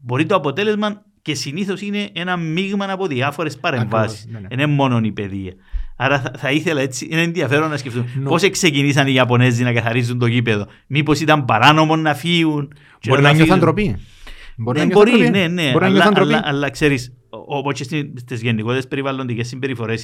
[0.00, 4.26] Μπορεί το αποτέλεσμα και συνήθω είναι ένα μείγμα από διάφορε παρεμβάσει.
[4.30, 4.46] ναι, ναι.
[4.48, 5.52] Δεν είναι μόνο η παιδεία.
[5.96, 10.18] Άρα θα, θα ήθελα έτσι, είναι ενδιαφέρον να σκεφτούν πώ ξεκινήσαν οι Ιαπωνέζοι να καθαρίζουν
[10.18, 10.66] το γήπεδο.
[10.86, 12.72] Μήπω ήταν παράνομο να φύγουν.
[12.98, 13.60] και Μπορεί να νιώθουν φύγουν.
[13.60, 13.96] ντροπή.
[14.56, 15.54] Μπορεί Ναι, να μπορεί, νιώθουν ναι, ντροπή.
[15.54, 15.70] ναι.
[15.70, 16.32] Μπορεί να αλλά, νιώθουν ντροπή.
[16.32, 19.94] αλλά, αλλά ξέρεις, όπω και στι γενικότερε περιβαλλοντικέ συμπεριφορέ,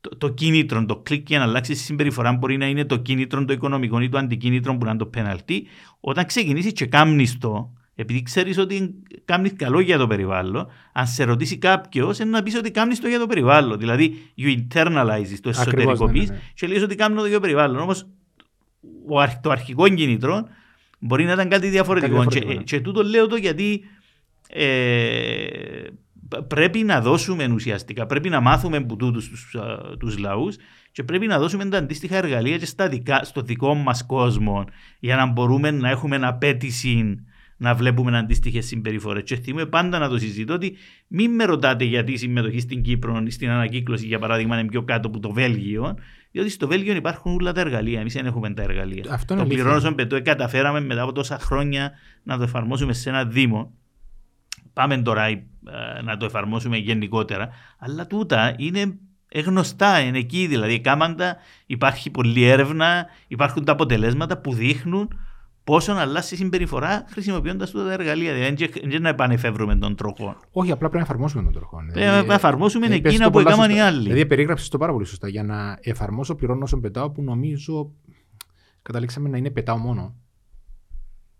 [0.00, 3.44] το, το κίνητρο, το κλικ για να αλλάξει τη συμπεριφορά μπορεί να είναι το κίνητρο,
[3.44, 5.66] το οικονομικό ή το αντικίνητρο που να είναι το πέναλτι.
[6.00, 8.94] Όταν ξεκινήσει και κάμνει το, επειδή ξέρεις ότι
[9.24, 13.08] κάνεις καλό για το περιβάλλον, αν σε ρωτήσει κάποιος, είναι να πεις ότι κάνεις το
[13.08, 13.78] για το περιβάλλον.
[13.78, 16.40] Δηλαδή, you internalize το Ακριβώς, εσωτερικοποιεί ναι, ναι, ναι.
[16.54, 17.80] και λέει ότι κάνω το για το περιβάλλον.
[17.80, 18.06] Όμως,
[19.42, 20.48] το αρχικό κίνητρο
[20.98, 22.16] μπορεί να ήταν κάτι διαφορετικό.
[22.16, 22.64] Κάτι και, διαφορετικό, ναι.
[22.64, 23.84] και τούτο λέω το γιατί
[24.48, 25.46] ε,
[26.28, 30.56] π- πρέπει να δώσουμε ουσιαστικά, πρέπει να μάθουμε από τούτους τους, α, τους λαούς
[30.92, 34.64] και πρέπει να δώσουμε τα αντίστοιχα εργαλεία και στα δικά, στο δικό μας κόσμο
[34.98, 37.22] για να μπορούμε να έχουμε απέτηση
[37.60, 39.22] να βλέπουμε αντίστοιχες συμπεριφορές.
[39.22, 40.76] Και θυμούμαι πάντα να το συζητώ ότι
[41.08, 44.82] μην με ρωτάτε γιατί η συμμετοχή στην Κύπρο ή στην ανακύκλωση, για παράδειγμα, είναι πιο
[44.82, 45.96] κάτω από το Βέλγιο.
[46.30, 48.00] Διότι στο Βέλγιο υπάρχουν όλα τα εργαλεία.
[48.00, 49.04] Εμείς δεν έχουμε τα εργαλεία.
[49.10, 49.62] Αυτό είναι το αλήθεια.
[49.62, 51.92] πληρώνω στον πετό, ε, καταφέραμε μετά από τόσα χρόνια
[52.22, 53.72] να το εφαρμόσουμε σε ένα Δήμο.
[54.72, 55.42] Πάμε τώρα ε,
[56.04, 57.48] να το εφαρμόσουμε γενικότερα.
[57.78, 58.98] Αλλά τούτα είναι
[59.34, 60.46] γνωστά, είναι εκεί.
[60.46, 61.36] Δηλαδή, κάμαντα,
[61.66, 65.08] υπάρχει πολλή έρευνα, υπάρχουν τα αποτελέσματα που δείχνουν
[65.68, 68.32] πόσο να αλλάσει η συμπεριφορά χρησιμοποιώντας τούτα τα εργαλεία.
[68.34, 70.36] Δηλαδή, δεν είναι να επανεφεύρουμε τον τροχό.
[70.52, 71.78] Όχι, απλά πρέπει να εφαρμόσουμε τον τροχό.
[71.92, 73.86] Πρέπει να εφαρμόσουμε ε, πες εκείνα το που πολλά έκαναν οι σωστά.
[73.86, 74.02] άλλοι.
[74.02, 75.28] Δηλαδή, περίγραψες το πάρα πολύ σωστά.
[75.28, 77.92] Για να εφαρμόσω, πληρώνω όσον πετάω, που νομίζω
[78.82, 80.14] καταλήξαμε να είναι πετάω μόνο.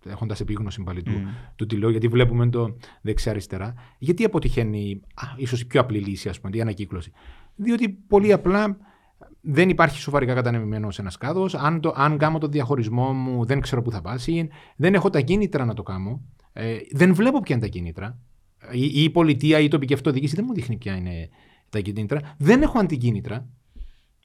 [0.05, 1.27] Έχοντας επίγνωση πάλι του, Μμ.
[1.57, 3.75] του τι λέω, γιατί βλέπουμε το δεξιά-αριστερά.
[3.99, 5.01] Γιατί αποτυχαίνει,
[5.37, 7.13] ίσως η πιο απλή λύση, ας πούμε, η ανακύκλωση.
[7.57, 8.77] Διότι πολύ απλά
[9.41, 11.55] δεν υπάρχει σοβαρικά κατανεμημένος ένας κάδος.
[11.55, 14.49] Αν, το- αν κάνω το διαχωρισμό μου, δεν ξέρω πού θα πάσει.
[14.77, 16.21] Δεν έχω τα κίνητρα να το κάνω.
[16.53, 18.19] Ε, δεν βλέπω ποια είναι τα κίνητρα.
[18.73, 21.29] Η, η πολιτεία ή η τοπική αυτοδιοίκηση δεν μου δείχνει ποια είναι
[21.71, 22.21] τα κίνητρα.
[22.39, 23.47] Δεν έχω αντικίνητρα.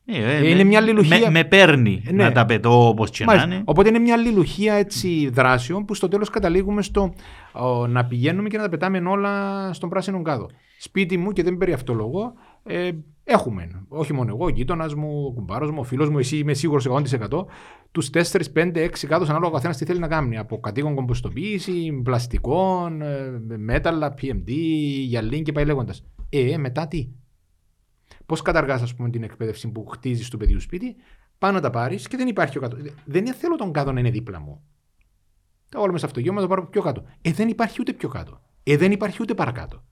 [0.05, 1.20] Ε, είναι με- μια αλληλουχία.
[1.20, 2.24] Με, με παίρνει Ε, ναι.
[2.24, 3.53] να τα πετώ όπως και να Μάλιστα.
[3.53, 3.64] είναι.
[3.66, 7.14] Οπότε είναι μια αλληλουχία έτσι, δράσεων που στο τέλος καταλήγουμε στο
[7.53, 10.49] ο, να πηγαίνουμε και να τα πετάμε όλα στον πράσινο κάδο.
[10.80, 12.34] Σπίτι μου, και δεν περιαυτολογώ,
[12.64, 12.91] ε,
[13.24, 13.86] έχουμε.
[13.88, 16.86] Όχι μόνο εγώ, ο γείτονας μου, ο κουμπάρος μου, ο φίλος μου, εσύ είμαι σίγουρος
[16.86, 17.45] 100%.
[17.91, 20.38] Τους 4, 5, 6 κάδου ανάλογα ο καθένας τι θέλει να κάνει.
[20.38, 24.49] Από κατοίκον κομποστοποίηση, πλαστικών, ε, μέταλλα, PMD,
[25.05, 26.05] γυαλί και πάει λέγοντας.
[26.30, 27.09] Ε, μετά τι;
[28.26, 30.95] Πώς καταργάς, ας πούμε, την εκπαίδευση που χτίζεις του παιδιού σπίτι,
[31.38, 32.78] πάνω να τα πάρεις και δεν υπάρχει ο κάτω.
[33.05, 34.64] Δεν θέλω τον κάδο να είναι δίπλα μου.
[35.70, 37.03] Τα όλα μέσα στο αυτοκίνητο να το πάρω πιο κάτω.
[37.22, 38.41] Ε, δεν υπάρχει ούτε πιο κάτω.
[38.64, 39.84] Ε, δεν υπάρχει ούτε παρακάτω.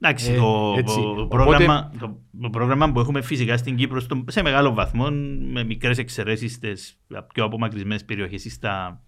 [0.00, 0.94] Εντάξει, Ε, το, έτσι.
[0.94, 5.10] το Οπότε- πρόγραμμα, το, το πρόγραμμα που έχουμε φυσικά στην Κύπρο στο, σε μεγάλο βαθμό,
[5.52, 6.98] με μικρές εξαιρέσεις στις
[7.34, 9.02] πιο απομακρυσμένες περιοχές ή, στα-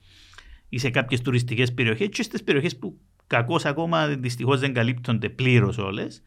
[0.68, 5.78] ή σε κάποιες τουριστικές περιοχές και στις περιοχές που κακώς ακόμα δυστυχώς δεν καλύπτονται πλήρως
[5.78, 6.22] όλες.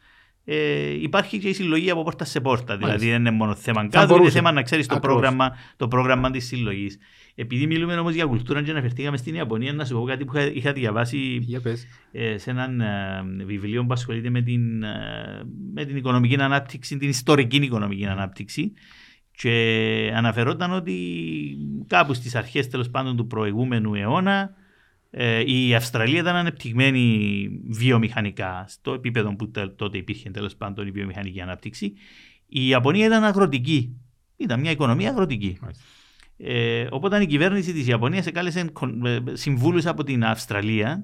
[0.46, 2.78] Ε, υπάρχει και η συλλογή από πόρτα σε πόρτα.
[2.78, 3.10] Δηλαδή Μάλιστα.
[3.12, 4.32] δεν είναι μόνο θέμα κάτω, είναι μπορούσε.
[4.32, 5.20] θέμα να ξέρεις το Ακριβώς.
[5.20, 6.98] πρόγραμμα, το πρόγραμμα της συλλογής.
[7.36, 10.52] Επειδή μιλούμε όμως για κουλτούρα και αναφερθήκαμε στην Ιαπωνία, να σου πω κάτι που είχα,
[10.52, 11.86] είχα διαβάσει Για πες.
[12.12, 17.10] ε, σε έναν ε, βιβλίο που ασχολείται με την, ε, με την οικονομική ανάπτυξη, την
[17.10, 18.74] ιστορική οικονομική ανάπτυξη
[19.32, 20.98] και αναφερόταν ότι
[21.88, 24.54] κάπου στις αρχές τέλος πάντων του προηγούμενου αιώνα
[25.12, 30.92] ε, η Αυστραλία ήταν ανεπτυγμένη βιομηχανικά στο επίπεδο που τε- τότε υπήρχε τέλος πάντων η
[30.92, 31.94] βιομηχανική ανάπτυξη.
[32.48, 33.98] Η Ιαπωνία ήταν αγροτική.
[34.38, 35.58] Ήταν μια οικονομία αγροτική.
[35.62, 35.84] Μάλιστα.
[36.44, 41.04] Ε, οπότε η κυβέρνηση της Ιαπωνίας εκάλεσε κον- ε, συμβούλους από την Αυστραλία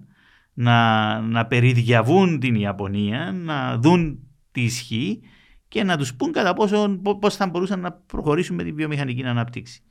[0.54, 4.20] να, να περιδιαβούν την Ιαπωνία, να δουν
[4.52, 5.20] τι ισχύει
[5.68, 9.24] και να τους πούν κατά πόσο, πό- πώς θα μπορούσαν να προχωρήσουν με τη βιομηχανική
[9.24, 9.82] ανάπτυξη.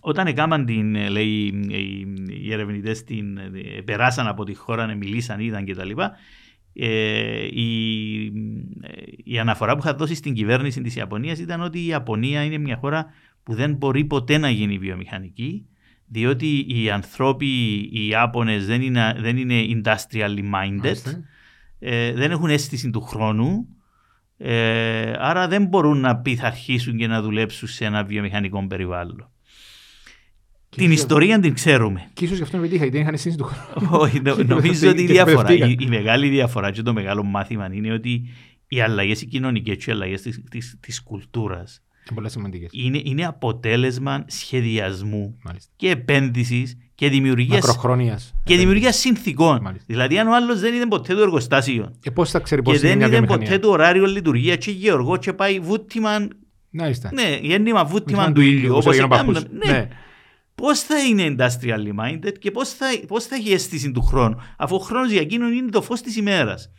[0.00, 2.06] Όταν έκαναν την, ε, λέει, οι,
[2.42, 5.90] οι ερευνητές την ε, περάσαν από τη χώρα, ε, μιλήσαν, είδαν κτλ.
[6.72, 8.24] Ε, η,
[8.80, 12.58] ε, η αναφορά που είχα δώσει στην κυβέρνηση της Ιαπωνίας ήταν ότι η Ιαπωνία είναι
[12.58, 13.06] μια χώρα
[13.46, 15.66] που δεν μπορεί ποτέ να γίνει βιομηχανική
[16.08, 17.46] διότι οι ανθρώποι,
[17.92, 20.44] οι Ιάπωνες δεν είναι, δεν είναι industrially minded,
[20.82, 21.20] Μάλιστα.
[21.78, 23.66] ε, δεν έχουν αίσθηση του χρόνου,
[24.38, 29.30] ε, άρα δεν μπορούν να πειθαρχήσουν και να δουλέψουν σε ένα βιομηχανικό περιβάλλον.
[30.68, 32.10] Και Την ίσως- ιστορία την ξέρουμε.
[32.12, 33.88] Και ίσως γι' αυτό πετύχα, γιατί δεν είχαν αισθήσει του χρόνου.
[34.02, 35.84] Όχι, νο- Και νομίζω ότι η και διαφορά, η, εκπαιδευτήκα.
[35.84, 38.22] η μεγάλη διαφορά και το μεγάλο μάθημα είναι ότι
[38.68, 41.80] οι αλλαγές οι κοινωνικές και οι αλλαγές της της, της κουλτούρας
[42.10, 42.70] Είναι πολλά σημαντικές.
[42.72, 45.70] είναι, είναι αποτέλεσμα σχεδιασμού Μάλιστα.
[45.76, 48.34] και επένδυσης και δημιουργία Μακροχρόνιας.
[48.44, 49.58] και δημιουργίας συνθήκων.
[49.62, 49.84] Μάλιστα.
[49.88, 52.78] Δηλαδή, αν ο άλλος δεν είδε ποτέ το εργοστάσιο Ε, πώς θα ξέρει πώς και
[52.78, 53.46] είναι δεν μια είδε βιομηχανία.
[53.46, 56.28] ποτέ το ωράριο λειτουργία και γεωργό και πάει βούτυμα.
[56.70, 57.10] Μάλιστα.
[57.12, 58.70] Ναι, γέννημα βούτυμα Μηχανή του ήλιου.
[58.74, 59.32] όπως Όπως έγινε ο έκαμε.
[59.32, 59.68] παππούς.
[59.70, 59.88] Ναι.
[60.54, 64.74] πώς θα είναι industrially minded και πώς θα, πώς θα έχει αίσθηση του χρόνου, αφού
[64.74, 66.70] ο χρόνος για εκείνον είναι το φως της ημέρας.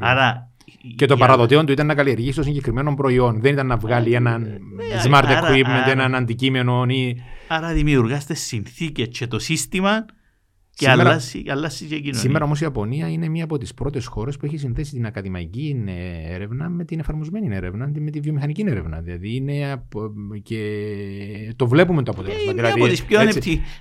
[0.00, 0.49] Άρα
[0.96, 3.40] και το παραδοτέο του ήταν να καλλιεργήσει το συγκεκριμένο προϊόν.
[3.40, 4.54] Δεν ήταν να βγάλει ένα ναι,
[5.04, 6.84] smart equipment, ένα αντικείμενο.
[6.88, 7.22] Ή...
[7.48, 10.04] Άρα δημιουργάστε συνθήκες και το σύστημα
[10.74, 12.20] και σήμερα, αλλάζει, αλλάζει και κοινωνία.
[12.20, 15.84] Σήμερα όμως η Ιαπωνία είναι μία από τις πρώτες χώρες που έχει συνθέσει την ακαδημαϊκή
[16.28, 19.00] έρευνα με την εφαρμοσμένη έρευνα, με τη βιομηχανική έρευνα.
[19.00, 19.82] Δηλαδή είναι
[20.42, 20.62] και
[21.56, 22.42] το βλέπουμε το αποτέλεσμα.
[22.42, 23.18] Είναι δηλαδή, από τις πιο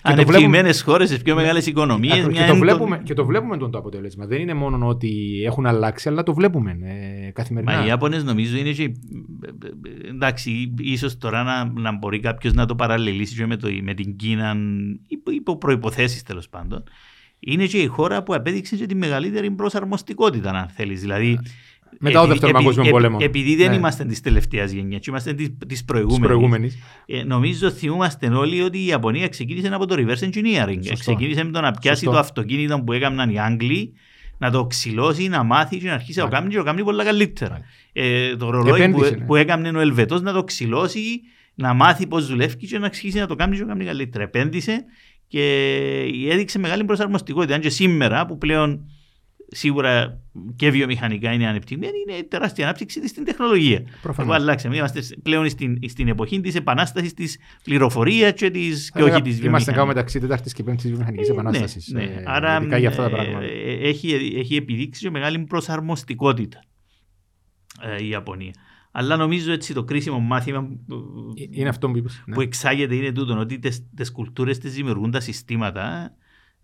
[0.01, 2.25] ανεπτυγμένες χώρες, τις πιο μεγάλες οικονομίες.
[2.27, 3.03] Και, και, το βλέπουμε, το...
[3.03, 4.25] και το βλέπουμε το αποτέλεσμα.
[4.25, 6.77] Δεν είναι μόνο ότι έχουν αλλάξει, αλλά το βλέπουμε
[7.27, 7.77] ε, καθημερινά.
[7.77, 8.91] Μα οι Ιάπωνες νομίζω είναι και.
[10.09, 14.55] Εντάξει, ίσως τώρα να, να μπορεί κάποιος να το παραλληλήσει με, το, με την Κίνα
[15.35, 16.83] υπό προποθέσει τέλος πάντων
[17.39, 21.01] είναι και η χώρα που απέδειξε και τη μεγαλύτερη προσαρμοστικότητα, αν θέλεις.
[21.01, 21.39] Δηλαδή,
[21.99, 23.17] μετά το δεύτερο παγκόσμιο πόλεμο.
[23.21, 23.75] Επειδή δεν ναι.
[23.75, 25.33] είμαστε της τελευταίας γενιάς, είμαστε
[25.67, 26.77] τη προηγούμενης.
[27.05, 30.77] Ε, νομίζω θυμούμαστε όλοι ότι η Ιαπωνία ξεκίνησε από το reverse engineering.
[30.79, 30.95] Σωστό.
[30.95, 32.11] Ξεκίνησε με το να πιάσει Σωστό.
[32.11, 33.93] το αυτοκίνητο που έκαναν οι Άγγλοι,
[34.37, 36.83] να το ξυλώσει, να μάθει και να αρχίσει να το κάνει και να το κάνει
[36.83, 37.61] πολύ καλύτερα.
[37.93, 39.09] Ε, το ρολόι που, ναι.
[39.09, 41.21] που έκανε ο Ελβετός να το ξυλώσει,
[41.55, 44.23] να μάθει πώς δουλεύει και να αρχίσει να το κάνει και να το κάνει καλύτερα.
[44.23, 44.85] Επένδυσε
[45.30, 47.55] και έδειξε μεγάλη προσαρμοστικότητα.
[47.55, 48.89] Αν και σήμερα που πλέον
[49.51, 50.21] σίγουρα
[50.55, 53.84] και βιομηχανικά είναι ανεπτυγμένη, είναι τεράστια ανάπτυξη στην τεχνολογία.
[54.01, 54.36] Προφανώς.
[54.36, 54.75] αλλάξαμε.
[54.75, 59.43] Είμαστε πλέον στην, στην εποχή της επανάστασης της πληροφορία και, της, και όχι της βιομηχανίας.
[59.43, 61.88] Είμαστε κάπου μεταξύ Τετάρτη και Πέμπτης βιομηχανικής ε, επανάστασης.
[61.88, 62.05] Ναι, ναι.
[62.05, 63.45] Ε, Άρα για αυτά τα πράγματα.
[63.45, 66.63] Ε, έχει, έχει επιδείξει μεγάλη προσαρμοστικότητα
[67.82, 68.53] ε, η Ιαπωνία.
[68.91, 70.67] Αλλά νομίζω έτσι το κρίσιμο μάθημα
[71.35, 72.35] ε, είναι αυτό που, είπες, ναι.
[72.35, 73.59] που εξάγεται είναι τούτο, ότι
[73.95, 76.15] τι κουλτούρες τι δημιουργούν τα συστήματα,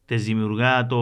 [0.06, 0.98] τι δημιουργά το,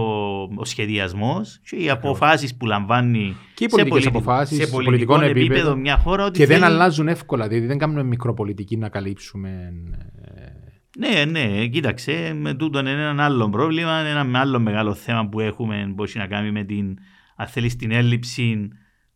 [0.56, 4.08] ο σχεδιασμός και οι αποφάσεις που λαμβάνει και οι σε, πολιτι...
[4.08, 6.26] αποφάσεις, σε πολιτικό επίπεδο, επίπεδο μια χώρα.
[6.26, 6.60] Ότι και θέλει...
[6.60, 9.74] δεν αλλάζουν εύκολα, δηλαδή δεν κάνουμε μικροπολιτική να καλύψουμε.
[10.22, 10.64] Ε,
[10.98, 15.92] ναι, ναι, κοίταξε, με τούτο είναι ένα άλλο πρόβλημα, ένα άλλο μεγάλο θέμα που έχουμε,
[15.96, 16.98] μπορεί να κάνει με την,
[17.36, 18.70] αν θέλεις, την έλλειψη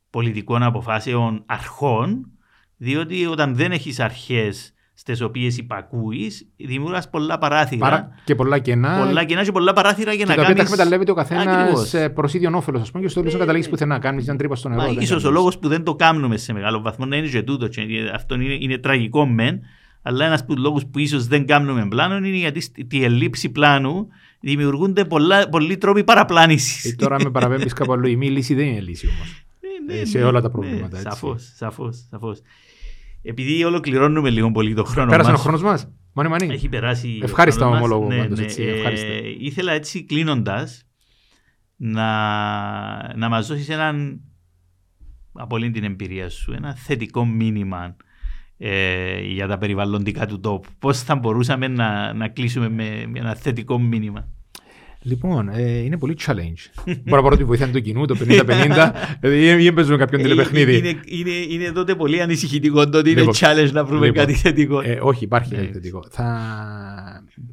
[0.09, 2.31] πολιτικών αποφάσεων αρχών,
[2.77, 7.89] διότι όταν δεν έχεις αρχές στις οποίες υπακούεις, δημιουργάς πολλά παράθυρα.
[7.89, 8.09] Παρα...
[8.23, 9.03] Και πολλά κενά.
[9.05, 10.47] Πολλά κενά και πολλά παράθυρα για και να κάνει.
[10.47, 13.71] Και τα εκμεταλλεύεται ο καθένας προ ίδιον όφελος, ας πούμε, και στο τέλος να καταλήξεις
[13.71, 13.99] πουθενά.
[13.99, 15.01] Κάνεις μια τρύπα στο νερό.
[15.01, 17.69] σω ο λόγος που δεν το κάνουμε σε μεγάλο βαθμό να είναι και τούτο.
[18.13, 19.59] αυτό είναι, είναι τραγικό μεν,
[20.01, 24.07] αλλά ένας από του λόγους που ίσως δεν κάνουμε πλάνο είναι γιατί τη ελλείψη πλάνου
[24.39, 26.91] δημιουργούνται πολλά, πολλοί τρόποι παραπλάνησης.
[26.91, 28.07] Ε, τώρα με παραπέμπεις κάπου αλλού.
[28.07, 29.46] Η μη λύση δεν είναι λύση όμως
[29.87, 30.95] ναι, ε, σε όλα τα προβλήματα.
[30.97, 32.41] Ναι, σαφώς, σαφώς, σαφώς.
[33.21, 35.39] Επειδή ολοκληρώνουμε λίγο πολύ το χρόνο Πέρασε μας.
[35.39, 36.53] ο χρόνος μας; Μάνι, μάνι.
[36.53, 38.07] Έχει περάσει Ευχάριστα ομολόγο.
[38.07, 40.85] Ναι, ναι, έτσι, ε, ήθελα έτσι κλείνοντας
[41.75, 42.07] να,
[43.15, 44.21] να μας δώσεις έναν
[45.33, 47.95] από όλη την εμπειρία σου, ένα θετικό μήνυμα
[48.57, 50.69] ε, για τα περιβαλλοντικά του τόπου.
[50.79, 54.27] Πώς θα μπορούσαμε να, να κλείσουμε με, με ένα θετικό μήνυμα;
[55.01, 56.83] Λοιπόν, ε, είναι πολύ challenge.
[56.85, 60.77] Μπορώ να πω ότι βοηθάνε το κοινού, το 50-50, δηλαδή δεν παίζουμε κάποιον ε, τηλεπαιχνίδι.
[60.77, 64.37] Είναι, είναι, είναι τότε πολύ ανησυχητικό το ότι είναι λοιπόν, challenge να βρούμε λοιπόν, κάτι
[64.37, 64.79] θετικό.
[64.79, 66.07] Ε, όχι, υπάρχει κάτι θετικό.
[66.09, 66.25] Θα,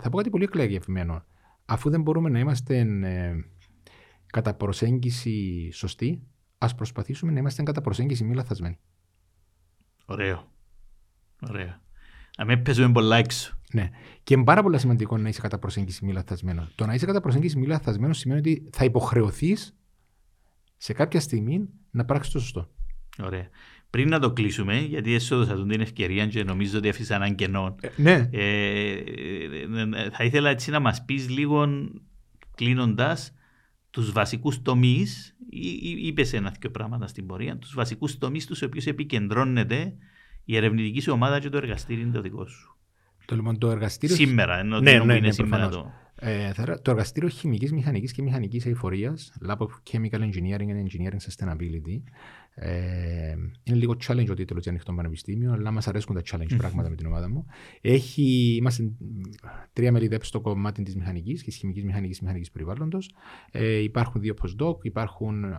[0.00, 1.24] θα πω κάτι πολύ εκλεγευμένο.
[1.64, 3.34] Αφού δεν μπορούμε να είμαστε ε,
[4.26, 6.22] κατά προσέγγιση σωστοί,
[6.58, 8.78] ας προσπαθήσουμε να είμαστε κατά προσέγγιση μη λαθασμένοι.
[10.06, 10.52] Ωραίο.
[11.48, 11.80] Ωραίο.
[12.38, 13.58] Να μην παίζουμε πολλά έξω.
[13.74, 13.90] Ναι.
[14.22, 16.68] Και είναι πάρα πολύ σημαντικό να είσαι κατά προσέγγιση μη λαθασμένο.
[16.74, 19.76] Το να είσαι κατά προσέγγιση μη λαθασμένο σημαίνει ότι θα υποχρεωθείς
[20.76, 22.70] σε κάποια στιγμή να πράξεις το σωστό.
[23.22, 23.48] Ωραία.
[23.90, 27.74] Πριν να το κλείσουμε, γιατί έσοδοσα την ευκαιρία και νομίζω ότι έφυσα έναν κενό.
[27.80, 28.28] Ε, ναι.
[28.32, 29.00] Ε, ε,
[29.94, 31.68] ε, θα ήθελα έτσι να μας πεις λίγο
[32.54, 33.34] κλείνοντας
[33.90, 35.36] τους βασικούς τομείς,
[36.02, 39.94] είπες ένα-δύο πράγματα στην πορεία, τους βασικούς τομείς στου οποίους επικεντρώνεται
[40.44, 42.74] η ερευνητική σου ομάδα και το εργαστήριο είναι το δικό σου.
[43.24, 44.16] Το, λοιπόν, το εργαστήριο...
[44.16, 45.92] Σήμερα, ενώ ναι, ναι, ναι, είναι σήμερα το...
[46.16, 46.52] Ε,
[46.82, 52.02] το εργαστήριο χημικής, μηχανικής και μηχανικής αηφορίας, Lab of Chemical Engineering and Engineering Sustainability.
[52.54, 56.88] Ε, είναι λίγο challenge ο τίτλος για ανοιχτό πανεπιστήμιο, αλλά μας αρέσουν τα challenge πράγματα
[56.88, 57.46] με την ομάδα μου.
[57.80, 58.92] Έχει, είμαστε
[59.72, 63.10] τρία μέλη στο κομμάτι της μηχανικής και της χημικής μηχανικής και μηχανικής περιβάλλοντος.
[63.50, 65.56] Ε, υπάρχουν δύο postdoc, υπάρχουν ε,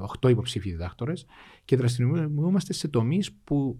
[0.00, 1.26] οχτώ υποψήφοι διδάκτορες
[1.64, 3.78] και δραστηριοποιούμαστε σε τομείς που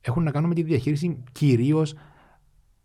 [0.00, 1.94] έχουν να κάνουν με τη διαχείριση κυρίως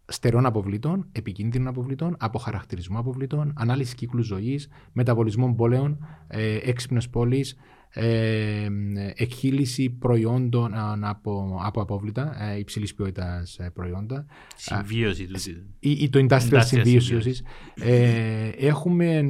[0.06, 7.46] στερεών αποβλήτων, επικίνδυνων αποβλήτων, αποχαρακτηρισμού αποβλήτων, ανάλυση κύκλου ζωής, μεταβολισμό πόλεων, ε, έξυπνε πόλει,
[7.94, 8.68] ε,
[9.16, 14.26] εκχύληση προϊόντων από, από απόβλητα, ε, υψηλής ποιότητας ε, προϊόντα.
[14.56, 15.40] Συμβίωση του.
[15.80, 17.44] Ή, ή το industrial συμβίωσης.
[17.76, 19.26] Ε, έχουμε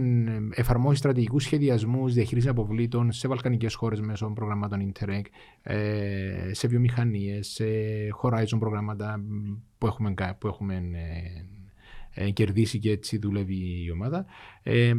[0.54, 5.24] εφαρμόσει στρατηγικούς σχεδιασμούς διαχείρισης αποβλήτων σε βαλκανικές χώρες μέσω προγραμμάτων Interreg,
[5.62, 7.66] ε, σε βιομηχανίες, σε
[8.22, 9.24] Horizon προγράμματα
[9.78, 10.82] που έχουμε, που έχουμε
[12.14, 14.26] ε, κερδίσει και έτσι δουλεύει η ομάδα.
[14.64, 14.92] Ε,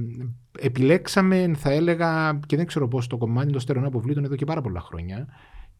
[0.59, 4.61] επιλέξαμε, θα έλεγα, και δεν ξέρω πώς το κομμάτι των στερεών αποβλήτων εδώ και πάρα
[4.61, 5.27] πολλά χρόνια.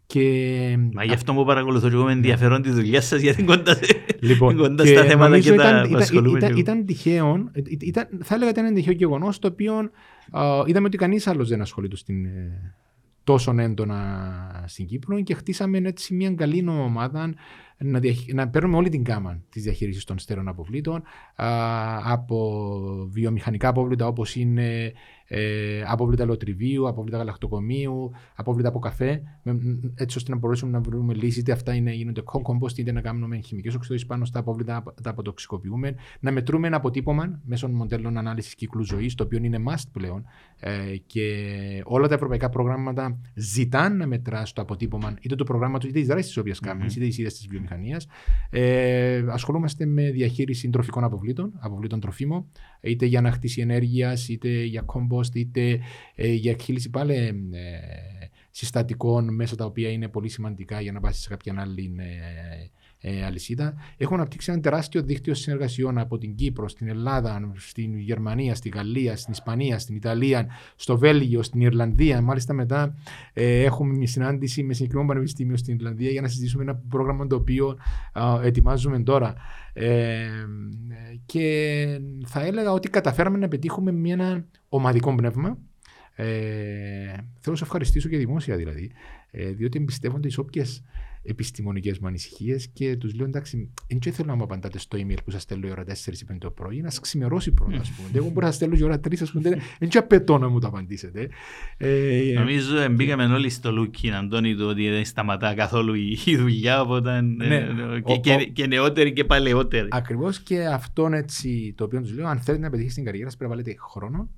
[0.07, 0.77] Και...
[0.93, 3.79] Μα γι' αυτό μου παρακολουθώ και εγώ με ενδιαφέρον τη δουλειά σας, γιατί κοντά,
[4.21, 7.51] λοιπόν, κοντά στα θέματα και ήταν, τα ήταν, ήταν, ήταν, τυχαίο,
[7.81, 9.91] ήταν, θα έλεγα ότι ήταν ένα τυχαίο γεγονός το οποίο
[10.33, 12.27] uh, είδαμε ότι κανείς άλλος δεν ασχολείται στην,
[13.25, 17.35] τόσο έντονα στην Κύπρο και χτίσαμε έτσι μια καλή ομάδα
[17.83, 18.01] να,
[18.35, 21.03] να παίρνουμε όλη την κάμα της διαχείρισης των στέρων αποβλήτων
[22.05, 22.67] από
[23.11, 24.93] βιομηχανικά απόβλητα όπως είναι
[25.35, 29.23] ε, απόβλητα λοτριβίου, απόβλητα γαλακτοκομείου, απόβλητα από καφέ,
[29.95, 31.37] έτσι ώστε να μπορέσουμε να βρούμε λύσεις.
[31.37, 35.95] Είτε αυτά είναι, γίνονται compost, είτε να κάνουμε χημικές οξυδώσει πάνω στα απόβλητα, τα αποτοξικοποιούμε.
[36.21, 40.25] Να μετρούμε ένα αποτύπωμα μέσω μοντέλων ανάλυσης κύκλου ζωής, το οποίο είναι must πλέον.
[40.61, 41.47] Ε, και
[41.85, 46.27] όλα τα ευρωπαϊκά προγράμματα ζητάνε να μετράς το αποτύπωμα είτε του προγράμματος είτε της δράσης
[46.27, 46.97] της οποία κάνουμε, mm-hmm.
[46.97, 47.72] είτε της ίδιας της βιομηχανίας.
[48.51, 52.47] Ε, ασχολούμαστε με διαχείριση τροφικών αποβλήτων, αποβλήτων τροφίμων,
[52.81, 55.81] είτε για ανακτήση ενέργειας, είτε για compost, είτε
[56.15, 57.33] ε, για εκχύληση πάλι ε,
[58.51, 61.95] συστατικών μέσα τα οποία είναι πολύ σημαντικά για να βάσεις σε κάποια άλλη
[63.05, 63.75] ε, ε, αλυσίδα.
[63.97, 69.17] Έχουμε αναπτύξει ένα τεράστιο δίκτυο συνεργασιών από την Κύπρο, στην Ελλάδα, στην Γερμανία, στη Γαλλία,
[69.17, 70.47] στην Ισπανία, στην Ιταλία,
[70.77, 72.21] στο Βέλγιο, στην Ιρλανδία.
[72.21, 72.97] Μάλιστα, μετά
[73.33, 77.37] ε, έχουμε μια συνάντηση με συγκεκριμένο πανεπιστήμιο στην Ιρλανδία για να συζητήσουμε ένα πρόγραμμα το
[77.37, 77.79] οποίο
[78.43, 79.35] ε, ετοιμάζουμε τώρα.
[79.73, 80.27] Ε,
[81.27, 81.87] και
[82.27, 85.59] θα έλεγα ότι καταφέραμε να πετύχουμε με ένα ομαδικό πνεύμα.
[86.15, 86.25] Ε,
[87.15, 88.91] θέλω να σε ευχαριστήσω και δημόσια δηλαδή,
[89.31, 90.83] ε, διότι εμπιστεύονται τις όποιες
[91.23, 93.71] επιστημονικές μου ανησυχίες και τους λέω εντάξει,
[94.03, 96.37] δεν θέλω να μου απαντάτε στο email που σας στέλνω η ώρα 4 ή 5
[96.39, 98.09] το πρωί, να ξημερώσει πρώτα, ας πούμε.
[98.19, 99.61] Εγώ μπορώ να σας στέλνω η ώρα 3, ας πούμε.
[99.79, 101.29] Δεν απαιτώ να μου το απαντήσετε.
[101.77, 107.21] Ε, Νομίζω μπήκαμε όλοι στο λούκι, Αντώνη, του ότι δεν σταματά καθόλου η δουλειά, οπότε.
[107.21, 107.57] Ναι.
[107.57, 109.89] Ε, και, και, και νεότεροι και παλαιότεροι.
[109.91, 113.37] Ακριβώς και αυτό έτσι το οποίο τους λέω, αν θέλετε να πετύχετε στην καριέρα σας,
[113.37, 114.31] πρέπει να βάλετε χρόνο,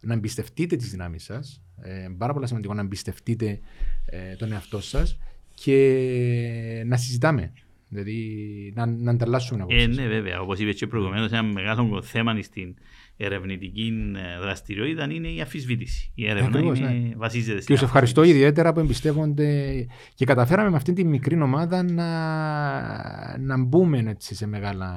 [0.00, 1.62] να εμπιστευτείτε τις δυνάμεις σας.
[1.84, 3.60] Ε, πάρα πολύ σημαντικό να εμπιστευτείτε
[4.04, 5.18] ε, τον εαυτό σας
[5.64, 7.52] και να συζητάμε.
[7.88, 10.40] Δηλαδή να, να ανταλλάσσουμε Ε, ναι, βέβαια.
[10.40, 12.74] Όπως είπες και προηγουμένως, ένα μεγάλο θέμα στην
[13.16, 16.12] ερευνητική ε, δραστηριότητα είναι η αφισβήτηση.
[16.14, 17.14] Η έρευνα Ακριβώς, είναι, ναι.
[17.16, 17.66] βασίζεται στην.
[17.66, 23.64] Και τους ευχαριστώ ιδιαίτερα που εμπιστεύονται και καταφέραμε με αυτή τη μικρή ομάδα να, να
[23.64, 24.90] μπούμε έτσι, σε μεγάλα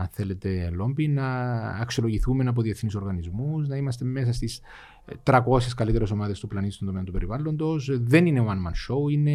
[0.00, 1.26] αν θέλετε, λόμπι, να
[1.80, 4.60] αξιολογηθούμε από διεθνεί οργανισμούς, να είμαστε μέσα στις
[5.22, 5.40] 300
[5.76, 7.90] καλύτερες ομάδες του πλανήτη στον τομέα του περιβάλλοντος.
[8.00, 9.32] Δεν είναι one man show, είναι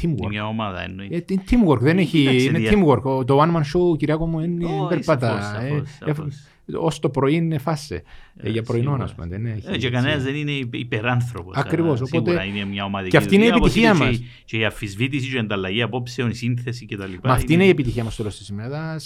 [0.00, 0.28] teamwork.
[0.28, 1.34] Μια ομάδα εννοείται.
[1.34, 2.44] Ε, teamwork, δεν έχει.
[2.44, 3.26] Είναι teamwork.
[3.26, 5.60] Το one man show, Κυριάκο μου, είναι περπάτα.
[6.74, 8.02] Ω το πρωί είναι φάσε.
[8.36, 9.60] Ε, για πρωινό, ας πούμε.
[9.64, 11.56] Ε, και κανένας δεν είναι υπεράνθρωπος.
[11.56, 12.00] Ακριβώς.
[12.04, 13.10] Σίγουρα είναι μια ομαδική.
[13.10, 14.22] Και αυτή είναι η επιτυχία μας.
[14.44, 17.12] Και η αφισβήτηση, και η ανταλλαγή απόψεων, η σύνθεση κτλ.
[17.22, 18.96] Μα αυτή είναι η επιτυχία μας τώρα τη ημέρα.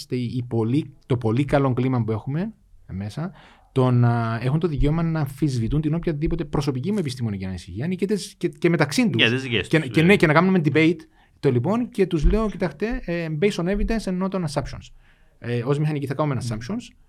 [1.05, 2.53] Το πολύ καλό κλίμα που έχουμε
[2.91, 3.31] μέσα
[3.71, 8.05] το να έχουν το δικαίωμα να αμφισβητούν την οποιαδήποτε προσωπική μου επιστημονική ανησυχία και,
[8.37, 9.23] και, και μεταξύ τους.
[9.67, 10.99] Και, και, ναι, και να κάνουμε debate
[11.39, 14.87] το λοιπόν και τους λέω, κοιτάξτε, ε, based on evidence and not on assumptions.
[15.39, 17.04] Ε, Ω μηχανικοί θα κάνουμε assumptions, ε,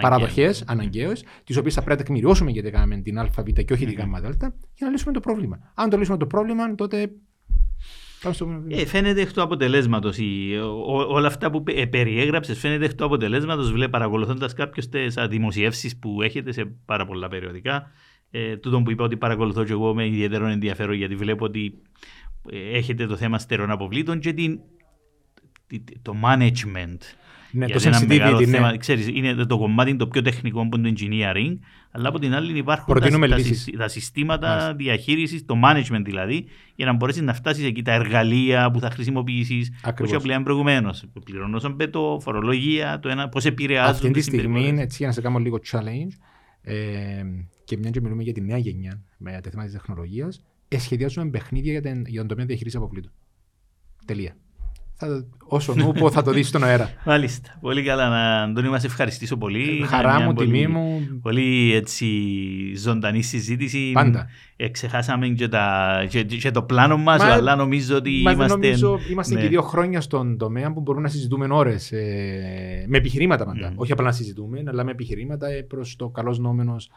[0.00, 1.12] παραδοχές αναγκαίε,
[1.44, 3.28] τις οποίες θα πρέπει να τεκμηριώσουμε γιατί κάναμε την ΑΒ
[3.64, 4.26] και όχι την ΓΔ,
[4.74, 5.72] για να λύσουμε το πρόβλημα.
[5.74, 7.10] Αν το λύσουμε το πρόβλημα, τότε
[8.68, 10.18] ε, φαίνεται εκ του αποτελέσματος.
[11.08, 13.72] Όλα αυτά που ε, περιέγραψες φαίνεται εκ του αποτελέσματος.
[13.72, 14.88] Βλέπει παρακολουθώντας κάποιες
[15.28, 17.90] δημοσιεύσεις που έχετε σε πάρα πολλά περιοδικά.
[18.30, 21.82] Ε, τούτο που είπα ότι παρακολουθώ και εγώ με ιδιαίτερο ενδιαφέρον γιατί βλέπω ότι
[22.50, 24.60] ε, έχετε το θέμα στερεών αποβλήτων και την,
[26.02, 26.98] το management
[27.52, 28.46] ναι, το sensitivity, ναι.
[28.46, 31.58] θέμα, ξέρεις, είναι το κομμάτι το πιο τεχνικό που είναι το engineering,
[31.90, 33.36] αλλά από την άλλη υπάρχουν τα, τα,
[33.78, 36.44] τα, συστήματα διαχείρισης, το management δηλαδή,
[36.74, 39.72] για να μπορέσεις να φτάσεις εκεί τα εργαλεία που θα χρησιμοποιήσεις.
[39.84, 41.04] Όπω απλά προηγουμένως.
[41.24, 43.94] Πληρώνω πέτο, φορολογία, το ένα, πώς επηρεάζουν.
[43.94, 46.12] Αυτή τη στιγμή, έτσι, για να σε κάνω λίγο challenge,
[46.62, 46.74] ε,
[47.64, 51.30] και μια και μιλούμε για τη νέα γενιά με τα θέματα της τεχνολογίας, ε, σχεδιάζουμε
[51.30, 53.12] παιχνίδια για, την, για τον τομέα διαχείρισης αποβλήτων.
[54.04, 54.36] Τελεία
[55.00, 56.90] θα, όσο νου θα το δεις στον αέρα.
[57.06, 57.58] Μάλιστα.
[57.60, 58.42] Πολύ καλά.
[58.42, 59.84] Αντώνη, μας ευχαριστήσω πολύ.
[59.86, 61.00] Χαρά μου, τιμή μου.
[61.22, 62.06] Πολύ έτσι
[62.76, 63.90] ζωντανή συζήτηση.
[63.92, 64.26] Πάντα.
[64.56, 68.54] Εξεχάσαμε και, τα, και, και το πλάνο μας, Μα, αλλά νομίζω ότι μα είμαστε...
[68.54, 69.40] Νομίζω, είμαστε ναι.
[69.40, 71.92] και δύο χρόνια στον τομέα που μπορούμε να συζητούμε ώρες.
[71.92, 73.72] Ε, με επιχειρήματα πάντα.
[73.72, 73.76] Mm.
[73.76, 76.90] Όχι απλά να συζητούμε, αλλά με επιχειρήματα ε, προς το καλός νόμενος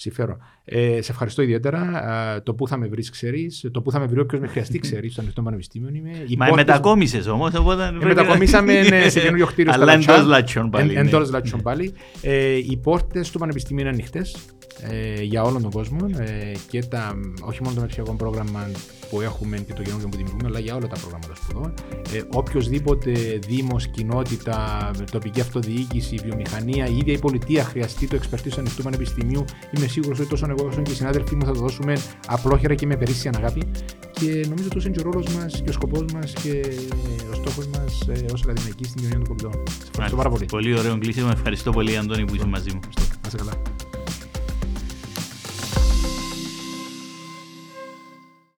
[0.00, 0.38] συμφέρον.
[0.64, 2.42] Ε, σε ευχαριστώ ιδιαίτερα.
[2.42, 3.68] το που θα με βρεις, ξέρεις.
[3.72, 5.12] Το που θα με βρει, όποιος με χρειαστεί, ξέρεις.
[5.12, 6.10] Στο ανοιχτό πανεπιστήμιο είμαι.
[6.10, 6.64] Μα πόρτες...
[6.64, 7.54] μετακόμισες όμως.
[7.54, 7.86] Οπότε...
[7.86, 10.94] Ε, μετακομίσαμε ναι, σε καινούριο κτίριο Αλλά εντός λατσιών πάλι.
[10.94, 11.92] Εντός λατσιών πάλι.
[12.22, 14.36] Ε, οι πόρτες του πανεπιστημίου είναι ανοιχτές.
[14.82, 18.70] Ε, για όλον τον κόσμο ε, και τα, όχι μόνο το μετριακό πρόγραμμα
[19.10, 21.74] που έχουμε και το καινούργιο που δημιουργούμε, αλλά για όλα τα προγράμματα σπουδών.
[22.14, 23.12] Ε, οποιοδήποτε
[23.46, 29.44] Δήμος, κοινότητα, τοπική αυτοδιοίκηση, βιομηχανία, η ίδια η πολιτεία χρειαστεί το εξπερτή του ανοιχτού πανεπιστημίου,
[29.76, 31.96] είμαι σίγουρος ότι τόσο εγώ όσο και οι συνάδελφοί μου θα το δώσουμε
[32.26, 33.62] απλόχερα και με περίσσια αγάπη.
[34.12, 36.62] Και νομίζω τόσο είναι και ο ρόλος μας και ο σκοπός μας και
[37.30, 39.52] ο στόχος μας ε, ως ακαδημαϊκοί στην κοινωνία των πολιτών.
[39.68, 40.44] Σας ευχαριστώ πάρα πολύ.
[40.44, 41.28] Πολύ ωραίο κλείσιμο.
[41.32, 42.80] Ευχαριστώ πολύ, Αντώνη, που είσαι μαζί μου.
[43.22, 43.52] Να καλά.